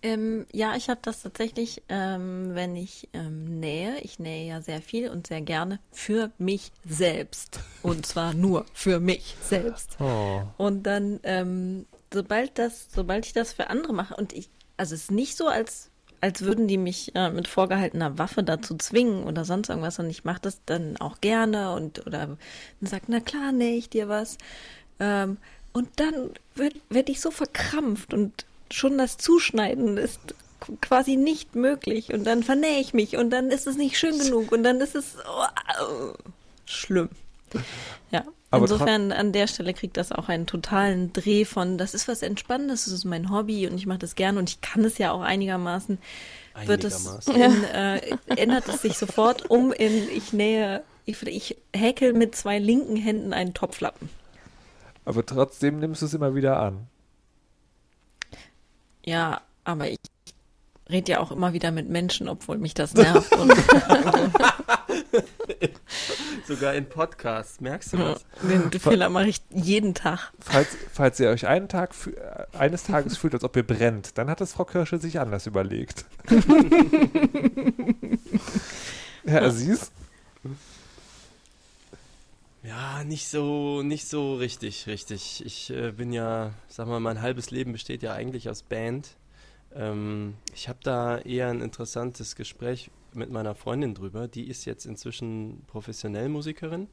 Ähm, 0.00 0.46
ja, 0.52 0.76
ich 0.76 0.88
habe 0.88 1.00
das 1.02 1.22
tatsächlich, 1.22 1.82
ähm, 1.88 2.54
wenn 2.54 2.76
ich 2.76 3.08
ähm, 3.14 3.58
nähe, 3.58 3.98
ich 4.02 4.20
nähe 4.20 4.46
ja 4.46 4.60
sehr 4.60 4.80
viel 4.80 5.08
und 5.08 5.26
sehr 5.26 5.40
gerne 5.40 5.80
für 5.90 6.30
mich 6.38 6.70
selbst. 6.88 7.60
Und 7.82 8.06
zwar 8.06 8.32
nur 8.32 8.64
für 8.72 9.00
mich 9.00 9.34
selbst. 9.42 9.96
Oh. 9.98 10.42
Und 10.56 10.84
dann, 10.84 11.18
ähm, 11.24 11.86
sobald 12.12 12.58
das, 12.58 12.88
sobald 12.92 13.26
ich 13.26 13.32
das 13.32 13.52
für 13.52 13.70
andere 13.70 13.92
mache, 13.92 14.14
und 14.16 14.32
ich, 14.32 14.48
also 14.76 14.94
es 14.94 15.02
ist 15.02 15.10
nicht 15.10 15.36
so, 15.36 15.48
als, 15.48 15.90
als 16.20 16.42
würden 16.42 16.68
die 16.68 16.78
mich 16.78 17.14
äh, 17.14 17.30
mit 17.30 17.48
vorgehaltener 17.48 18.18
Waffe 18.18 18.42
dazu 18.42 18.76
zwingen 18.76 19.24
oder 19.24 19.44
sonst 19.44 19.68
irgendwas, 19.68 19.98
und 19.98 20.10
ich 20.10 20.24
mache 20.24 20.40
das 20.42 20.60
dann 20.66 20.96
auch 20.98 21.20
gerne 21.20 21.72
und 21.72 22.06
oder 22.06 22.36
sagt, 22.80 23.08
na 23.08 23.20
klar, 23.20 23.52
nähe 23.52 23.76
ich 23.76 23.90
dir 23.90 24.08
was. 24.08 24.38
Ähm, 25.00 25.38
und 25.72 25.88
dann 25.96 26.30
werde 26.54 26.80
werd 26.88 27.08
ich 27.08 27.20
so 27.20 27.30
verkrampft 27.30 28.12
und 28.12 28.46
schon 28.70 28.98
das 28.98 29.16
Zuschneiden 29.16 29.96
ist 29.96 30.34
quasi 30.80 31.16
nicht 31.16 31.54
möglich 31.54 32.12
und 32.12 32.24
dann 32.24 32.42
vernähe 32.42 32.80
ich 32.80 32.92
mich 32.94 33.16
und 33.16 33.30
dann 33.30 33.50
ist 33.50 33.66
es 33.66 33.76
nicht 33.76 33.98
schön 33.98 34.18
genug 34.18 34.50
und 34.50 34.62
dann 34.64 34.80
ist 34.80 34.94
es 34.94 35.16
oh, 35.24 36.12
schlimm. 36.66 37.10
Ja, 38.10 38.24
Aber 38.50 38.62
insofern 38.62 39.12
an 39.12 39.32
der 39.32 39.46
Stelle 39.46 39.74
kriegt 39.74 39.98
das 39.98 40.10
auch 40.10 40.28
einen 40.28 40.46
totalen 40.46 41.12
Dreh 41.12 41.44
von, 41.44 41.76
das 41.76 41.92
ist 41.92 42.08
was 42.08 42.22
Entspannendes, 42.22 42.86
das 42.86 42.94
ist 42.94 43.04
mein 43.04 43.30
Hobby 43.30 43.66
und 43.66 43.76
ich 43.76 43.86
mache 43.86 43.98
das 43.98 44.14
gerne 44.14 44.38
und 44.38 44.48
ich 44.48 44.60
kann 44.62 44.84
es 44.84 44.96
ja 44.96 45.12
auch 45.12 45.20
einigermaßen. 45.20 45.98
Wird 46.64 46.84
es 46.84 47.06
Einigermaßen. 47.06 47.34
in, 47.34 47.64
äh, 47.64 48.16
ändert 48.36 48.68
es 48.68 48.82
sich 48.82 48.96
sofort 48.96 49.50
um 49.50 49.72
in 49.72 50.08
ich 50.08 50.32
nähe, 50.32 50.82
ich, 51.04 51.22
ich 51.26 51.56
häkel 51.74 52.14
mit 52.14 52.34
zwei 52.34 52.58
linken 52.58 52.96
Händen 52.96 53.32
einen 53.34 53.52
Topflappen. 53.52 54.08
Aber 55.04 55.24
trotzdem 55.24 55.78
nimmst 55.78 56.02
du 56.02 56.06
es 56.06 56.14
immer 56.14 56.34
wieder 56.34 56.58
an. 56.58 56.86
Ja, 59.04 59.42
aber 59.64 59.90
ich 59.90 59.98
rede 60.90 61.12
ja 61.12 61.20
auch 61.20 61.32
immer 61.32 61.52
wieder 61.52 61.70
mit 61.70 61.88
Menschen, 61.88 62.28
obwohl 62.28 62.58
mich 62.58 62.74
das 62.74 62.94
nervt. 62.94 63.32
Und, 63.32 63.52
Sogar 66.46 66.74
in 66.74 66.88
Podcasts, 66.88 67.60
merkst 67.60 67.92
du 67.92 67.96
das? 67.98 68.24
den 68.42 68.70
Fehler 68.80 69.08
mache 69.10 69.28
ich 69.28 69.40
jeden 69.50 69.94
Tag. 69.94 70.32
Falls, 70.40 70.68
falls 70.92 71.20
ihr 71.20 71.28
euch 71.30 71.46
einen 71.46 71.68
Tag 71.68 71.92
fü- 71.92 72.16
äh, 72.16 72.46
eines 72.56 72.84
Tages 72.84 73.16
fühlt, 73.18 73.34
als 73.34 73.44
ob 73.44 73.54
ihr 73.56 73.66
brennt, 73.66 74.16
dann 74.18 74.30
hat 74.30 74.40
es 74.40 74.52
Frau 74.54 74.64
Kirsche 74.64 74.98
sich 74.98 75.20
anders 75.20 75.46
überlegt. 75.46 76.04
Herr 79.26 79.42
Aziz? 79.44 79.90
Ja, 82.62 83.04
nicht 83.04 83.28
so, 83.28 83.82
nicht 83.82 84.08
so 84.08 84.34
richtig, 84.36 84.86
richtig. 84.86 85.44
Ich 85.44 85.70
äh, 85.70 85.92
bin 85.92 86.12
ja, 86.12 86.52
sag 86.68 86.86
mal, 86.88 87.00
mein 87.00 87.22
halbes 87.22 87.50
Leben 87.50 87.72
besteht 87.72 88.02
ja 88.02 88.12
eigentlich 88.14 88.48
aus 88.50 88.62
Band. 88.62 89.10
Ähm, 89.74 90.34
ich 90.54 90.68
habe 90.68 90.78
da 90.82 91.18
eher 91.18 91.48
ein 91.48 91.60
interessantes 91.62 92.36
Gespräch 92.36 92.90
mit 93.14 93.30
meiner 93.30 93.54
Freundin 93.54 93.94
drüber. 93.94 94.28
Die 94.28 94.48
ist 94.48 94.64
jetzt 94.64 94.86
inzwischen 94.86 95.62
professionell 95.66 96.28
Musikerin 96.28 96.88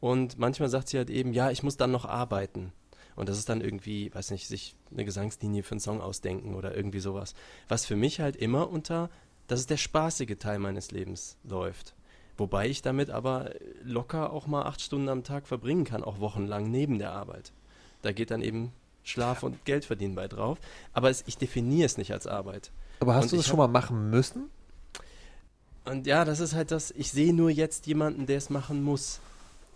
und 0.00 0.38
manchmal 0.38 0.68
sagt 0.68 0.88
sie 0.88 0.98
halt 0.98 1.10
eben, 1.10 1.32
ja, 1.32 1.50
ich 1.50 1.62
muss 1.62 1.76
dann 1.76 1.90
noch 1.90 2.04
arbeiten. 2.04 2.72
Und 3.16 3.28
das 3.28 3.38
ist 3.38 3.48
dann 3.48 3.60
irgendwie, 3.60 4.12
weiß 4.14 4.30
nicht, 4.30 4.46
sich 4.46 4.74
eine 4.90 5.04
Gesangslinie 5.04 5.62
für 5.62 5.72
einen 5.72 5.80
Song 5.80 6.00
ausdenken 6.00 6.54
oder 6.54 6.74
irgendwie 6.74 7.00
sowas. 7.00 7.34
Was 7.68 7.84
für 7.84 7.96
mich 7.96 8.20
halt 8.20 8.36
immer 8.36 8.70
unter, 8.70 9.10
das 9.46 9.60
ist 9.60 9.70
der 9.70 9.76
spaßige 9.76 10.38
Teil 10.38 10.58
meines 10.58 10.90
Lebens 10.90 11.36
läuft. 11.44 11.94
Wobei 12.38 12.68
ich 12.68 12.80
damit 12.80 13.10
aber 13.10 13.50
locker 13.82 14.32
auch 14.32 14.46
mal 14.46 14.62
acht 14.62 14.80
Stunden 14.80 15.10
am 15.10 15.24
Tag 15.24 15.46
verbringen 15.46 15.84
kann, 15.84 16.02
auch 16.02 16.20
wochenlang 16.20 16.70
neben 16.70 16.98
der 16.98 17.12
Arbeit. 17.12 17.52
Da 18.00 18.12
geht 18.12 18.30
dann 18.30 18.40
eben 18.40 18.72
Schlaf 19.02 19.42
und 19.42 19.64
Geld 19.66 19.84
verdienen 19.84 20.14
bei 20.14 20.26
drauf. 20.26 20.58
Aber 20.94 21.10
es, 21.10 21.24
ich 21.26 21.36
definiere 21.36 21.84
es 21.84 21.98
nicht 21.98 22.12
als 22.12 22.26
Arbeit. 22.26 22.72
Aber 23.00 23.14
hast 23.14 23.24
Und 23.24 23.32
du 23.32 23.36
das 23.36 23.46
schon 23.46 23.58
mal 23.58 23.68
machen 23.68 24.08
müssen? 24.08 24.50
Und 25.84 26.06
ja, 26.06 26.24
das 26.24 26.40
ist 26.40 26.54
halt 26.54 26.70
das, 26.70 26.90
ich 26.90 27.10
sehe 27.10 27.32
nur 27.34 27.50
jetzt 27.50 27.86
jemanden, 27.86 28.26
der 28.26 28.38
es 28.38 28.50
machen 28.50 28.82
muss. 28.82 29.20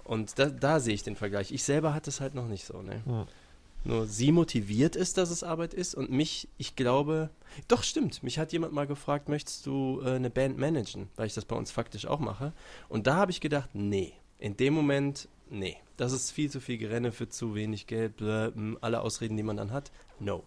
Und 0.05 0.39
da, 0.39 0.47
da 0.47 0.81
sehe 0.81 0.95
ich 0.95 1.03
den 1.03 1.17
Vergleich. 1.17 1.51
Ich 1.51 1.65
selber 1.65 1.95
hatte 1.95 2.11
es 2.11 2.21
halt 2.21 2.35
noch 2.35 2.47
nicht 2.47 2.67
so, 2.67 2.83
ne? 2.83 3.03
Hm. 3.05 3.27
Nur 3.87 4.07
sie 4.07 4.33
motiviert 4.33 4.97
ist, 4.97 5.19
dass 5.19 5.31
es 5.31 5.43
Arbeit 5.43 5.75
ist 5.75 5.95
und 5.95 6.11
mich, 6.11 6.49
ich 6.57 6.75
glaube, 6.75 7.29
doch 7.69 7.83
stimmt, 7.83 8.23
mich 8.23 8.39
hat 8.39 8.53
jemand 8.53 8.73
mal 8.73 8.87
gefragt, 8.87 9.29
möchtest 9.29 9.67
du 9.67 10.01
äh, 10.03 10.13
eine 10.13 10.31
Band 10.31 10.57
managen, 10.57 11.11
weil 11.17 11.27
ich 11.27 11.35
das 11.35 11.45
bei 11.45 11.55
uns 11.55 11.71
faktisch 11.71 12.07
auch 12.07 12.19
mache. 12.19 12.55
Und 12.89 13.07
da 13.07 13.17
habe 13.17 13.31
ich 13.31 13.43
gedacht, 13.43 13.71
nee, 13.75 14.15
in 14.39 14.57
dem 14.57 14.73
Moment, 14.73 15.29
nee, 15.51 15.77
das 15.99 16.13
ist 16.13 16.31
viel 16.31 16.51
zu 16.51 16.61
viel 16.61 16.79
Gerenne 16.79 17.13
für 17.13 17.29
zu 17.29 17.55
wenig 17.55 17.87
Geld, 17.87 18.17
blö, 18.17 18.51
alle 18.81 19.03
Ausreden, 19.03 19.37
die 19.37 19.43
man 19.43 19.59
dann 19.59 19.71
hat, 19.71 19.93
no. 20.19 20.45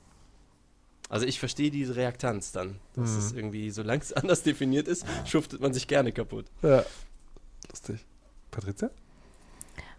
Also 1.10 1.26
ich 1.26 1.40
verstehe 1.40 1.72
diese 1.72 1.96
Reaktanz 1.96 2.52
dann, 2.52 2.80
dass 2.96 3.12
Mhm. 3.12 3.18
es 3.20 3.32
irgendwie, 3.34 3.70
solange 3.72 4.02
es 4.02 4.14
anders 4.14 4.44
definiert 4.44 4.88
ist, 4.88 5.06
schuftet 5.26 5.62
man 5.62 5.74
sich 5.74 5.88
gerne 5.88 6.12
kaputt. 6.12 6.46
Ja. 6.62 6.84
Lustig. 7.70 8.06
Patricia? 8.52 8.90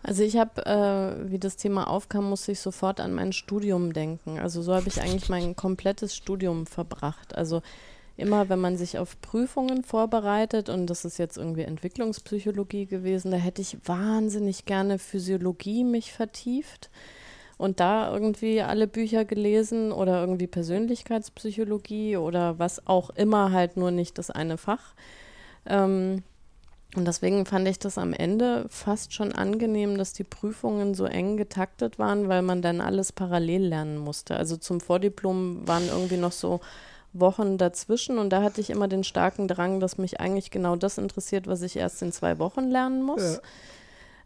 Also 0.03 0.23
ich 0.23 0.37
habe, 0.37 0.65
äh, 0.65 1.31
wie 1.31 1.39
das 1.39 1.57
Thema 1.57 1.89
aufkam, 1.89 2.29
musste 2.31 2.53
ich 2.53 2.61
sofort 2.61 3.01
an 3.01 3.15
mein 3.15 3.33
Studium 3.33 3.93
denken. 3.93 4.39
Also 4.39 4.63
so 4.63 4.75
habe 4.75 4.89
ich 4.89 5.01
eigentlich 5.01 5.29
mein 5.29 5.57
komplettes 5.57 6.15
Studium 6.15 6.67
verbracht. 6.67 7.35
Also 7.35 7.63
immer, 8.17 8.49
wenn 8.49 8.61
man 8.61 8.77
sich 8.77 8.99
auf 8.99 9.21
Prüfungen 9.21 9.83
vorbereitet, 9.83 10.69
und 10.69 10.87
das 10.87 11.05
ist 11.05 11.19
jetzt 11.19 11.37
irgendwie 11.37 11.63
Entwicklungspsychologie 11.63 12.87
gewesen, 12.87 13.31
da 13.33 13.37
hätte 13.39 13.61
ich 13.61 13.77
wahnsinnig 13.85 14.67
gerne 14.67 14.99
Physiologie 14.99 15.85
mich 15.85 16.13
vertieft 16.13 16.91
und 17.59 17.81
da 17.81 18.13
irgendwie 18.13 18.63
alle 18.63 18.87
Bücher 18.87 19.25
gelesen 19.25 19.93
oder 19.93 20.21
irgendwie 20.21 20.47
Persönlichkeitspsychologie 20.47 22.17
oder 22.17 22.59
was 22.59 22.87
auch 22.87 23.11
immer, 23.11 23.53
halt 23.53 23.77
nur 23.77 23.91
nicht 23.91 24.17
das 24.17 24.31
eine 24.31 24.57
Fach. 24.57 24.95
Ähm, 25.67 26.23
und 26.97 27.05
deswegen 27.07 27.45
fand 27.45 27.69
ich 27.69 27.79
das 27.79 27.99
am 27.99 28.15
Ende 28.15 28.65
fast 28.71 29.13
schon 29.13 29.33
angenehm, 29.33 29.99
dass 29.99 30.15
die 30.15 30.25
Prüfungen 30.25 30.95
so 30.95 31.05
eng 31.05 31.37
getaktet 31.37 31.99
waren, 31.99 32.29
weil 32.29 32.41
man 32.41 32.63
dann 32.63 32.81
alles 32.81 33.13
parallel 33.13 33.67
lernen 33.67 33.99
musste. 33.99 34.37
Also 34.37 34.57
zum 34.57 34.81
Vordiplom 34.81 35.69
waren 35.69 35.89
irgendwie 35.89 36.17
noch 36.17 36.33
so 36.33 36.61
Wochen 37.13 37.59
dazwischen 37.59 38.19
und 38.19 38.31
da 38.31 38.43
hatte 38.43 38.61
ich 38.61 38.71
immer 38.71 38.89
den 38.89 39.05
starken 39.05 39.49
Drang, 39.49 39.81
dass 39.81 39.99
mich 39.99 40.21
eigentlich 40.21 40.51
genau 40.51 40.77
das 40.77 40.97
interessiert, 40.97 41.47
was 41.47 41.63
ich 41.63 41.77
erst 41.77 42.01
in 42.03 42.13
zwei 42.13 42.39
Wochen 42.39 42.71
lernen 42.71 43.03
muss. 43.03 43.41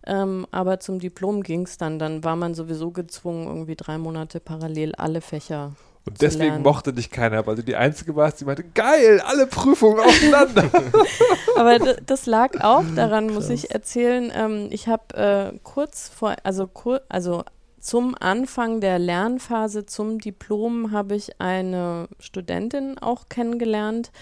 Ähm, 0.07 0.47
aber 0.51 0.81
zum 0.81 0.99
Diplom 0.99 1.43
ging 1.43 1.63
es 1.63 1.79
dann. 1.79 1.99
Dann 1.99 2.25
war 2.25 2.37
man 2.37 2.55
sowieso 2.55 2.91
gezwungen, 2.91 3.47
irgendwie 3.47 3.77
drei 3.77 3.99
Monate 3.99 4.41
parallel 4.41 4.95
alle 4.97 5.21
Fächer 5.21 5.73
Und 6.05 6.21
deswegen 6.21 6.47
lernen. 6.47 6.63
mochte 6.65 6.93
dich 6.93 7.11
keiner, 7.11 7.47
weil 7.47 7.57
du 7.57 7.63
die 7.63 7.77
Einzige 7.77 8.17
warst, 8.17 8.41
die 8.41 8.45
meinte, 8.45 8.65
geil, 8.75 9.21
alle 9.25 9.47
Prüfungen 9.47 10.01
aufeinander. 10.01 10.65
Aber 11.57 11.79
das 11.79 12.27
lag 12.27 12.61
auch 12.63 12.85
daran, 12.97 13.33
muss 13.33 13.49
ich 13.49 13.71
erzählen. 13.71 14.33
Ähm, 14.35 14.69
ich 14.71 14.89
habe 14.89 15.53
äh, 15.55 15.59
kurz 15.63 16.09
vor, 16.09 16.35
also, 16.43 16.67
kur 16.67 17.03
also 17.09 17.45
zum 17.79 18.15
Anfang 18.19 18.81
der 18.81 19.01
Lernphase 19.01 19.87
zum 19.87 20.21
Diplom 20.21 20.93
habe 20.93 21.17
ich 21.17 21.41
eine 21.41 22.09
Studentin 22.21 22.97
auch 22.99 23.29
kennengelernt, 23.29 24.13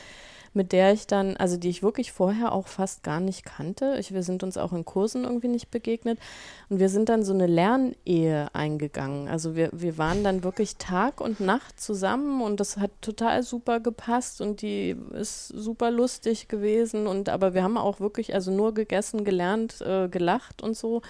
mit 0.53 0.73
der 0.73 0.93
ich 0.93 1.07
dann, 1.07 1.37
also 1.37 1.57
die 1.57 1.69
ich 1.69 1.83
wirklich 1.83 2.11
vorher 2.11 2.53
auch 2.53 2.67
fast 2.67 3.03
gar 3.05 3.21
nicht 3.21 3.45
kannte. 3.45 3.97
Ich, 3.99 4.13
wir 4.13 4.23
sind 4.23 4.43
uns 4.43 4.57
auch 4.57 4.73
in 4.73 4.85
Kursen 4.85 5.25
irgendwie 5.25 5.49
nicht 5.49 5.71
begegnet. 5.71 6.19
Und 6.69 6.81
wir 6.81 6.89
sind 6.89 7.09
dann 7.09 7.23
so 7.23 7.33
eine 7.33 7.47
Lernehe 7.47 8.49
eingegangen. 8.53 9.29
Also 9.29 9.55
wir, 9.55 9.71
wir 9.73 9.97
waren 9.97 10.25
dann 10.25 10.43
wirklich 10.43 10.77
Tag 10.77 11.21
und 11.21 11.39
Nacht 11.39 11.81
zusammen 11.81 12.43
und 12.43 12.59
das 12.59 12.79
hat 12.79 12.91
total 13.01 13.43
super 13.45 13.79
gepasst 13.79 14.41
und 14.41 14.63
die 14.63 14.97
ist 15.13 15.49
super 15.49 15.91
lustig 15.91 16.49
gewesen. 16.49 17.07
Und 17.07 17.29
aber 17.29 17.55
wir 17.55 17.63
haben 17.63 17.79
auch 17.79 18.01
wirklich 18.01 18.35
also 18.35 18.51
nur 18.51 18.75
gegessen, 18.75 19.25
gelernt, 19.25 19.81
äh, 19.83 20.09
gelacht 20.09 20.63
und 20.63 20.77
so. 20.77 21.03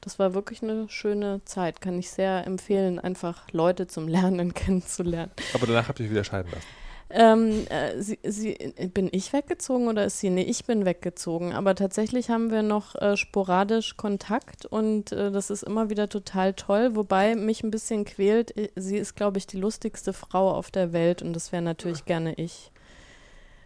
Das 0.00 0.18
war 0.18 0.32
wirklich 0.32 0.62
eine 0.62 0.88
schöne 0.88 1.42
Zeit. 1.44 1.80
Kann 1.80 1.98
ich 1.98 2.10
sehr 2.10 2.46
empfehlen, 2.46 2.98
einfach 2.98 3.50
Leute 3.52 3.86
zum 3.86 4.08
Lernen 4.08 4.54
kennenzulernen. 4.54 5.32
Aber 5.52 5.66
danach 5.66 5.88
habt 5.88 6.00
ihr 6.00 6.10
wieder 6.10 6.24
scheiden 6.24 6.50
lassen. 6.52 6.87
Ähm, 7.10 7.66
äh, 7.68 8.00
sie, 8.02 8.18
sie, 8.22 8.74
bin 8.92 9.08
ich 9.10 9.32
weggezogen 9.32 9.88
oder 9.88 10.04
ist 10.04 10.20
sie? 10.20 10.28
Nee, 10.28 10.42
ich 10.42 10.64
bin 10.66 10.84
weggezogen. 10.84 11.54
Aber 11.54 11.74
tatsächlich 11.74 12.28
haben 12.28 12.50
wir 12.50 12.62
noch 12.62 12.94
äh, 12.96 13.16
sporadisch 13.16 13.96
Kontakt 13.96 14.66
und 14.66 15.12
äh, 15.12 15.30
das 15.30 15.48
ist 15.48 15.62
immer 15.62 15.88
wieder 15.88 16.08
total 16.08 16.52
toll. 16.52 16.96
Wobei 16.96 17.34
mich 17.34 17.62
ein 17.62 17.70
bisschen 17.70 18.04
quält, 18.04 18.56
äh, 18.56 18.70
sie 18.76 18.98
ist, 18.98 19.16
glaube 19.16 19.38
ich, 19.38 19.46
die 19.46 19.56
lustigste 19.56 20.12
Frau 20.12 20.50
auf 20.50 20.70
der 20.70 20.92
Welt 20.92 21.22
und 21.22 21.32
das 21.32 21.50
wäre 21.50 21.62
natürlich 21.62 22.04
gerne 22.04 22.34
ich. 22.34 22.70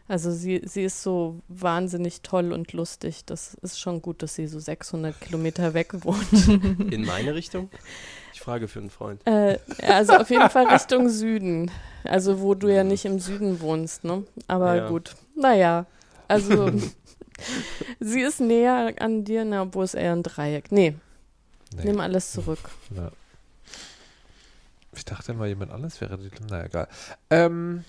Also 0.07 0.31
sie, 0.31 0.61
sie 0.65 0.85
ist 0.85 1.03
so 1.03 1.41
wahnsinnig 1.49 2.23
toll 2.23 2.53
und 2.53 2.73
lustig. 2.73 3.25
Das 3.25 3.55
ist 3.63 3.81
schon 3.81 4.03
gut, 4.03 4.23
dass 4.23 4.35
sie 4.35 4.47
so 4.47 4.59
600 4.59 5.21
Kilometer 5.21 5.75
weg 5.75 6.05
wohnt. 6.05 6.49
In 6.93 7.05
meine 7.05 7.35
Richtung? 7.35 7.71
Frage 8.43 8.69
für 8.69 8.81
einen 8.81 8.91
Freund. 8.91 9.27
Äh, 9.27 9.59
also 9.87 10.15
auf 10.15 10.29
jeden 10.31 10.51
Fall 10.51 10.67
Richtung 10.67 11.09
Süden. 11.09 11.71
Also 12.05 12.41
wo 12.41 12.55
du 12.55 12.69
ja 12.69 12.83
nicht 12.85 13.05
im 13.05 13.19
Süden 13.21 13.61
wohnst, 13.61 14.05
ne? 14.05 14.25
Aber 14.49 14.75
Ja. 14.75 14.89
gut. 14.89 15.15
Naja. 15.37 15.87
Also 16.29 16.71
sie 18.01 18.21
ist 18.21 18.41
näher 18.41 18.95
an 18.99 19.25
dir, 19.25 19.45
na, 19.45 19.63
obwohl 19.63 19.85
es 19.85 19.95
eher 19.95 20.13
ein 20.13 20.23
Dreieck. 20.23 20.73
Nee, 20.73 20.95
Nee. 21.77 21.85
nimm 21.85 22.01
alles 22.01 22.33
zurück. 22.33 22.59
Ja. 22.97 23.11
Ich 24.95 25.05
dachte 25.05 25.33
immer, 25.33 25.47
jemand 25.47 25.71
anderes 25.73 26.01
wäre 26.01 26.19
die. 26.19 26.31
Na 26.51 26.65
egal. 26.65 26.89
Ähm, 27.31 27.85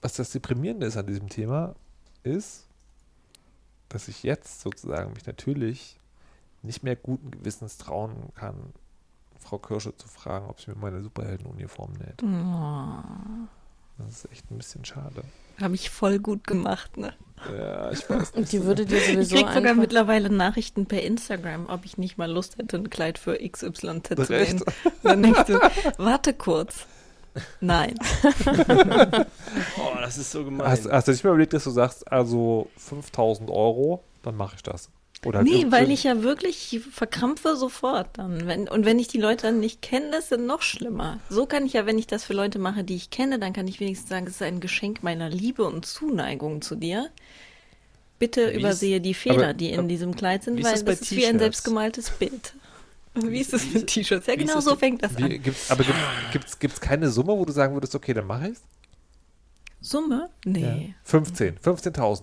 was 0.00 0.14
das 0.14 0.30
Deprimierende 0.30 0.86
ist 0.86 0.96
an 0.96 1.06
diesem 1.06 1.28
Thema, 1.28 1.74
ist, 2.24 2.64
dass 3.88 4.08
ich 4.08 4.22
jetzt 4.24 4.60
sozusagen 4.62 5.12
mich 5.12 5.26
natürlich 5.26 5.96
nicht 6.62 6.82
mehr 6.82 6.96
guten 6.96 7.30
Gewissens 7.30 7.76
trauen 7.78 8.14
kann, 8.34 8.72
Frau 9.38 9.58
Kirsche 9.58 9.96
zu 9.96 10.06
fragen, 10.08 10.46
ob 10.48 10.60
sie 10.60 10.70
mir 10.70 10.76
meine 10.76 11.02
Superheldenuniform 11.02 11.92
näht. 11.94 12.22
Oh, 12.22 13.48
Das 13.98 14.24
ist 14.24 14.32
echt 14.32 14.50
ein 14.50 14.58
bisschen 14.58 14.84
schade. 14.84 15.22
Habe 15.60 15.74
ich 15.74 15.90
voll 15.90 16.18
gut 16.18 16.46
gemacht, 16.46 16.96
ne? 16.96 17.12
Ja, 17.52 17.90
ich 17.90 18.08
weiß. 18.08 18.30
Und 18.32 18.52
die 18.52 18.62
würde 18.64 18.86
dir 18.86 18.98
Ich 18.98 19.06
sowieso 19.08 19.34
krieg 19.36 19.48
sogar 19.52 19.74
mittlerweile 19.74 20.30
Nachrichten 20.30 20.86
per 20.86 21.02
Instagram, 21.02 21.66
ob 21.68 21.84
ich 21.84 21.98
nicht 21.98 22.16
mal 22.18 22.30
Lust 22.30 22.56
hätte, 22.58 22.76
ein 22.76 22.88
Kleid 22.88 23.18
für 23.18 23.36
XYZ 23.36 23.72
zu 23.72 24.32
nähen. 24.32 24.62
Dann 25.02 25.22
denkst 25.22 25.44
du, 25.46 25.58
warte 25.98 26.32
kurz. 26.34 26.86
Nein. 27.60 27.94
Oh, 29.78 29.96
das 30.00 30.18
ist 30.18 30.30
so 30.32 30.44
gemein. 30.44 30.68
Hast, 30.68 30.90
hast 30.90 31.08
du 31.08 31.12
nicht 31.12 31.24
mal 31.24 31.30
überlegt, 31.30 31.52
dass 31.52 31.64
du 31.64 31.70
sagst, 31.70 32.10
also 32.10 32.68
5000 32.76 33.50
Euro, 33.50 34.02
dann 34.22 34.36
mache 34.36 34.56
ich 34.56 34.62
das? 34.62 34.88
Oder 35.24 35.42
Nee, 35.42 35.66
weil 35.68 35.90
ich 35.92 36.02
ja 36.02 36.22
wirklich 36.22 36.80
verkrampfe 36.90 37.54
sofort 37.56 38.08
dann. 38.18 38.46
Wenn, 38.46 38.66
und 38.68 38.84
wenn 38.84 38.98
ich 38.98 39.06
die 39.08 39.20
Leute 39.20 39.46
dann 39.48 39.60
nicht 39.60 39.80
kenne, 39.80 40.10
das 40.10 40.32
ist 40.32 40.40
noch 40.40 40.62
schlimmer. 40.62 41.20
So 41.28 41.46
kann 41.46 41.64
ich 41.64 41.74
ja, 41.74 41.86
wenn 41.86 41.96
ich 41.98 42.08
das 42.08 42.24
für 42.24 42.32
Leute 42.32 42.58
mache, 42.58 42.82
die 42.82 42.96
ich 42.96 43.10
kenne, 43.10 43.38
dann 43.38 43.52
kann 43.52 43.68
ich 43.68 43.78
wenigstens 43.78 44.08
sagen, 44.08 44.26
es 44.26 44.34
ist 44.34 44.42
ein 44.42 44.58
Geschenk 44.60 45.02
meiner 45.04 45.28
Liebe 45.28 45.62
und 45.64 45.86
Zuneigung 45.86 46.60
zu 46.60 46.74
dir. 46.74 47.08
Bitte 48.18 48.48
Wie 48.48 48.50
ist- 48.54 48.58
übersehe 48.58 49.00
die 49.00 49.14
Fehler, 49.14 49.44
aber- 49.50 49.54
die 49.54 49.70
in 49.70 49.88
diesem 49.88 50.16
Kleid 50.16 50.42
sind, 50.44 50.56
wie 50.56 50.62
ist 50.62 50.66
weil 50.66 50.82
das 50.84 51.02
ist 51.02 51.12
wie 51.12 51.26
ein 51.26 51.38
selbstgemaltes 51.38 52.10
Bild. 52.10 52.54
Wie 53.14 53.40
ist 53.40 53.52
das 53.52 53.64
mit 53.66 53.86
T-Shirts? 53.88 54.26
Ja, 54.26 54.32
ist 54.32 54.38
genau 54.38 54.60
so 54.60 54.74
fängt 54.74 55.02
das 55.02 55.16
Wie, 55.18 55.24
an. 55.24 55.42
gibt's, 55.42 55.70
aber 55.70 55.84
gibt 55.84 55.98
gibt's, 56.32 56.58
gibt's 56.58 56.80
keine 56.80 57.10
Summe, 57.10 57.36
wo 57.36 57.44
du 57.44 57.52
sagen 57.52 57.74
würdest, 57.74 57.94
okay, 57.94 58.14
dann 58.14 58.26
mache 58.26 58.48
ich's? 58.48 58.62
Summe? 59.80 60.30
Nee. 60.44 60.94
15, 61.04 61.58
15.000. 61.58 62.22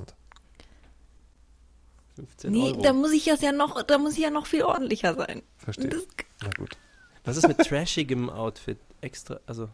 15 2.20 2.52
Nee, 2.52 2.72
Euro. 2.72 2.82
da 2.82 2.94
muss 2.94 3.12
ich 3.14 3.26
das 3.26 3.42
ja 3.42 3.52
noch, 3.52 3.82
da 3.84 3.98
muss 3.98 4.14
ich 4.14 4.20
ja 4.20 4.30
noch 4.30 4.46
viel 4.46 4.64
ordentlicher 4.64 5.16
sein. 5.16 5.42
Verstehe. 5.58 5.90
Das, 5.90 6.04
Na 6.44 6.50
gut. 6.58 6.78
Was 7.26 7.38
ist 7.38 7.48
mit 7.48 7.58
trashigem 7.60 8.30
Outfit? 8.30 8.78
Extra, 9.02 9.40
also 9.46 9.70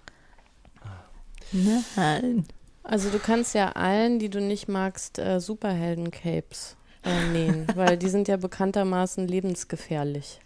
nein. 1.95 2.45
also 2.83 3.09
du 3.09 3.19
kannst 3.19 3.55
ja 3.55 3.71
allen, 3.73 4.19
die 4.19 4.29
du 4.29 4.41
nicht 4.41 4.67
magst, 4.67 5.19
äh, 5.19 5.39
Superhelden-Capes 5.39 6.75
äh, 7.03 7.25
nähen, 7.29 7.67
weil 7.75 7.97
die 7.97 8.09
sind 8.09 8.27
ja 8.27 8.37
bekanntermaßen 8.37 9.27
lebensgefährlich. 9.27 10.39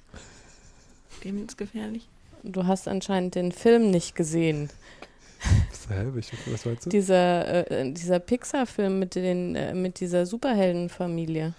Lebensgefährlich. 1.24 2.08
Du 2.44 2.66
hast 2.68 2.88
anscheinend 2.88 3.36
den 3.36 3.52
Film 3.52 3.92
nicht 3.92 4.16
gesehen. 4.16 4.70
Welchen- 5.90 6.38
was 6.52 6.66
meinst 6.66 6.86
du? 6.86 6.90
Dieser, 6.90 7.70
äh, 7.72 7.92
dieser 7.92 8.20
Pixar-Film 8.20 9.00
mit, 9.00 9.16
den, 9.16 9.56
äh, 9.56 9.74
mit 9.74 10.00
dieser 10.00 10.26
Superheldenfamilie. 10.26 11.54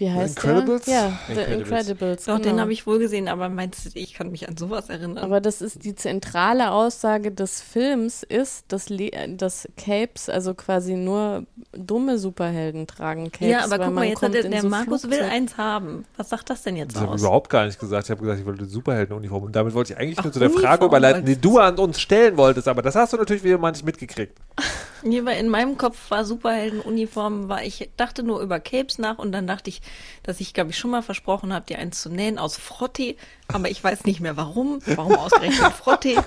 Wie 0.00 0.10
heißt 0.10 0.36
Incredibles? 0.38 0.84
der? 0.86 0.94
Ja, 0.94 1.18
The 1.28 1.32
Incredibles. 1.32 1.60
Incredibles. 1.70 2.24
Doch, 2.24 2.36
genau. 2.38 2.48
den 2.48 2.60
habe 2.60 2.72
ich 2.72 2.86
wohl 2.86 2.98
gesehen, 2.98 3.28
aber 3.28 3.48
meinst 3.48 3.84
du, 3.84 3.90
ich 3.98 4.14
kann 4.14 4.30
mich 4.30 4.48
an 4.48 4.56
sowas 4.56 4.88
erinnern? 4.88 5.18
Aber 5.18 5.40
das 5.40 5.60
ist 5.60 5.84
die 5.84 5.94
zentrale 5.94 6.70
Aussage 6.72 7.30
des 7.30 7.60
Films 7.60 8.22
ist, 8.22 8.64
dass, 8.68 8.88
Le 8.88 9.12
äh, 9.12 9.34
dass 9.36 9.68
Capes, 9.76 10.28
also 10.28 10.54
quasi 10.54 10.94
nur 10.94 11.44
dumme 11.72 12.18
Superhelden 12.18 12.86
tragen 12.86 13.30
Capes. 13.30 13.46
ja, 13.48 13.58
aber 13.60 13.70
weil 13.72 13.78
guck 13.78 13.86
man 13.86 13.94
mal, 13.94 14.04
jetzt 14.06 14.22
hat 14.22 14.34
der, 14.34 14.48
der 14.48 14.62
so 14.62 14.68
Markus 14.68 15.04
will 15.04 15.10
Flugzeug- 15.18 15.30
eins 15.32 15.56
haben. 15.58 16.04
Was 16.16 16.30
sagt 16.30 16.48
das 16.50 16.62
denn 16.62 16.76
jetzt 16.76 16.94
Das 16.94 17.02
habe 17.02 17.10
ich 17.10 17.14
aus? 17.16 17.20
überhaupt 17.20 17.50
gar 17.50 17.66
nicht 17.66 17.78
gesagt. 17.78 18.04
Ich 18.04 18.10
habe 18.10 18.22
gesagt, 18.22 18.40
ich 18.40 18.46
wollte 18.46 18.60
eine 18.62 18.68
Superheldenuniform. 18.70 19.42
Und 19.44 19.54
damit 19.54 19.74
wollte 19.74 19.92
ich 19.92 19.98
eigentlich 19.98 20.18
Ach, 20.18 20.24
nur 20.24 20.32
zu 20.32 20.38
der 20.40 20.50
Frage 20.50 20.86
überleiten, 20.86 21.24
die 21.26 21.40
du 21.40 21.58
an 21.58 21.76
uns 21.78 22.00
stellen 22.00 22.36
wolltest. 22.38 22.66
Aber 22.68 22.80
das 22.82 22.94
hast 22.96 23.12
du 23.12 23.18
natürlich 23.18 23.44
wieder 23.44 23.58
mal 23.58 23.70
nicht 23.70 23.84
mitgekriegt. 23.84 24.38
Nee, 25.02 25.24
weil 25.24 25.38
in 25.38 25.48
meinem 25.48 25.76
Kopf 25.78 26.10
war 26.10 26.24
Superheldenuniform, 26.24 27.48
war 27.48 27.62
ich 27.62 27.90
dachte 27.96 28.22
nur 28.22 28.40
über 28.40 28.60
Capes 28.60 28.98
nach 28.98 29.18
und 29.18 29.32
dann 29.32 29.46
dachte 29.46 29.70
ich, 29.70 29.80
dass 30.22 30.40
ich, 30.40 30.54
glaube 30.54 30.70
ich, 30.70 30.78
schon 30.78 30.90
mal 30.90 31.02
versprochen 31.02 31.52
habe, 31.52 31.66
dir 31.66 31.78
eins 31.78 32.00
zu 32.02 32.10
nähen 32.10 32.38
aus 32.38 32.56
Frottee, 32.56 33.16
aber 33.48 33.70
ich 33.70 33.82
weiß 33.82 34.04
nicht 34.04 34.20
mehr 34.20 34.36
warum. 34.36 34.80
Warum 34.86 35.14
ausgerechnet 35.14 35.72
Frottee? 35.72 36.18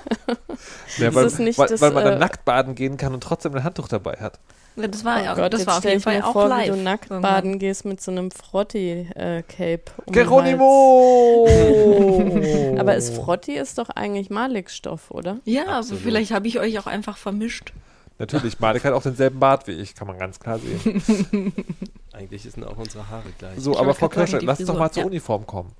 Ja, 0.97 1.13
weil, 1.13 1.25
es 1.25 1.39
nicht 1.39 1.57
weil, 1.57 1.67
das, 1.67 1.81
weil 1.81 1.91
man 1.91 2.03
dann 2.03 2.13
äh, 2.15 2.19
nackt 2.19 2.45
baden 2.45 2.75
gehen 2.75 2.97
kann 2.97 3.13
und 3.13 3.21
trotzdem 3.23 3.55
ein 3.55 3.63
Handtuch 3.63 3.87
dabei 3.87 4.13
hat. 4.21 4.39
Ja, 4.75 4.87
Das 4.87 5.03
war, 5.03 5.19
Oh 5.19 5.23
ja, 5.23 5.33
Gott, 5.35 5.53
das 5.53 5.67
war 5.67 5.77
auf 5.77 5.83
jeden 5.85 6.01
Fall 6.01 6.21
auch 6.21 6.33
vor, 6.33 6.47
live. 6.47 6.65
wie 6.67 6.71
du 6.71 6.77
nackt 6.77 7.09
irgendwann. 7.09 7.21
baden 7.21 7.59
gehst 7.59 7.85
mit 7.85 8.01
so 8.01 8.11
einem 8.11 8.31
Frotti-Cape. 8.31 9.83
um 10.05 10.05
den 10.05 10.13
Geronimo! 10.13 11.47
Aber 12.79 12.95
ist 12.95 13.15
Frotti 13.15 13.53
ist 13.53 13.77
doch 13.77 13.89
eigentlich 13.89 14.29
Malikstoff, 14.29 15.11
oder? 15.11 15.39
Ja, 15.45 15.63
aber 15.63 15.75
Absolut. 15.77 16.03
vielleicht 16.03 16.31
habe 16.31 16.47
ich 16.47 16.59
euch 16.59 16.79
auch 16.79 16.87
einfach 16.87 17.17
vermischt. 17.17 17.73
Natürlich, 18.19 18.59
Malik 18.59 18.83
hat 18.85 18.93
auch 18.93 19.01
denselben 19.01 19.39
Bart 19.39 19.67
wie 19.67 19.71
ich, 19.71 19.95
kann 19.95 20.07
man 20.07 20.17
ganz 20.19 20.39
klar 20.39 20.59
sehen. 20.59 21.53
eigentlich 22.13 22.43
sind 22.43 22.63
auch 22.63 22.77
unsere 22.77 23.09
Haare 23.09 23.29
gleich. 23.37 23.59
So, 23.59 23.73
Ich 23.73 23.79
aber 23.79 23.93
Frau 23.93 24.09
Kirsche, 24.09 24.39
lass 24.39 24.59
uns 24.59 24.67
doch 24.67 24.77
mal 24.77 24.91
zur 24.91 25.03
ja. 25.03 25.07
Uniform 25.07 25.47
kommen. 25.47 25.71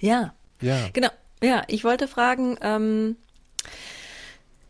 Ja, 0.00 0.34
Ja. 0.60 0.88
Genau. 0.92 1.08
Ja, 1.42 1.62
ich 1.68 1.84
wollte 1.84 2.08
fragen, 2.08 2.56
ähm, 2.62 3.16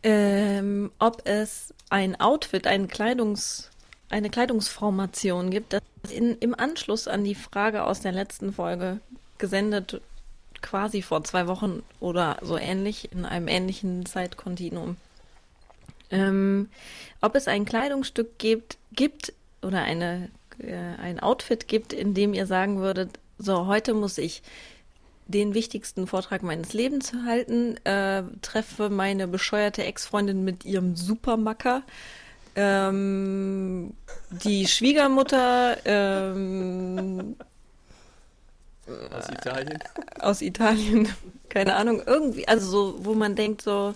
ähm, 0.02 0.90
ob 0.98 1.22
es 1.26 1.72
ein 1.90 2.20
Outfit, 2.20 2.66
ein 2.66 2.88
Kleidungs, 2.88 3.70
eine 4.08 4.30
Kleidungsformation 4.30 5.50
gibt, 5.50 5.72
das 5.72 5.82
in, 6.10 6.36
im 6.38 6.54
Anschluss 6.54 7.08
an 7.08 7.24
die 7.24 7.34
Frage 7.34 7.84
aus 7.84 8.00
der 8.00 8.12
letzten 8.12 8.52
Folge 8.52 9.00
gesendet, 9.38 10.00
quasi 10.60 11.02
vor 11.02 11.24
zwei 11.24 11.46
Wochen 11.46 11.82
oder 12.00 12.38
so 12.42 12.58
ähnlich, 12.58 13.12
in 13.12 13.24
einem 13.24 13.48
ähnlichen 13.48 14.06
Zeitkontinuum. 14.06 14.96
Ähm, 16.10 16.68
ob 17.20 17.34
es 17.34 17.48
ein 17.48 17.64
Kleidungsstück 17.64 18.38
gibt, 18.38 18.78
gibt 18.92 19.32
oder 19.62 19.82
eine, 19.82 20.30
äh, 20.58 21.00
ein 21.00 21.20
Outfit 21.20 21.68
gibt, 21.68 21.92
in 21.92 22.14
dem 22.14 22.34
ihr 22.34 22.46
sagen 22.46 22.78
würdet, 22.78 23.18
so, 23.38 23.66
heute 23.66 23.92
muss 23.94 24.18
ich 24.18 24.42
den 25.26 25.54
wichtigsten 25.54 26.06
Vortrag 26.06 26.42
meines 26.42 26.72
Lebens 26.72 27.12
halten, 27.26 27.76
äh, 27.84 28.22
treffe 28.42 28.90
meine 28.90 29.26
bescheuerte 29.26 29.84
Ex-Freundin 29.84 30.44
mit 30.44 30.64
ihrem 30.64 30.94
Supermacker, 30.94 31.82
ähm, 32.54 33.92
die 34.30 34.66
Schwiegermutter 34.66 35.76
ähm, 35.84 37.36
Aus 39.10 39.28
Italien. 39.28 39.78
aus 40.20 40.42
Italien, 40.42 41.08
keine 41.48 41.74
Ahnung, 41.74 42.02
irgendwie, 42.06 42.46
also 42.46 42.70
so, 42.70 43.04
wo 43.04 43.14
man 43.14 43.34
denkt 43.34 43.62
so, 43.62 43.94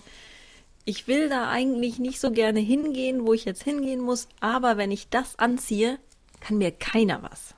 ich 0.85 1.07
will 1.07 1.29
da 1.29 1.49
eigentlich 1.49 1.99
nicht 1.99 2.19
so 2.19 2.31
gerne 2.31 2.59
hingehen, 2.59 3.25
wo 3.25 3.33
ich 3.33 3.45
jetzt 3.45 3.63
hingehen 3.63 4.01
muss, 4.01 4.27
aber 4.39 4.77
wenn 4.77 4.91
ich 4.91 5.09
das 5.09 5.37
anziehe, 5.39 5.99
kann 6.39 6.57
mir 6.57 6.71
keiner 6.71 7.23
was. 7.23 7.55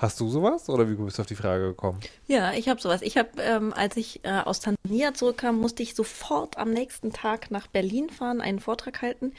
Hast 0.00 0.18
du 0.18 0.28
sowas 0.30 0.68
oder 0.70 0.88
wie 0.88 0.94
bist 0.94 1.18
du 1.18 1.22
auf 1.22 1.28
die 1.28 1.34
Frage 1.34 1.68
gekommen? 1.68 2.00
Ja, 2.26 2.52
ich 2.52 2.68
habe 2.68 2.80
sowas. 2.80 3.02
Ich 3.02 3.18
habe, 3.18 3.30
ähm, 3.38 3.74
als 3.74 3.96
ich 3.98 4.24
äh, 4.24 4.40
aus 4.40 4.60
Tansania 4.60 5.12
zurückkam, 5.12 5.56
musste 5.56 5.82
ich 5.82 5.94
sofort 5.94 6.56
am 6.56 6.70
nächsten 6.70 7.12
Tag 7.12 7.50
nach 7.50 7.66
Berlin 7.66 8.08
fahren, 8.08 8.40
einen 8.40 8.60
Vortrag 8.60 9.02
halten, 9.02 9.34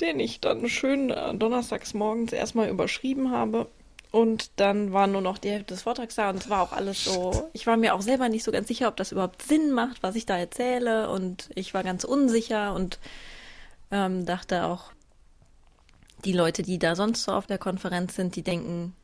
den 0.00 0.20
ich 0.20 0.40
dann 0.40 0.68
schön 0.68 1.08
äh, 1.10 1.34
donnerstags 1.34 1.94
morgens 1.94 2.32
erstmal 2.32 2.68
überschrieben 2.68 3.30
habe. 3.30 3.68
Und 4.10 4.50
dann 4.56 4.92
war 4.92 5.06
nur 5.06 5.20
noch 5.20 5.36
die 5.36 5.50
Hälfte 5.50 5.74
des 5.74 5.82
Vortrags 5.82 6.14
da 6.14 6.30
und 6.30 6.36
es 6.42 6.48
war 6.48 6.62
auch 6.62 6.72
alles 6.72 7.04
so. 7.04 7.50
Ich 7.52 7.66
war 7.66 7.76
mir 7.76 7.94
auch 7.94 8.00
selber 8.00 8.28
nicht 8.30 8.42
so 8.42 8.50
ganz 8.50 8.68
sicher, 8.68 8.88
ob 8.88 8.96
das 8.96 9.12
überhaupt 9.12 9.42
Sinn 9.42 9.72
macht, 9.72 10.02
was 10.02 10.16
ich 10.16 10.24
da 10.24 10.38
erzähle. 10.38 11.10
Und 11.10 11.50
ich 11.54 11.74
war 11.74 11.84
ganz 11.84 12.04
unsicher 12.04 12.74
und 12.74 12.98
ähm, 13.90 14.24
dachte 14.24 14.64
auch, 14.64 14.92
die 16.24 16.32
Leute, 16.32 16.62
die 16.62 16.78
da 16.78 16.96
sonst 16.96 17.24
so 17.24 17.32
auf 17.32 17.46
der 17.46 17.58
Konferenz 17.58 18.16
sind, 18.16 18.34
die 18.34 18.42
denken, 18.42 18.94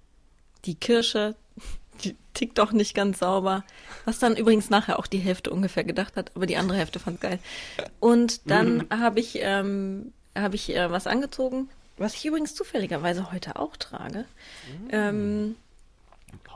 die 0.64 0.74
Kirsche, 0.74 1.34
die 2.04 2.16
tickt 2.32 2.58
doch 2.58 2.72
nicht 2.72 2.94
ganz 2.94 3.18
sauber. 3.18 3.62
Was 4.06 4.18
dann 4.18 4.36
übrigens 4.36 4.70
nachher 4.70 4.98
auch 4.98 5.06
die 5.06 5.18
Hälfte 5.18 5.50
ungefähr 5.50 5.84
gedacht 5.84 6.16
hat, 6.16 6.32
aber 6.34 6.46
die 6.46 6.56
andere 6.56 6.78
Hälfte 6.78 6.98
fand 6.98 7.20
geil. 7.20 7.38
Und 8.00 8.50
dann 8.50 8.86
habe 8.90 9.20
ich, 9.20 9.38
ähm, 9.40 10.14
habe 10.34 10.56
ich 10.56 10.74
äh, 10.74 10.90
was 10.90 11.06
angezogen, 11.06 11.68
was 11.96 12.14
ich 12.14 12.24
übrigens 12.26 12.54
zufälligerweise 12.54 13.32
heute 13.32 13.56
auch 13.56 13.76
trage. 13.76 14.24
Ähm, 14.90 15.56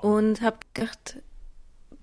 und 0.01 0.41
habe 0.41 0.59
gedacht, 0.75 1.17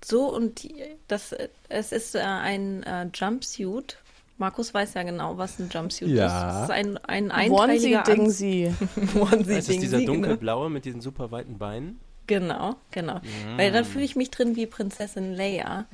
so 0.04 0.34
und 0.34 0.62
die, 0.62 0.82
das, 1.08 1.34
es 1.68 1.92
ist 1.92 2.14
äh, 2.14 2.20
ein 2.20 2.82
äh, 2.82 3.08
Jumpsuit 3.12 3.98
Markus 4.38 4.74
weiß 4.74 4.94
ja 4.94 5.02
genau, 5.02 5.38
was 5.38 5.58
ein 5.58 5.68
Jumpsuit 5.70 6.08
Ja. 6.10 6.26
ist. 6.26 6.32
Das 6.32 6.62
ist 6.64 6.70
ein, 6.70 6.98
ein 6.98 7.30
einteiliger 7.30 7.62
Onesie-Ding 7.62 8.20
Anzug. 8.20 8.30
sie. 8.30 8.74
Onesie 9.18 9.44
Das 9.44 9.58
ist 9.60 9.68
Ding 9.70 9.80
dieser 9.80 9.98
genau. 10.00 10.12
dunkelblaue 10.12 10.68
mit 10.68 10.84
diesen 10.84 11.00
super 11.00 11.30
weiten 11.30 11.56
Beinen. 11.58 11.98
Genau, 12.26 12.76
genau. 12.90 13.20
Weil 13.56 13.70
dann 13.70 13.84
fühle 13.84 14.04
ich 14.04 14.16
mich 14.16 14.30
drin 14.30 14.56
wie 14.56 14.66
Prinzessin 14.66 15.34
Leia 15.34 15.86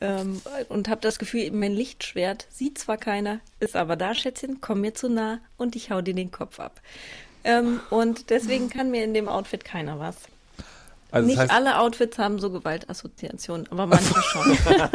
ähm, 0.00 0.42
und 0.68 0.88
habe 0.88 1.00
das 1.00 1.18
Gefühl, 1.18 1.50
mein 1.52 1.72
Lichtschwert 1.72 2.46
sieht 2.50 2.78
zwar 2.78 2.96
keiner, 2.98 3.40
ist 3.60 3.76
aber 3.76 3.96
da, 3.96 4.14
Schätzchen, 4.14 4.60
komm 4.60 4.82
mir 4.82 4.94
zu 4.94 5.08
nah 5.08 5.38
und 5.56 5.76
ich 5.76 5.90
hau 5.90 6.00
dir 6.02 6.14
den 6.14 6.30
Kopf 6.30 6.60
ab. 6.60 6.80
Ähm, 7.44 7.80
und 7.90 8.30
deswegen 8.30 8.68
kann 8.68 8.90
mir 8.90 9.04
in 9.04 9.14
dem 9.14 9.28
Outfit 9.28 9.64
keiner 9.64 9.98
was. 9.98 10.16
Also 11.10 11.26
Nicht 11.26 11.38
heißt, 11.38 11.52
alle 11.52 11.78
Outfits 11.78 12.18
haben 12.18 12.38
so 12.38 12.50
Gewaltassoziationen, 12.50 13.66
aber 13.72 13.86
manche 13.86 14.14
schon. 14.22 14.56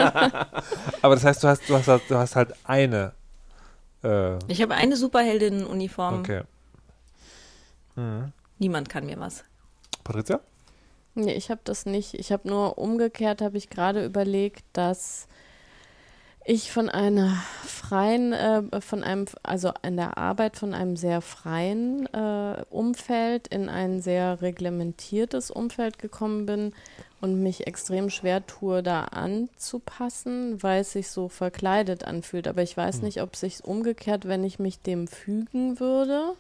aber 1.02 1.16
das 1.16 1.26
heißt, 1.26 1.44
du 1.44 1.48
hast, 1.48 1.68
du 1.70 1.76
hast, 1.76 1.90
du 2.10 2.16
hast 2.16 2.36
halt 2.36 2.54
eine. 2.64 3.12
Äh, 4.04 4.38
Ich 4.48 4.62
habe 4.62 4.76
eine 4.76 4.96
Superheldinnenuniform. 4.96 6.20
okay. 6.20 6.44
Mhm. 7.96 8.32
Niemand 8.60 8.88
kann 8.90 9.06
mir 9.06 9.20
was. 9.20 9.44
Patricia? 10.04 10.40
Nee, 11.16 11.34
ich 11.34 11.50
habe 11.50 11.62
das 11.64 11.86
nicht. 11.86 12.14
Ich 12.14 12.32
habe 12.32 12.48
nur 12.48 12.78
umgekehrt, 12.78 13.42
habe 13.42 13.58
ich 13.58 13.70
gerade 13.70 14.06
überlegt, 14.06 14.66
dass 14.74 15.28
ich 16.48 16.72
von 16.72 16.90
einer 16.90 17.42
freien, 17.64 18.32
äh, 18.34 18.82
von 18.82 19.04
einem, 19.04 19.26
also 19.42 19.72
in 19.82 19.98
der 19.98 20.18
Arbeit 20.18 20.58
von 20.58 20.76
einem 20.76 20.96
sehr 20.96 21.22
freien 21.22 22.06
äh, 22.14 22.64
Umfeld 22.70 23.48
in 23.48 23.68
ein 23.68 24.02
sehr 24.02 24.42
reglementiertes 24.42 25.50
Umfeld 25.50 25.98
gekommen 25.98 26.46
bin 26.46 26.74
und 27.20 27.42
mich 27.42 27.66
extrem 27.66 28.12
schwer 28.12 28.46
tue, 28.46 28.84
da 28.84 29.06
anzupassen, 29.06 30.62
weil 30.62 30.82
es 30.82 30.92
sich 30.92 31.10
so 31.10 31.30
verkleidet 31.30 32.04
anfühlt. 32.04 32.48
Aber 32.48 32.62
ich 32.62 32.78
weiß 32.78 33.02
nicht, 33.02 33.22
ob 33.22 33.34
es 33.34 33.40
sich 33.40 33.64
umgekehrt, 33.66 34.28
wenn 34.28 34.44
ich 34.44 34.60
mich 34.60 34.82
dem 34.82 35.08
fügen 35.08 35.80
würde, 35.80 36.36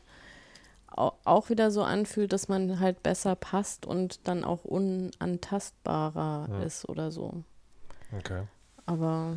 auch 0.97 1.49
wieder 1.49 1.71
so 1.71 1.83
anfühlt, 1.83 2.31
dass 2.31 2.47
man 2.47 2.79
halt 2.79 3.03
besser 3.03 3.35
passt 3.35 3.85
und 3.85 4.27
dann 4.27 4.43
auch 4.43 4.63
unantastbarer 4.63 6.47
Ja. 6.49 6.63
ist 6.63 6.87
oder 6.87 7.11
so. 7.11 7.43
Okay. 8.17 8.43
Aber 8.85 9.35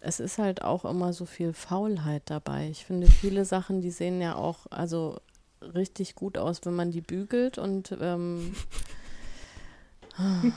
es 0.00 0.20
ist 0.20 0.38
halt 0.38 0.62
auch 0.62 0.84
immer 0.84 1.12
so 1.12 1.24
viel 1.24 1.52
Faulheit 1.52 2.22
dabei. 2.26 2.68
Ich 2.68 2.84
finde, 2.84 3.06
viele 3.06 3.44
Sachen, 3.44 3.80
die 3.80 3.90
sehen 3.90 4.20
ja 4.20 4.34
auch 4.34 4.66
also 4.70 5.20
richtig 5.62 6.14
gut 6.14 6.38
aus, 6.38 6.60
wenn 6.64 6.74
man 6.74 6.90
die 6.90 7.02
bügelt 7.02 7.58
und 7.58 7.96
ähm, 8.00 8.54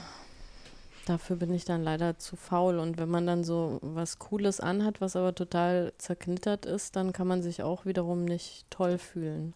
dafür 1.06 1.36
bin 1.36 1.54
ich 1.54 1.66
dann 1.66 1.84
leider 1.84 2.18
zu 2.18 2.36
faul. 2.36 2.80
Und 2.80 2.98
wenn 2.98 3.10
man 3.10 3.28
dann 3.28 3.44
so 3.44 3.80
was 3.82 4.20
Cooles 4.20 4.60
anhat, 4.60 5.02
was 5.02 5.16
aber 5.16 5.36
total 5.36 5.94
zerknittert 5.98 6.66
ist, 6.66 6.96
dann 6.96 7.14
kann 7.14 7.28
man 7.28 7.42
sich 7.42 7.64
auch 7.64 7.86
wiederum 7.86 8.26
nicht 8.26 8.66
toll 8.70 8.98
fühlen. 8.98 9.54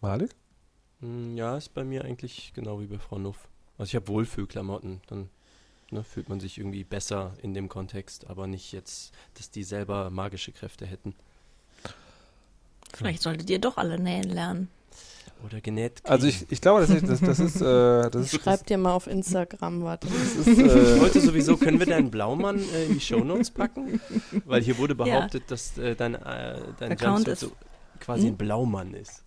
Malik? 0.00 0.30
Hm, 1.00 1.36
Ja, 1.36 1.56
ist 1.56 1.74
bei 1.74 1.84
mir 1.84 2.04
eigentlich 2.04 2.52
genau 2.54 2.80
wie 2.80 2.86
bei 2.86 2.98
Frau 2.98 3.18
Nuff. 3.18 3.48
Also 3.78 3.90
ich 3.90 3.96
habe 3.96 4.08
Wohlfühlklamotten, 4.08 5.00
dann 5.08 5.28
ne, 5.90 6.04
fühlt 6.04 6.28
man 6.28 6.40
sich 6.40 6.58
irgendwie 6.58 6.84
besser 6.84 7.34
in 7.42 7.54
dem 7.54 7.68
Kontext, 7.68 8.28
aber 8.28 8.46
nicht 8.46 8.72
jetzt, 8.72 9.12
dass 9.34 9.50
die 9.50 9.64
selber 9.64 10.10
magische 10.10 10.52
Kräfte 10.52 10.86
hätten. 10.86 11.14
Vielleicht 12.94 13.22
solltet 13.22 13.48
ihr 13.50 13.58
doch 13.58 13.78
alle 13.78 13.98
nähen 13.98 14.24
lernen. 14.28 14.68
Oder 15.44 15.60
genäht. 15.60 16.02
Also 16.04 16.28
ich, 16.28 16.46
ich 16.52 16.60
glaube, 16.60 16.82
das 16.82 16.90
ist, 16.90 17.08
das, 17.08 17.20
das 17.20 17.40
ist, 17.40 17.56
äh, 17.60 18.10
das 18.10 18.32
ist, 18.32 18.42
Schreibt 18.42 18.68
dir 18.70 18.78
mal 18.78 18.92
auf 18.92 19.08
Instagram, 19.08 19.82
warte. 19.82 20.06
das 20.06 20.16
ist 20.34 20.46
Ich 20.46 20.58
äh, 20.58 21.00
wollte 21.00 21.20
sowieso, 21.20 21.56
können 21.56 21.80
wir 21.80 21.86
deinen 21.86 22.12
Blaumann 22.12 22.60
äh, 22.60 22.84
in 22.84 22.94
die 22.94 23.00
Shownotes 23.00 23.50
packen? 23.50 24.00
Weil 24.44 24.62
hier 24.62 24.78
wurde 24.78 24.94
behauptet, 24.94 25.50
dass 25.50 25.76
äh, 25.78 25.96
dein, 25.96 26.14
äh, 26.14 26.60
dein 26.78 26.92
Account 26.92 27.26
Jumpsuit 27.26 27.28
ist- 27.32 27.40
so 27.40 27.52
quasi 28.02 28.26
Hm? 28.26 28.34
ein 28.34 28.36
Blaumann 28.36 28.94
ist. 28.94 29.22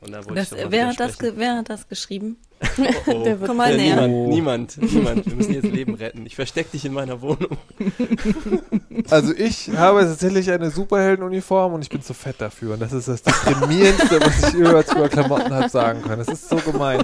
Und 0.00 0.10
da 0.12 0.18
wollte 0.24 0.34
Das, 0.34 0.50
ich 0.52 0.58
wer, 0.70 0.88
hat 0.88 0.98
das 0.98 1.16
wer 1.20 1.56
hat 1.58 1.70
das 1.70 1.88
geschrieben? 1.88 2.36
Oh, 2.78 2.82
oh. 3.06 3.22
Der 3.24 3.38
wird 3.40 3.48
Komm 3.48 3.58
mal 3.58 3.70
Ja, 3.70 3.76
näher. 3.76 4.08
niemand, 4.08 4.76
niemand, 4.76 4.76
niemand. 4.92 5.26
Wir 5.26 5.34
müssen 5.36 5.54
jetzt 5.54 5.66
Leben 5.70 5.94
retten. 5.94 6.26
Ich 6.26 6.34
versteck 6.34 6.72
dich 6.72 6.84
in 6.84 6.92
meiner 6.92 7.20
Wohnung. 7.22 7.56
Also 9.10 9.32
ich 9.34 9.68
habe 9.76 10.00
tatsächlich 10.02 10.50
eine 10.50 10.70
Superheldenuniform 10.70 11.74
und 11.74 11.82
ich 11.82 11.88
bin 11.90 12.02
zu 12.02 12.14
fett 12.14 12.36
dafür. 12.40 12.74
Und 12.74 12.80
das 12.80 12.92
ist 12.92 13.08
das 13.08 13.22
Deprimierendste, 13.22 14.20
was 14.20 14.48
ich 14.48 14.54
über, 14.54 14.80
über 14.80 15.08
Klamotten 15.08 15.52
habe 15.52 15.68
sagen 15.68 16.02
können. 16.02 16.18
Das 16.24 16.28
ist 16.28 16.48
so 16.48 16.56
gemein. 16.56 17.02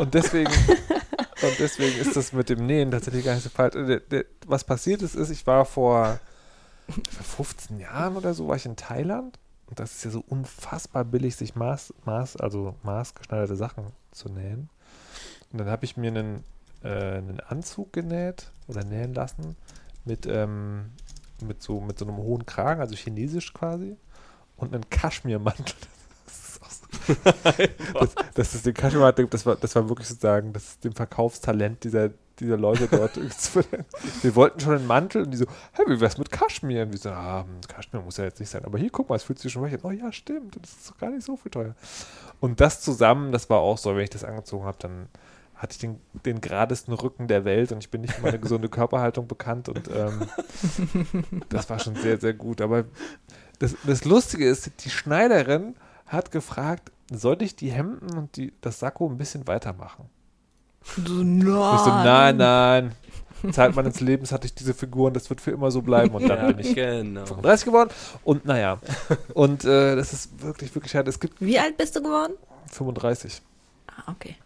Und 0.00 0.12
deswegen, 0.14 0.50
und 0.50 1.58
deswegen 1.58 1.98
ist 2.00 2.16
das 2.16 2.32
mit 2.32 2.48
dem 2.48 2.66
Nähen 2.66 2.90
tatsächlich 2.90 3.24
gar 3.24 3.34
nicht 3.34 3.44
so 3.44 3.50
falsch. 3.50 3.74
Der, 3.74 4.00
der, 4.00 4.24
was 4.46 4.64
passiert 4.64 5.02
ist, 5.02 5.14
ist, 5.14 5.30
ich 5.30 5.46
war 5.46 5.64
vor, 5.64 6.18
vor 6.88 7.44
15 7.46 7.78
Jahren 7.80 8.16
oder 8.16 8.34
so, 8.34 8.48
war 8.48 8.56
ich 8.56 8.66
in 8.66 8.76
Thailand. 8.76 9.38
Und 9.70 9.78
das 9.78 9.92
ist 9.92 10.04
ja 10.04 10.10
so 10.10 10.24
unfassbar 10.26 11.04
billig, 11.04 11.36
sich 11.36 11.54
Maß, 11.54 11.94
Maß, 12.04 12.36
also 12.36 12.74
maßgeschneiderte 12.82 13.56
Sachen 13.56 13.86
zu 14.10 14.28
nähen. 14.28 14.68
Und 15.52 15.58
dann 15.58 15.68
habe 15.68 15.84
ich 15.84 15.96
mir 15.96 16.08
einen, 16.08 16.44
äh, 16.82 17.18
einen 17.18 17.40
Anzug 17.40 17.92
genäht 17.92 18.50
oder 18.66 18.84
nähen 18.84 19.14
lassen 19.14 19.56
mit, 20.04 20.26
ähm, 20.26 20.90
mit, 21.40 21.62
so, 21.62 21.80
mit 21.80 21.98
so 21.98 22.04
einem 22.04 22.16
hohen 22.16 22.46
Kragen, 22.46 22.80
also 22.80 22.96
chinesisch 22.96 23.54
quasi, 23.54 23.96
und 24.56 24.74
einen 24.74 24.90
Kaschmirmantel. 24.90 25.76
Das 27.94 28.14
das, 28.34 28.54
ist 28.54 28.66
den 28.66 28.74
Kaschmirmantel, 28.74 29.26
das 29.26 29.46
war, 29.46 29.56
das 29.56 29.74
war 29.74 29.88
wirklich 29.88 30.08
sozusagen 30.08 30.52
das 30.52 30.78
dem 30.80 30.92
Verkaufstalent 30.92 31.84
dieser, 31.84 32.10
dieser 32.40 32.56
Leute 32.56 32.88
dort. 32.88 33.16
wir 34.22 34.34
wollten 34.34 34.60
schon 34.60 34.74
einen 34.76 34.86
Mantel 34.86 35.24
und 35.24 35.30
die 35.30 35.36
so, 35.36 35.46
hey, 35.72 35.86
wie 35.88 36.00
wär's 36.00 36.18
mit 36.18 36.30
Kaschmir? 36.30 36.82
Und 36.82 36.92
wir 36.92 36.98
so, 36.98 37.10
ah, 37.10 37.44
hm, 37.44 37.60
Kaschmir 37.68 38.02
muss 38.02 38.16
ja 38.16 38.24
jetzt 38.24 38.40
nicht 38.40 38.50
sein, 38.50 38.64
aber 38.64 38.78
hier, 38.78 38.90
guck 38.90 39.08
mal, 39.08 39.16
es 39.16 39.22
fühlt 39.22 39.38
sich 39.38 39.52
schon 39.52 39.62
weich 39.62 39.74
an. 39.74 39.80
Oh 39.82 39.90
ja, 39.90 40.10
stimmt, 40.12 40.56
das 40.60 40.70
ist 40.72 40.90
doch 40.90 40.98
gar 40.98 41.10
nicht 41.10 41.24
so 41.24 41.36
viel 41.36 41.50
teuer. 41.50 41.74
Und 42.40 42.60
das 42.60 42.80
zusammen, 42.80 43.32
das 43.32 43.48
war 43.50 43.58
auch 43.58 43.78
so, 43.78 43.94
wenn 43.94 44.04
ich 44.04 44.10
das 44.10 44.24
angezogen 44.24 44.64
habe, 44.64 44.78
dann 44.80 45.08
hatte 45.60 45.72
ich 45.72 45.78
den, 45.78 46.00
den 46.24 46.40
geradesten 46.40 46.94
Rücken 46.94 47.28
der 47.28 47.44
Welt 47.44 47.70
und 47.70 47.78
ich 47.84 47.90
bin 47.90 48.00
nicht 48.00 48.14
für 48.14 48.22
meine 48.22 48.38
gesunde 48.40 48.70
Körperhaltung 48.70 49.28
bekannt 49.28 49.68
und 49.68 49.90
ähm, 49.94 50.26
das 51.50 51.68
war 51.68 51.78
schon 51.78 51.96
sehr, 51.96 52.18
sehr 52.18 52.32
gut. 52.32 52.62
Aber 52.62 52.84
das, 53.58 53.76
das 53.84 54.06
Lustige 54.06 54.48
ist, 54.48 54.70
die 54.84 54.90
Schneiderin 54.90 55.74
hat 56.06 56.30
gefragt, 56.30 56.90
soll 57.12 57.42
ich 57.42 57.56
die 57.56 57.70
Hemden 57.70 58.16
und 58.16 58.36
die, 58.36 58.54
das 58.62 58.80
Sakko 58.80 59.06
ein 59.08 59.18
bisschen 59.18 59.46
weitermachen? 59.46 60.08
So, 60.84 61.00
Ich 61.02 61.80
so, 61.80 61.90
nein, 61.90 62.36
nein. 62.36 62.92
Zeit 63.52 63.74
meines 63.74 64.00
Lebens 64.00 64.32
hatte 64.32 64.46
ich 64.46 64.54
diese 64.54 64.74
Figuren, 64.74 65.14
das 65.14 65.30
wird 65.30 65.40
für 65.40 65.50
immer 65.50 65.70
so 65.70 65.80
bleiben 65.80 66.14
und 66.14 66.28
dann 66.28 66.38
Ja, 66.38 66.46
bin 66.52 66.58
ich 66.58 66.74
genau. 66.74 67.24
35 67.24 67.64
geworden 67.64 67.90
und 68.22 68.44
naja. 68.44 68.78
Und 69.32 69.64
äh, 69.64 69.96
das 69.96 70.12
ist 70.12 70.42
wirklich, 70.42 70.74
wirklich 70.74 70.92
schade. 70.92 71.08
Es 71.08 71.18
gibt 71.20 71.40
Wie 71.40 71.58
alt 71.58 71.76
bist 71.78 71.96
du 71.96 72.02
geworden? 72.02 72.34
35. 72.70 73.40
Ah, 73.86 74.10
okay. 74.12 74.36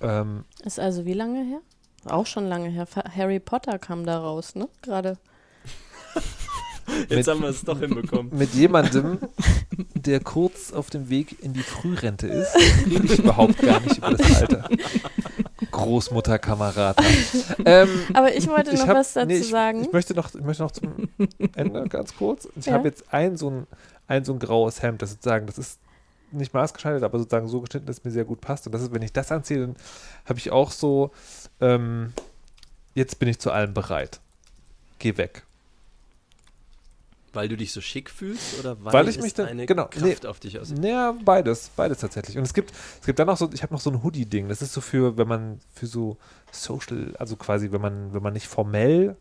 Ähm, 0.00 0.44
Ist 0.64 0.80
also 0.80 1.04
wie 1.04 1.12
lange 1.12 1.44
her? 1.44 1.60
Auch 2.06 2.24
schon 2.26 2.46
lange 2.46 2.70
her. 2.70 2.86
Harry 3.14 3.38
Potter 3.40 3.78
kam 3.78 4.06
da 4.06 4.18
raus, 4.18 4.54
ne? 4.54 4.68
Gerade. 4.80 5.18
Jetzt 7.08 7.28
haben 7.28 7.42
wir 7.42 7.48
es 7.48 7.62
doch 7.62 7.78
hinbekommen. 7.78 8.30
mit 8.36 8.54
jemandem, 8.54 9.18
der 9.94 10.20
kurz 10.20 10.72
auf 10.72 10.90
dem 10.90 11.08
Weg 11.10 11.42
in 11.42 11.52
die 11.52 11.62
Frührente 11.62 12.26
ist, 12.26 12.54
rede 12.86 13.06
ich 13.06 13.18
überhaupt 13.18 13.58
gar 13.58 13.80
nicht 13.80 13.98
über 13.98 14.10
das 14.12 14.36
Alter. 14.42 14.68
Großmutterkamerad. 15.70 16.96
Ähm, 17.64 17.88
Aber 18.14 18.34
ich 18.34 18.46
wollte 18.48 18.74
noch 18.74 18.86
hab- 18.86 18.96
was 18.96 19.12
dazu 19.12 19.26
nee, 19.26 19.38
ich, 19.38 19.48
sagen. 19.48 19.82
Ich 19.82 19.92
möchte, 19.92 20.14
noch, 20.14 20.34
ich 20.34 20.40
möchte 20.42 20.62
noch 20.62 20.70
zum 20.70 21.08
Ende 21.54 21.88
ganz 21.88 22.16
kurz. 22.16 22.48
Ich 22.56 22.66
Ja. 22.66 22.74
habe 22.74 22.88
jetzt 22.88 23.04
ein 23.12 23.36
so 23.36 23.50
ein, 23.50 23.66
ein 24.06 24.24
so 24.24 24.32
ein 24.32 24.38
graues 24.38 24.82
Hemd, 24.82 25.02
das 25.02 25.10
sozusagen, 25.10 25.46
das 25.46 25.58
ist 25.58 25.78
nicht 26.30 26.52
maßgeschneidert, 26.54 27.02
aber 27.02 27.18
sozusagen 27.18 27.48
so 27.48 27.60
geschnitten, 27.60 27.86
dass 27.86 27.98
es 27.98 28.04
mir 28.04 28.10
sehr 28.10 28.24
gut 28.24 28.40
passt. 28.40 28.66
Und 28.66 28.72
das 28.72 28.82
ist, 28.82 28.92
wenn 28.92 29.02
ich 29.02 29.12
das 29.12 29.32
anziehe, 29.32 29.60
dann 29.60 29.76
habe 30.26 30.38
ich 30.38 30.50
auch 30.50 30.70
so, 30.70 31.10
ähm, 31.60 32.12
jetzt 32.94 33.18
bin 33.18 33.28
ich 33.28 33.38
zu 33.38 33.50
allem 33.50 33.72
bereit. 33.74 34.20
Geh 34.98 35.16
weg. 35.16 35.44
Weil 37.34 37.48
du 37.48 37.56
dich 37.56 37.72
so 37.72 37.80
schick 37.80 38.08
fühlst 38.10 38.58
oder 38.58 38.82
weil, 38.82 38.92
Weil 38.92 39.08
ich 39.08 39.16
es 39.16 39.22
mich 39.22 39.34
dann- 39.34 39.46
eine 39.48 39.66
genau, 39.66 39.86
Kraft 39.86 40.24
auf 40.26 40.40
dich 40.40 40.58
ausübt? 40.58 40.80
Naja, 40.80 41.14
beides, 41.24 41.70
beides 41.76 41.98
tatsächlich. 41.98 42.38
Und 42.38 42.44
es 42.44 42.54
gibt, 42.54 42.72
es 43.00 43.06
gibt 43.06 43.18
dann 43.18 43.26
noch 43.26 43.36
so, 43.36 43.50
ich 43.52 43.62
habe 43.62 43.74
noch 43.74 43.80
so 43.80 43.90
ein 43.90 44.02
Hoodie-Ding. 44.02 44.48
Das 44.48 44.62
ist 44.62 44.72
so 44.72 44.80
für, 44.80 45.16
wenn 45.18 45.28
man 45.28 45.60
für 45.74 45.86
so 45.86 46.16
Social, 46.50 47.14
also 47.18 47.36
quasi, 47.36 47.70
wenn 47.70 47.80
man, 47.82 48.12
wenn 48.14 48.22
man 48.22 48.32
nicht 48.32 48.48
formell 48.48 49.16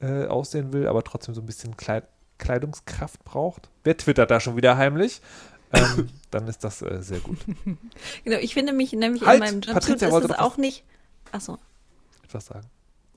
äh, 0.00 0.26
aussehen 0.26 0.72
will, 0.72 0.86
aber 0.88 1.02
trotzdem 1.04 1.34
so 1.34 1.40
ein 1.42 1.46
bisschen 1.46 1.76
Kleid, 1.76 2.04
Kleidungskraft 2.38 3.24
braucht. 3.24 3.68
Wer 3.84 3.96
twittert 3.96 4.30
da 4.30 4.40
schon 4.40 4.56
wieder 4.56 4.76
heimlich? 4.76 5.20
Ähm, 5.72 6.08
dann 6.30 6.48
ist 6.48 6.64
das 6.64 6.82
äh, 6.82 7.02
sehr 7.02 7.20
gut. 7.20 7.38
Genau, 8.24 8.38
ich 8.38 8.54
finde 8.54 8.72
mich 8.72 8.92
nämlich 8.92 9.22
Halt, 9.24 9.34
in 9.36 9.40
meinem 9.40 9.54
Jumpsuit 9.60 9.74
Patricia 9.74 10.08
ist 10.08 10.24
es 10.24 10.30
was- 10.30 10.38
auch 10.38 10.56
nicht. 10.56 10.84
Achso. 11.32 11.58
Etwas 12.24 12.46
sagen. 12.46 12.66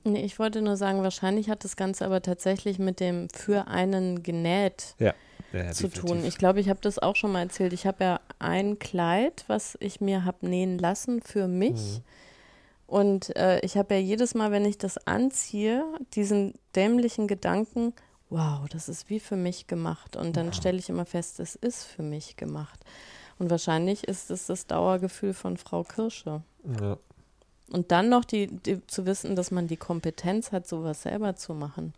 Nee, 0.10 0.24
ich 0.24 0.40
wollte 0.40 0.62
nur 0.62 0.78
sagen, 0.78 1.04
wahrscheinlich 1.04 1.50
hat 1.50 1.64
das 1.64 1.76
Ganze 1.76 2.06
aber 2.06 2.22
tatsächlich 2.22 2.80
mit 2.80 3.00
dem 3.00 3.30
für 3.30 3.68
einen 3.68 4.24
genäht 4.24 4.96
Ja, 5.00 5.14
ja, 5.54 5.72
zu 5.72 5.88
definitiv. 5.88 6.02
tun. 6.02 6.26
Ich 6.26 6.38
glaube, 6.38 6.60
ich 6.60 6.70
habe 6.70 6.80
das 6.82 7.00
auch 7.00 7.16
schon 7.16 7.32
mal 7.32 7.42
erzählt. 7.42 7.74
Ich 7.74 7.86
habe 7.86 8.04
ja 8.04 8.20
ein 8.40 8.80
Kleid, 8.80 9.44
was 9.48 9.78
ich 9.80 10.02
mir 10.02 10.26
habe 10.26 10.48
nähen 10.48 10.78
lassen 10.78 11.22
für 11.22 11.48
mich. 11.48 11.74
Mhm. 12.00 12.04
Und 12.88 13.36
äh, 13.36 13.60
ich 13.60 13.78
habe 13.78 13.94
ja 13.96 14.00
jedes 14.00 14.34
Mal, 14.34 14.52
wenn 14.52 14.66
ich 14.66 14.80
das 14.80 15.06
anziehe, 15.06 15.86
diesen 16.16 16.56
dämlichen 16.76 17.28
Gedanken, 17.28 17.94
wow, 18.32 18.68
das 18.70 18.90
ist 18.90 19.10
wie 19.10 19.20
für 19.20 19.36
mich 19.36 19.68
gemacht. 19.68 20.16
Und 20.16 20.38
dann 20.38 20.54
stelle 20.54 20.80
ich 20.80 20.90
immer 20.90 21.06
fest, 21.06 21.40
es 21.40 21.56
ist 21.56 21.84
für 21.84 22.02
mich 22.02 22.36
gemacht. 22.36 22.80
Und 23.38 23.50
wahrscheinlich 23.50 24.08
ist 24.08 24.32
es 24.32 24.48
das 24.48 24.66
Dauergefühl 24.66 25.34
von 25.34 25.58
Frau 25.58 25.84
Kirsche. 25.84 26.42
Ja. 26.82 26.98
Und 27.72 27.92
dann 27.92 28.10
noch 28.10 28.26
die, 28.26 28.48
die, 28.48 28.86
zu 28.88 29.06
wissen, 29.06 29.36
dass 29.36 29.52
man 29.52 29.68
die 29.68 29.78
Kompetenz 29.78 30.52
hat, 30.52 30.68
sowas 30.68 31.04
selber 31.04 31.36
zu 31.36 31.54
machen. 31.54 31.94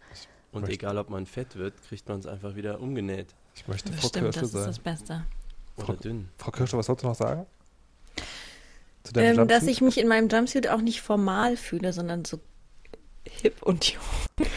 Und 0.52 0.68
egal, 0.70 0.98
ob 0.98 1.10
man 1.10 1.26
fett 1.26 1.56
wird, 1.56 1.82
kriegt 1.88 2.08
man 2.10 2.20
es 2.20 2.26
einfach 2.26 2.56
wieder 2.56 2.82
umgenäht. 2.82 3.28
Ich 3.56 3.68
möchte 3.68 3.90
Das 3.92 4.02
Frau 4.02 4.08
stimmt, 4.10 4.26
Kirsche 4.26 4.40
das 4.42 4.50
ist 4.50 4.54
sein. 4.54 4.66
das 4.66 4.80
Beste. 4.80 5.24
Oder 5.78 5.94
dünn. 5.96 6.30
Frau 6.38 6.52
Kirsche, 6.52 6.78
was 6.78 6.86
sollst 6.86 7.04
du 7.04 7.08
noch 7.08 7.16
sagen? 7.16 7.46
Ähm, 9.16 9.48
dass 9.48 9.64
ich 9.64 9.82
mich 9.82 9.98
in 9.98 10.08
meinem 10.08 10.30
Jumpsuit 10.30 10.68
auch 10.68 10.82
nicht 10.82 11.02
formal 11.02 11.58
fühle, 11.58 11.92
sondern 11.92 12.24
so 12.26 12.40
hip 13.26 13.64
und 13.64 13.86
jung. 13.86 14.04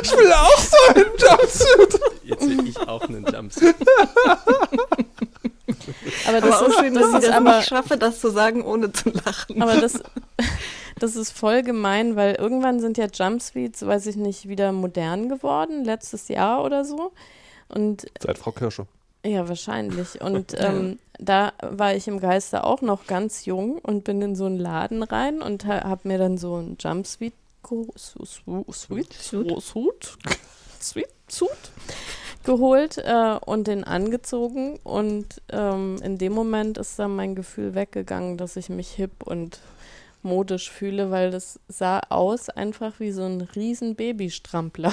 Ich 0.00 0.12
will 0.12 0.32
auch 0.32 0.58
so 0.58 0.76
einen 0.94 1.06
Jumpsuit. 1.18 2.00
Jetzt 2.22 2.42
sehe 2.42 2.62
ich 2.62 2.78
auch 2.78 3.02
einen 3.08 3.26
Jumpsuit. 3.26 3.74
Aber 6.26 6.40
das 6.40 6.52
aber 6.56 6.66
ist, 6.68 6.76
auch 6.76 6.80
schön, 6.80 6.94
das 6.94 7.10
dass 7.12 7.22
ich 7.22 7.28
das 7.28 7.36
aber, 7.36 7.56
nicht 7.58 7.68
schaffe, 7.68 7.96
das 7.98 8.20
zu 8.20 8.30
sagen, 8.30 8.62
ohne 8.64 8.92
zu 8.92 9.10
lachen. 9.10 9.60
aber 9.62 9.76
das, 9.80 10.00
das 10.98 11.16
ist 11.16 11.32
voll 11.32 11.62
gemein, 11.62 12.16
weil 12.16 12.34
irgendwann 12.34 12.80
sind 12.80 12.98
ja 12.98 13.06
Jumpsuits, 13.12 13.86
weiß 13.86 14.06
ich 14.06 14.16
nicht, 14.16 14.48
wieder 14.48 14.72
modern 14.72 15.28
geworden, 15.28 15.84
letztes 15.84 16.28
Jahr 16.28 16.64
oder 16.64 16.84
so. 16.84 17.12
Und 17.68 18.06
Seit 18.20 18.38
Frau 18.38 18.52
Kirsche. 18.52 18.86
Ja, 19.24 19.48
wahrscheinlich. 19.48 20.20
Und 20.20 20.54
ähm, 20.58 20.98
da 21.18 21.52
war 21.60 21.94
ich 21.94 22.08
im 22.08 22.20
Geiste 22.20 22.64
auch 22.64 22.80
noch 22.82 23.06
ganz 23.06 23.44
jung 23.44 23.78
und 23.78 24.04
bin 24.04 24.22
in 24.22 24.36
so 24.36 24.46
einen 24.46 24.58
Laden 24.58 25.02
rein 25.02 25.42
und 25.42 25.66
ha 25.66 25.84
habe 25.84 26.06
mir 26.08 26.18
dann 26.18 26.38
so 26.38 26.56
ein 26.56 26.76
Jumpsuit 26.80 27.34
geho- 27.64 27.92
su- 27.96 28.24
su- 28.24 28.64
Suit, 31.30 31.48
Geholt 32.44 32.98
äh, 32.98 33.36
und 33.44 33.66
den 33.66 33.84
angezogen 33.84 34.78
und 34.82 35.42
ähm, 35.50 35.96
in 36.02 36.18
dem 36.18 36.32
Moment 36.32 36.78
ist 36.78 36.98
dann 36.98 37.14
mein 37.16 37.34
Gefühl 37.34 37.74
weggegangen, 37.74 38.38
dass 38.38 38.56
ich 38.56 38.68
mich 38.68 38.90
hip 38.90 39.22
und 39.24 39.60
modisch 40.22 40.70
fühle, 40.70 41.10
weil 41.10 41.30
das 41.30 41.60
sah 41.68 42.00
aus 42.08 42.48
einfach 42.48 43.00
wie 43.00 43.12
so 43.12 43.24
ein 43.24 43.42
riesen 43.54 43.94
Babystrampler. 43.94 44.92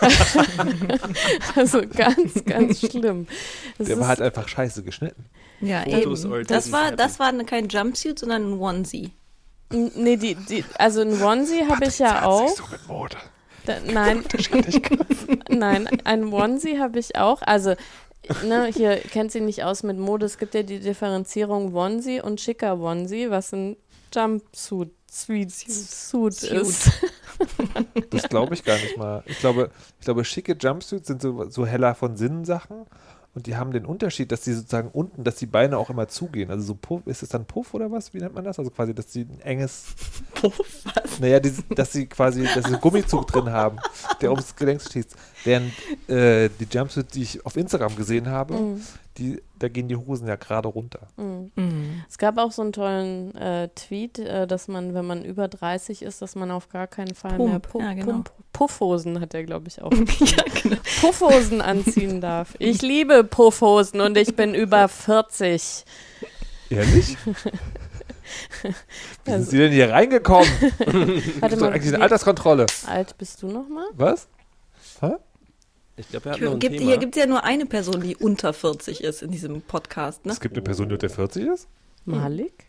also 1.56 1.82
ganz, 1.86 2.44
ganz 2.44 2.80
schlimm. 2.80 3.26
Es 3.78 3.88
Der 3.88 4.00
war 4.00 4.08
halt 4.08 4.20
einfach 4.20 4.48
scheiße 4.48 4.82
geschnitten. 4.82 5.24
Ja, 5.60 5.82
Fotos 5.82 6.24
eben. 6.24 6.44
Das 6.46 6.72
war, 6.72 6.92
das 6.92 7.18
war 7.18 7.32
kein 7.44 7.68
Jumpsuit, 7.68 8.18
sondern 8.18 8.52
ein 8.52 8.60
Onesie. 8.60 9.12
Nee, 9.70 10.16
die, 10.16 10.34
die, 10.34 10.64
also 10.78 11.00
ein 11.00 11.20
Onesie 11.20 11.64
habe 11.68 11.86
ich 11.86 11.98
ja 11.98 12.24
auch. 12.24 12.48
So 12.48 12.64
mit 12.70 12.86
Mode. 12.86 13.16
Da, 13.66 13.76
nein, 13.84 14.24
nein, 15.48 15.88
ein 16.04 16.32
Onesie 16.32 16.78
habe 16.78 16.98
ich 16.98 17.16
auch. 17.16 17.42
Also, 17.42 17.74
ne, 18.44 18.70
hier 18.74 18.96
kennt 18.96 19.32
sie 19.32 19.40
nicht 19.40 19.64
aus 19.64 19.82
mit 19.82 19.98
Mode. 19.98 20.26
Es 20.26 20.38
gibt 20.38 20.54
ja 20.54 20.62
die 20.62 20.80
Differenzierung 20.80 21.74
Onesie 21.74 22.20
und 22.20 22.40
schicker 22.40 22.78
Onesie, 22.78 23.30
was 23.30 23.52
ein 23.52 23.76
Jumpsuit 24.14 24.92
Suit, 25.08 25.50
Suit 25.50 26.34
Suit. 26.34 26.52
ist. 26.52 26.90
Das 28.10 28.28
glaube 28.28 28.54
ich 28.54 28.64
gar 28.64 28.76
nicht 28.76 28.96
mal. 28.96 29.22
Ich 29.26 29.38
glaube, 29.38 29.70
ich 29.98 30.04
glaube, 30.04 30.24
schicke 30.24 30.56
Jumpsuits 30.58 31.06
sind 31.06 31.22
so, 31.22 31.48
so 31.48 31.66
heller 31.66 31.94
von 31.94 32.16
Sinnensachen 32.16 32.86
und 33.36 33.46
die 33.46 33.54
haben 33.54 33.70
den 33.70 33.84
Unterschied, 33.84 34.32
dass 34.32 34.40
die 34.40 34.54
sozusagen 34.54 34.88
unten, 34.90 35.22
dass 35.22 35.36
die 35.36 35.44
Beine 35.44 35.76
auch 35.76 35.90
immer 35.90 36.08
zugehen. 36.08 36.50
Also 36.50 36.64
so 36.68 36.74
Puff, 36.74 37.06
ist 37.06 37.22
es 37.22 37.28
dann 37.28 37.44
Puff 37.44 37.74
oder 37.74 37.92
was? 37.92 38.14
Wie 38.14 38.18
nennt 38.18 38.34
man 38.34 38.44
das? 38.44 38.58
Also 38.58 38.70
quasi, 38.70 38.94
dass 38.94 39.12
sie 39.12 39.24
ein 39.24 39.40
enges. 39.42 39.94
Puff, 40.34 40.58
was? 40.58 41.20
Naja, 41.20 41.38
die, 41.38 41.52
dass 41.74 41.92
sie 41.92 42.06
quasi, 42.06 42.44
dass 42.44 42.64
sie 42.64 42.72
einen 42.72 42.80
Gummizug 42.80 43.26
drin 43.26 43.50
haben, 43.50 43.76
der 44.22 44.30
ums 44.30 44.56
Gelenk 44.56 44.80
schießt. 44.80 45.14
Während 45.46 45.72
äh, 46.10 46.50
die 46.60 46.66
Jumpsuits, 46.70 47.12
die 47.14 47.22
ich 47.22 47.46
auf 47.46 47.56
Instagram 47.56 47.96
gesehen 47.96 48.28
habe, 48.28 48.54
Mhm. 48.54 48.82
die, 49.16 49.40
da 49.58 49.68
gehen 49.68 49.88
die 49.88 49.96
Hosen 49.96 50.28
ja 50.28 50.36
gerade 50.36 50.68
runter. 50.68 51.06
Mhm. 51.16 51.50
Mhm. 51.56 52.02
Es 52.08 52.18
gab 52.18 52.36
auch 52.38 52.52
so 52.52 52.60
einen 52.62 52.72
tollen 52.72 53.34
äh, 53.36 53.68
Tweet, 53.74 54.18
äh, 54.18 54.46
dass 54.46 54.68
man, 54.68 54.92
wenn 54.92 55.06
man 55.06 55.24
über 55.24 55.48
30 55.48 56.02
ist, 56.02 56.20
dass 56.20 56.34
man 56.34 56.50
auf 56.50 56.68
gar 56.68 56.86
keinen 56.86 57.14
Fall 57.14 57.36
Pump, 57.36 57.48
mehr 57.50 57.58
Pu 57.60 57.80
ja, 57.80 57.94
genau. 57.94 58.06
Pump 58.12 58.32
Puffhosen, 58.52 59.20
hat 59.20 59.34
er, 59.34 59.44
glaube 59.44 59.68
ich, 59.68 59.80
auch. 59.82 59.90
ja, 60.20 60.44
genau. 60.62 60.76
Puffhosen 61.00 61.60
anziehen 61.60 62.20
darf. 62.20 62.54
Ich 62.58 62.82
liebe 62.82 63.22
Puffhosen 63.24 64.00
und 64.00 64.16
ich 64.18 64.34
bin 64.34 64.54
über 64.54 64.88
40. 64.88 65.84
Ehrlich? 66.70 67.16
Wie 69.24 69.30
Also- 69.30 69.44
sind 69.44 69.50
Sie 69.50 69.58
denn 69.58 69.72
hier 69.72 69.90
reingekommen? 69.90 70.48
Warte 70.60 71.40
Das 71.40 71.52
ist 71.52 71.52
doch 71.52 71.60
mal, 71.60 71.72
eigentlich 71.72 71.94
eine 71.94 72.02
Alterskontrolle. 72.02 72.66
alt 72.86 73.16
bist 73.18 73.42
du 73.42 73.48
noch 73.48 73.68
mal? 73.68 73.86
Was? 73.94 74.26
Ich 75.96 76.08
glaube, 76.10 76.28
er 76.28 76.34
hat 76.34 76.40
noch 76.42 76.52
ein 76.52 76.58
Gibt, 76.58 76.76
Thema. 76.76 76.86
hier 76.86 76.98
gibt 76.98 77.16
es 77.16 77.20
ja 77.22 77.26
nur 77.26 77.44
eine 77.44 77.64
Person, 77.66 78.00
die 78.02 78.16
unter 78.16 78.52
40 78.52 79.02
ist 79.02 79.22
in 79.22 79.30
diesem 79.30 79.62
Podcast, 79.62 80.26
ne? 80.26 80.32
Es 80.32 80.40
gibt 80.40 80.54
eine 80.54 80.62
Person, 80.62 80.88
die 80.88 80.94
unter 80.94 81.08
40 81.08 81.46
ist? 81.46 81.68
Malik? 82.04 82.66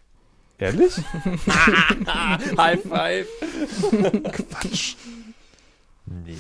Ehrlich? 0.59 0.93
High 2.57 2.81
five. 2.81 3.27
Quatsch. 4.31 4.95
Nee. 6.05 6.37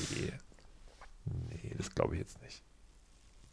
Nee, 1.25 1.75
das 1.77 1.93
glaube 1.93 2.15
ich 2.15 2.21
jetzt 2.21 2.41
nicht. 2.41 2.46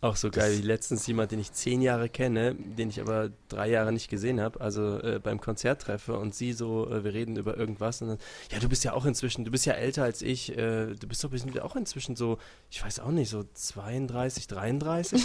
Auch 0.04 0.16
so 0.16 0.30
geil, 0.30 0.58
wie 0.58 0.60
letztens 0.60 1.06
jemand, 1.06 1.32
den 1.32 1.38
ich 1.38 1.54
zehn 1.54 1.80
Jahre 1.80 2.10
kenne, 2.10 2.54
den 2.56 2.90
ich 2.90 3.00
aber 3.00 3.30
drei 3.48 3.70
Jahre 3.70 3.90
nicht 3.90 4.10
gesehen 4.10 4.38
habe, 4.38 4.60
also 4.60 4.98
äh, 4.98 5.18
beim 5.18 5.40
Konzert 5.40 5.80
treffe 5.80 6.18
und 6.18 6.34
sie 6.34 6.52
so, 6.52 6.90
äh, 6.90 7.04
wir 7.04 7.14
reden 7.14 7.38
über 7.38 7.56
irgendwas 7.56 8.02
und 8.02 8.08
dann, 8.08 8.18
ja, 8.50 8.58
du 8.58 8.68
bist 8.68 8.84
ja 8.84 8.92
auch 8.92 9.06
inzwischen, 9.06 9.46
du 9.46 9.50
bist 9.50 9.64
ja 9.64 9.72
älter 9.72 10.02
als 10.02 10.20
ich, 10.20 10.58
äh, 10.58 10.88
du 10.88 11.06
bist 11.06 11.24
doch 11.24 11.30
bestimmt 11.30 11.58
auch 11.58 11.74
inzwischen 11.74 12.16
so, 12.16 12.36
ich 12.68 12.84
weiß 12.84 13.00
auch 13.00 13.12
nicht, 13.12 13.30
so 13.30 13.46
32, 13.54 14.46
33. 14.46 15.24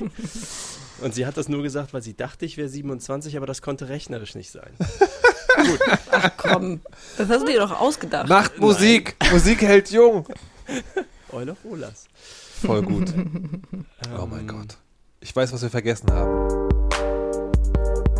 und 1.02 1.14
sie 1.14 1.26
hat 1.26 1.36
das 1.36 1.50
nur 1.50 1.62
gesagt, 1.62 1.92
weil 1.92 2.00
sie 2.00 2.16
dachte, 2.16 2.46
ich 2.46 2.56
wäre 2.56 2.70
27, 2.70 3.36
aber 3.36 3.44
das 3.44 3.60
konnte 3.60 3.90
rechnerisch 3.90 4.36
nicht 4.36 4.52
sein. 4.52 4.72
Komm, 6.38 6.80
das 7.18 7.28
hast 7.28 7.42
du 7.42 7.52
dir 7.52 7.60
doch 7.60 7.78
ausgedacht. 7.78 8.26
Macht 8.26 8.58
Musik! 8.58 9.16
Musik 9.30 9.60
hält 9.60 9.90
jung! 9.90 10.26
Oil 11.30 11.50
of 11.50 11.58
Olas. 11.66 12.06
Voll 12.64 12.82
gut. 12.82 13.12
Oh 14.20 14.26
mein 14.26 14.40
Ähm, 14.40 14.46
Gott. 14.48 14.76
Ich 15.20 15.34
weiß, 15.34 15.52
was 15.52 15.62
wir 15.62 15.70
vergessen 15.70 16.10
haben. 16.12 16.68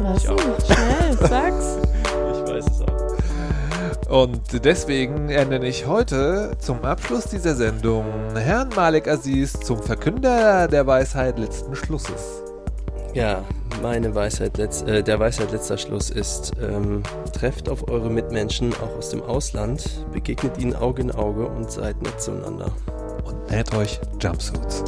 Was 0.01 0.23
Ich 0.25 0.29
auch. 0.29 0.39
Schnell, 0.39 1.17
sag's. 1.29 1.79
Ich 2.33 2.53
weiß 2.53 2.67
es 2.67 2.81
auch. 2.83 4.11
Und 4.11 4.65
deswegen 4.65 5.31
ernenne 5.31 5.67
ich 5.67 5.87
heute 5.87 6.57
zum 6.59 6.83
Abschluss 6.85 7.25
dieser 7.25 7.55
Sendung 7.55 8.05
Herrn 8.35 8.69
Malik 8.77 9.09
Aziz 9.09 9.53
zum 9.61 9.83
Verkünder 9.83 10.69
der 10.69 10.87
Weisheit 10.87 11.39
letzten 11.39 11.75
Schlusses. 11.75 12.43
Ja, 13.15 13.43
meine 13.83 14.15
Weisheit, 14.15 14.59
letz, 14.59 14.83
äh, 14.83 15.03
der 15.03 15.19
Weisheit 15.19 15.51
letzter 15.51 15.79
Schluss 15.79 16.11
ist, 16.11 16.53
ähm, 16.61 17.03
trefft 17.33 17.69
auf 17.69 17.89
eure 17.89 18.11
Mitmenschen 18.11 18.73
auch 18.75 18.97
aus 18.97 19.11
dem 19.11 19.23
Ausland, 19.23 20.07
begegnet 20.13 20.59
ihnen 20.59 20.77
Auge 20.77 21.03
in 21.03 21.11
Auge 21.11 21.47
und 21.47 21.71
seid 21.71 22.01
nett 22.03 22.21
zueinander. 22.21 22.71
Und 23.27 23.51
näht 23.51 23.75
euch 23.75 24.01
Jumpsuits. 24.21 24.85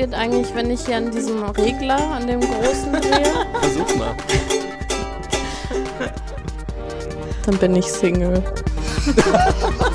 Passiert 0.00 0.14
eigentlich, 0.14 0.54
wenn 0.54 0.70
ich 0.70 0.86
hier 0.86 0.96
an 0.96 1.10
diesem 1.10 1.42
Regler, 1.42 1.98
an 1.98 2.26
dem 2.26 2.40
großen 2.40 2.92
drehe? 2.92 3.46
Versuch 3.60 3.96
mal. 3.96 4.14
Dann 7.44 7.58
bin 7.58 7.76
ich 7.76 7.86
Single. 7.86 8.42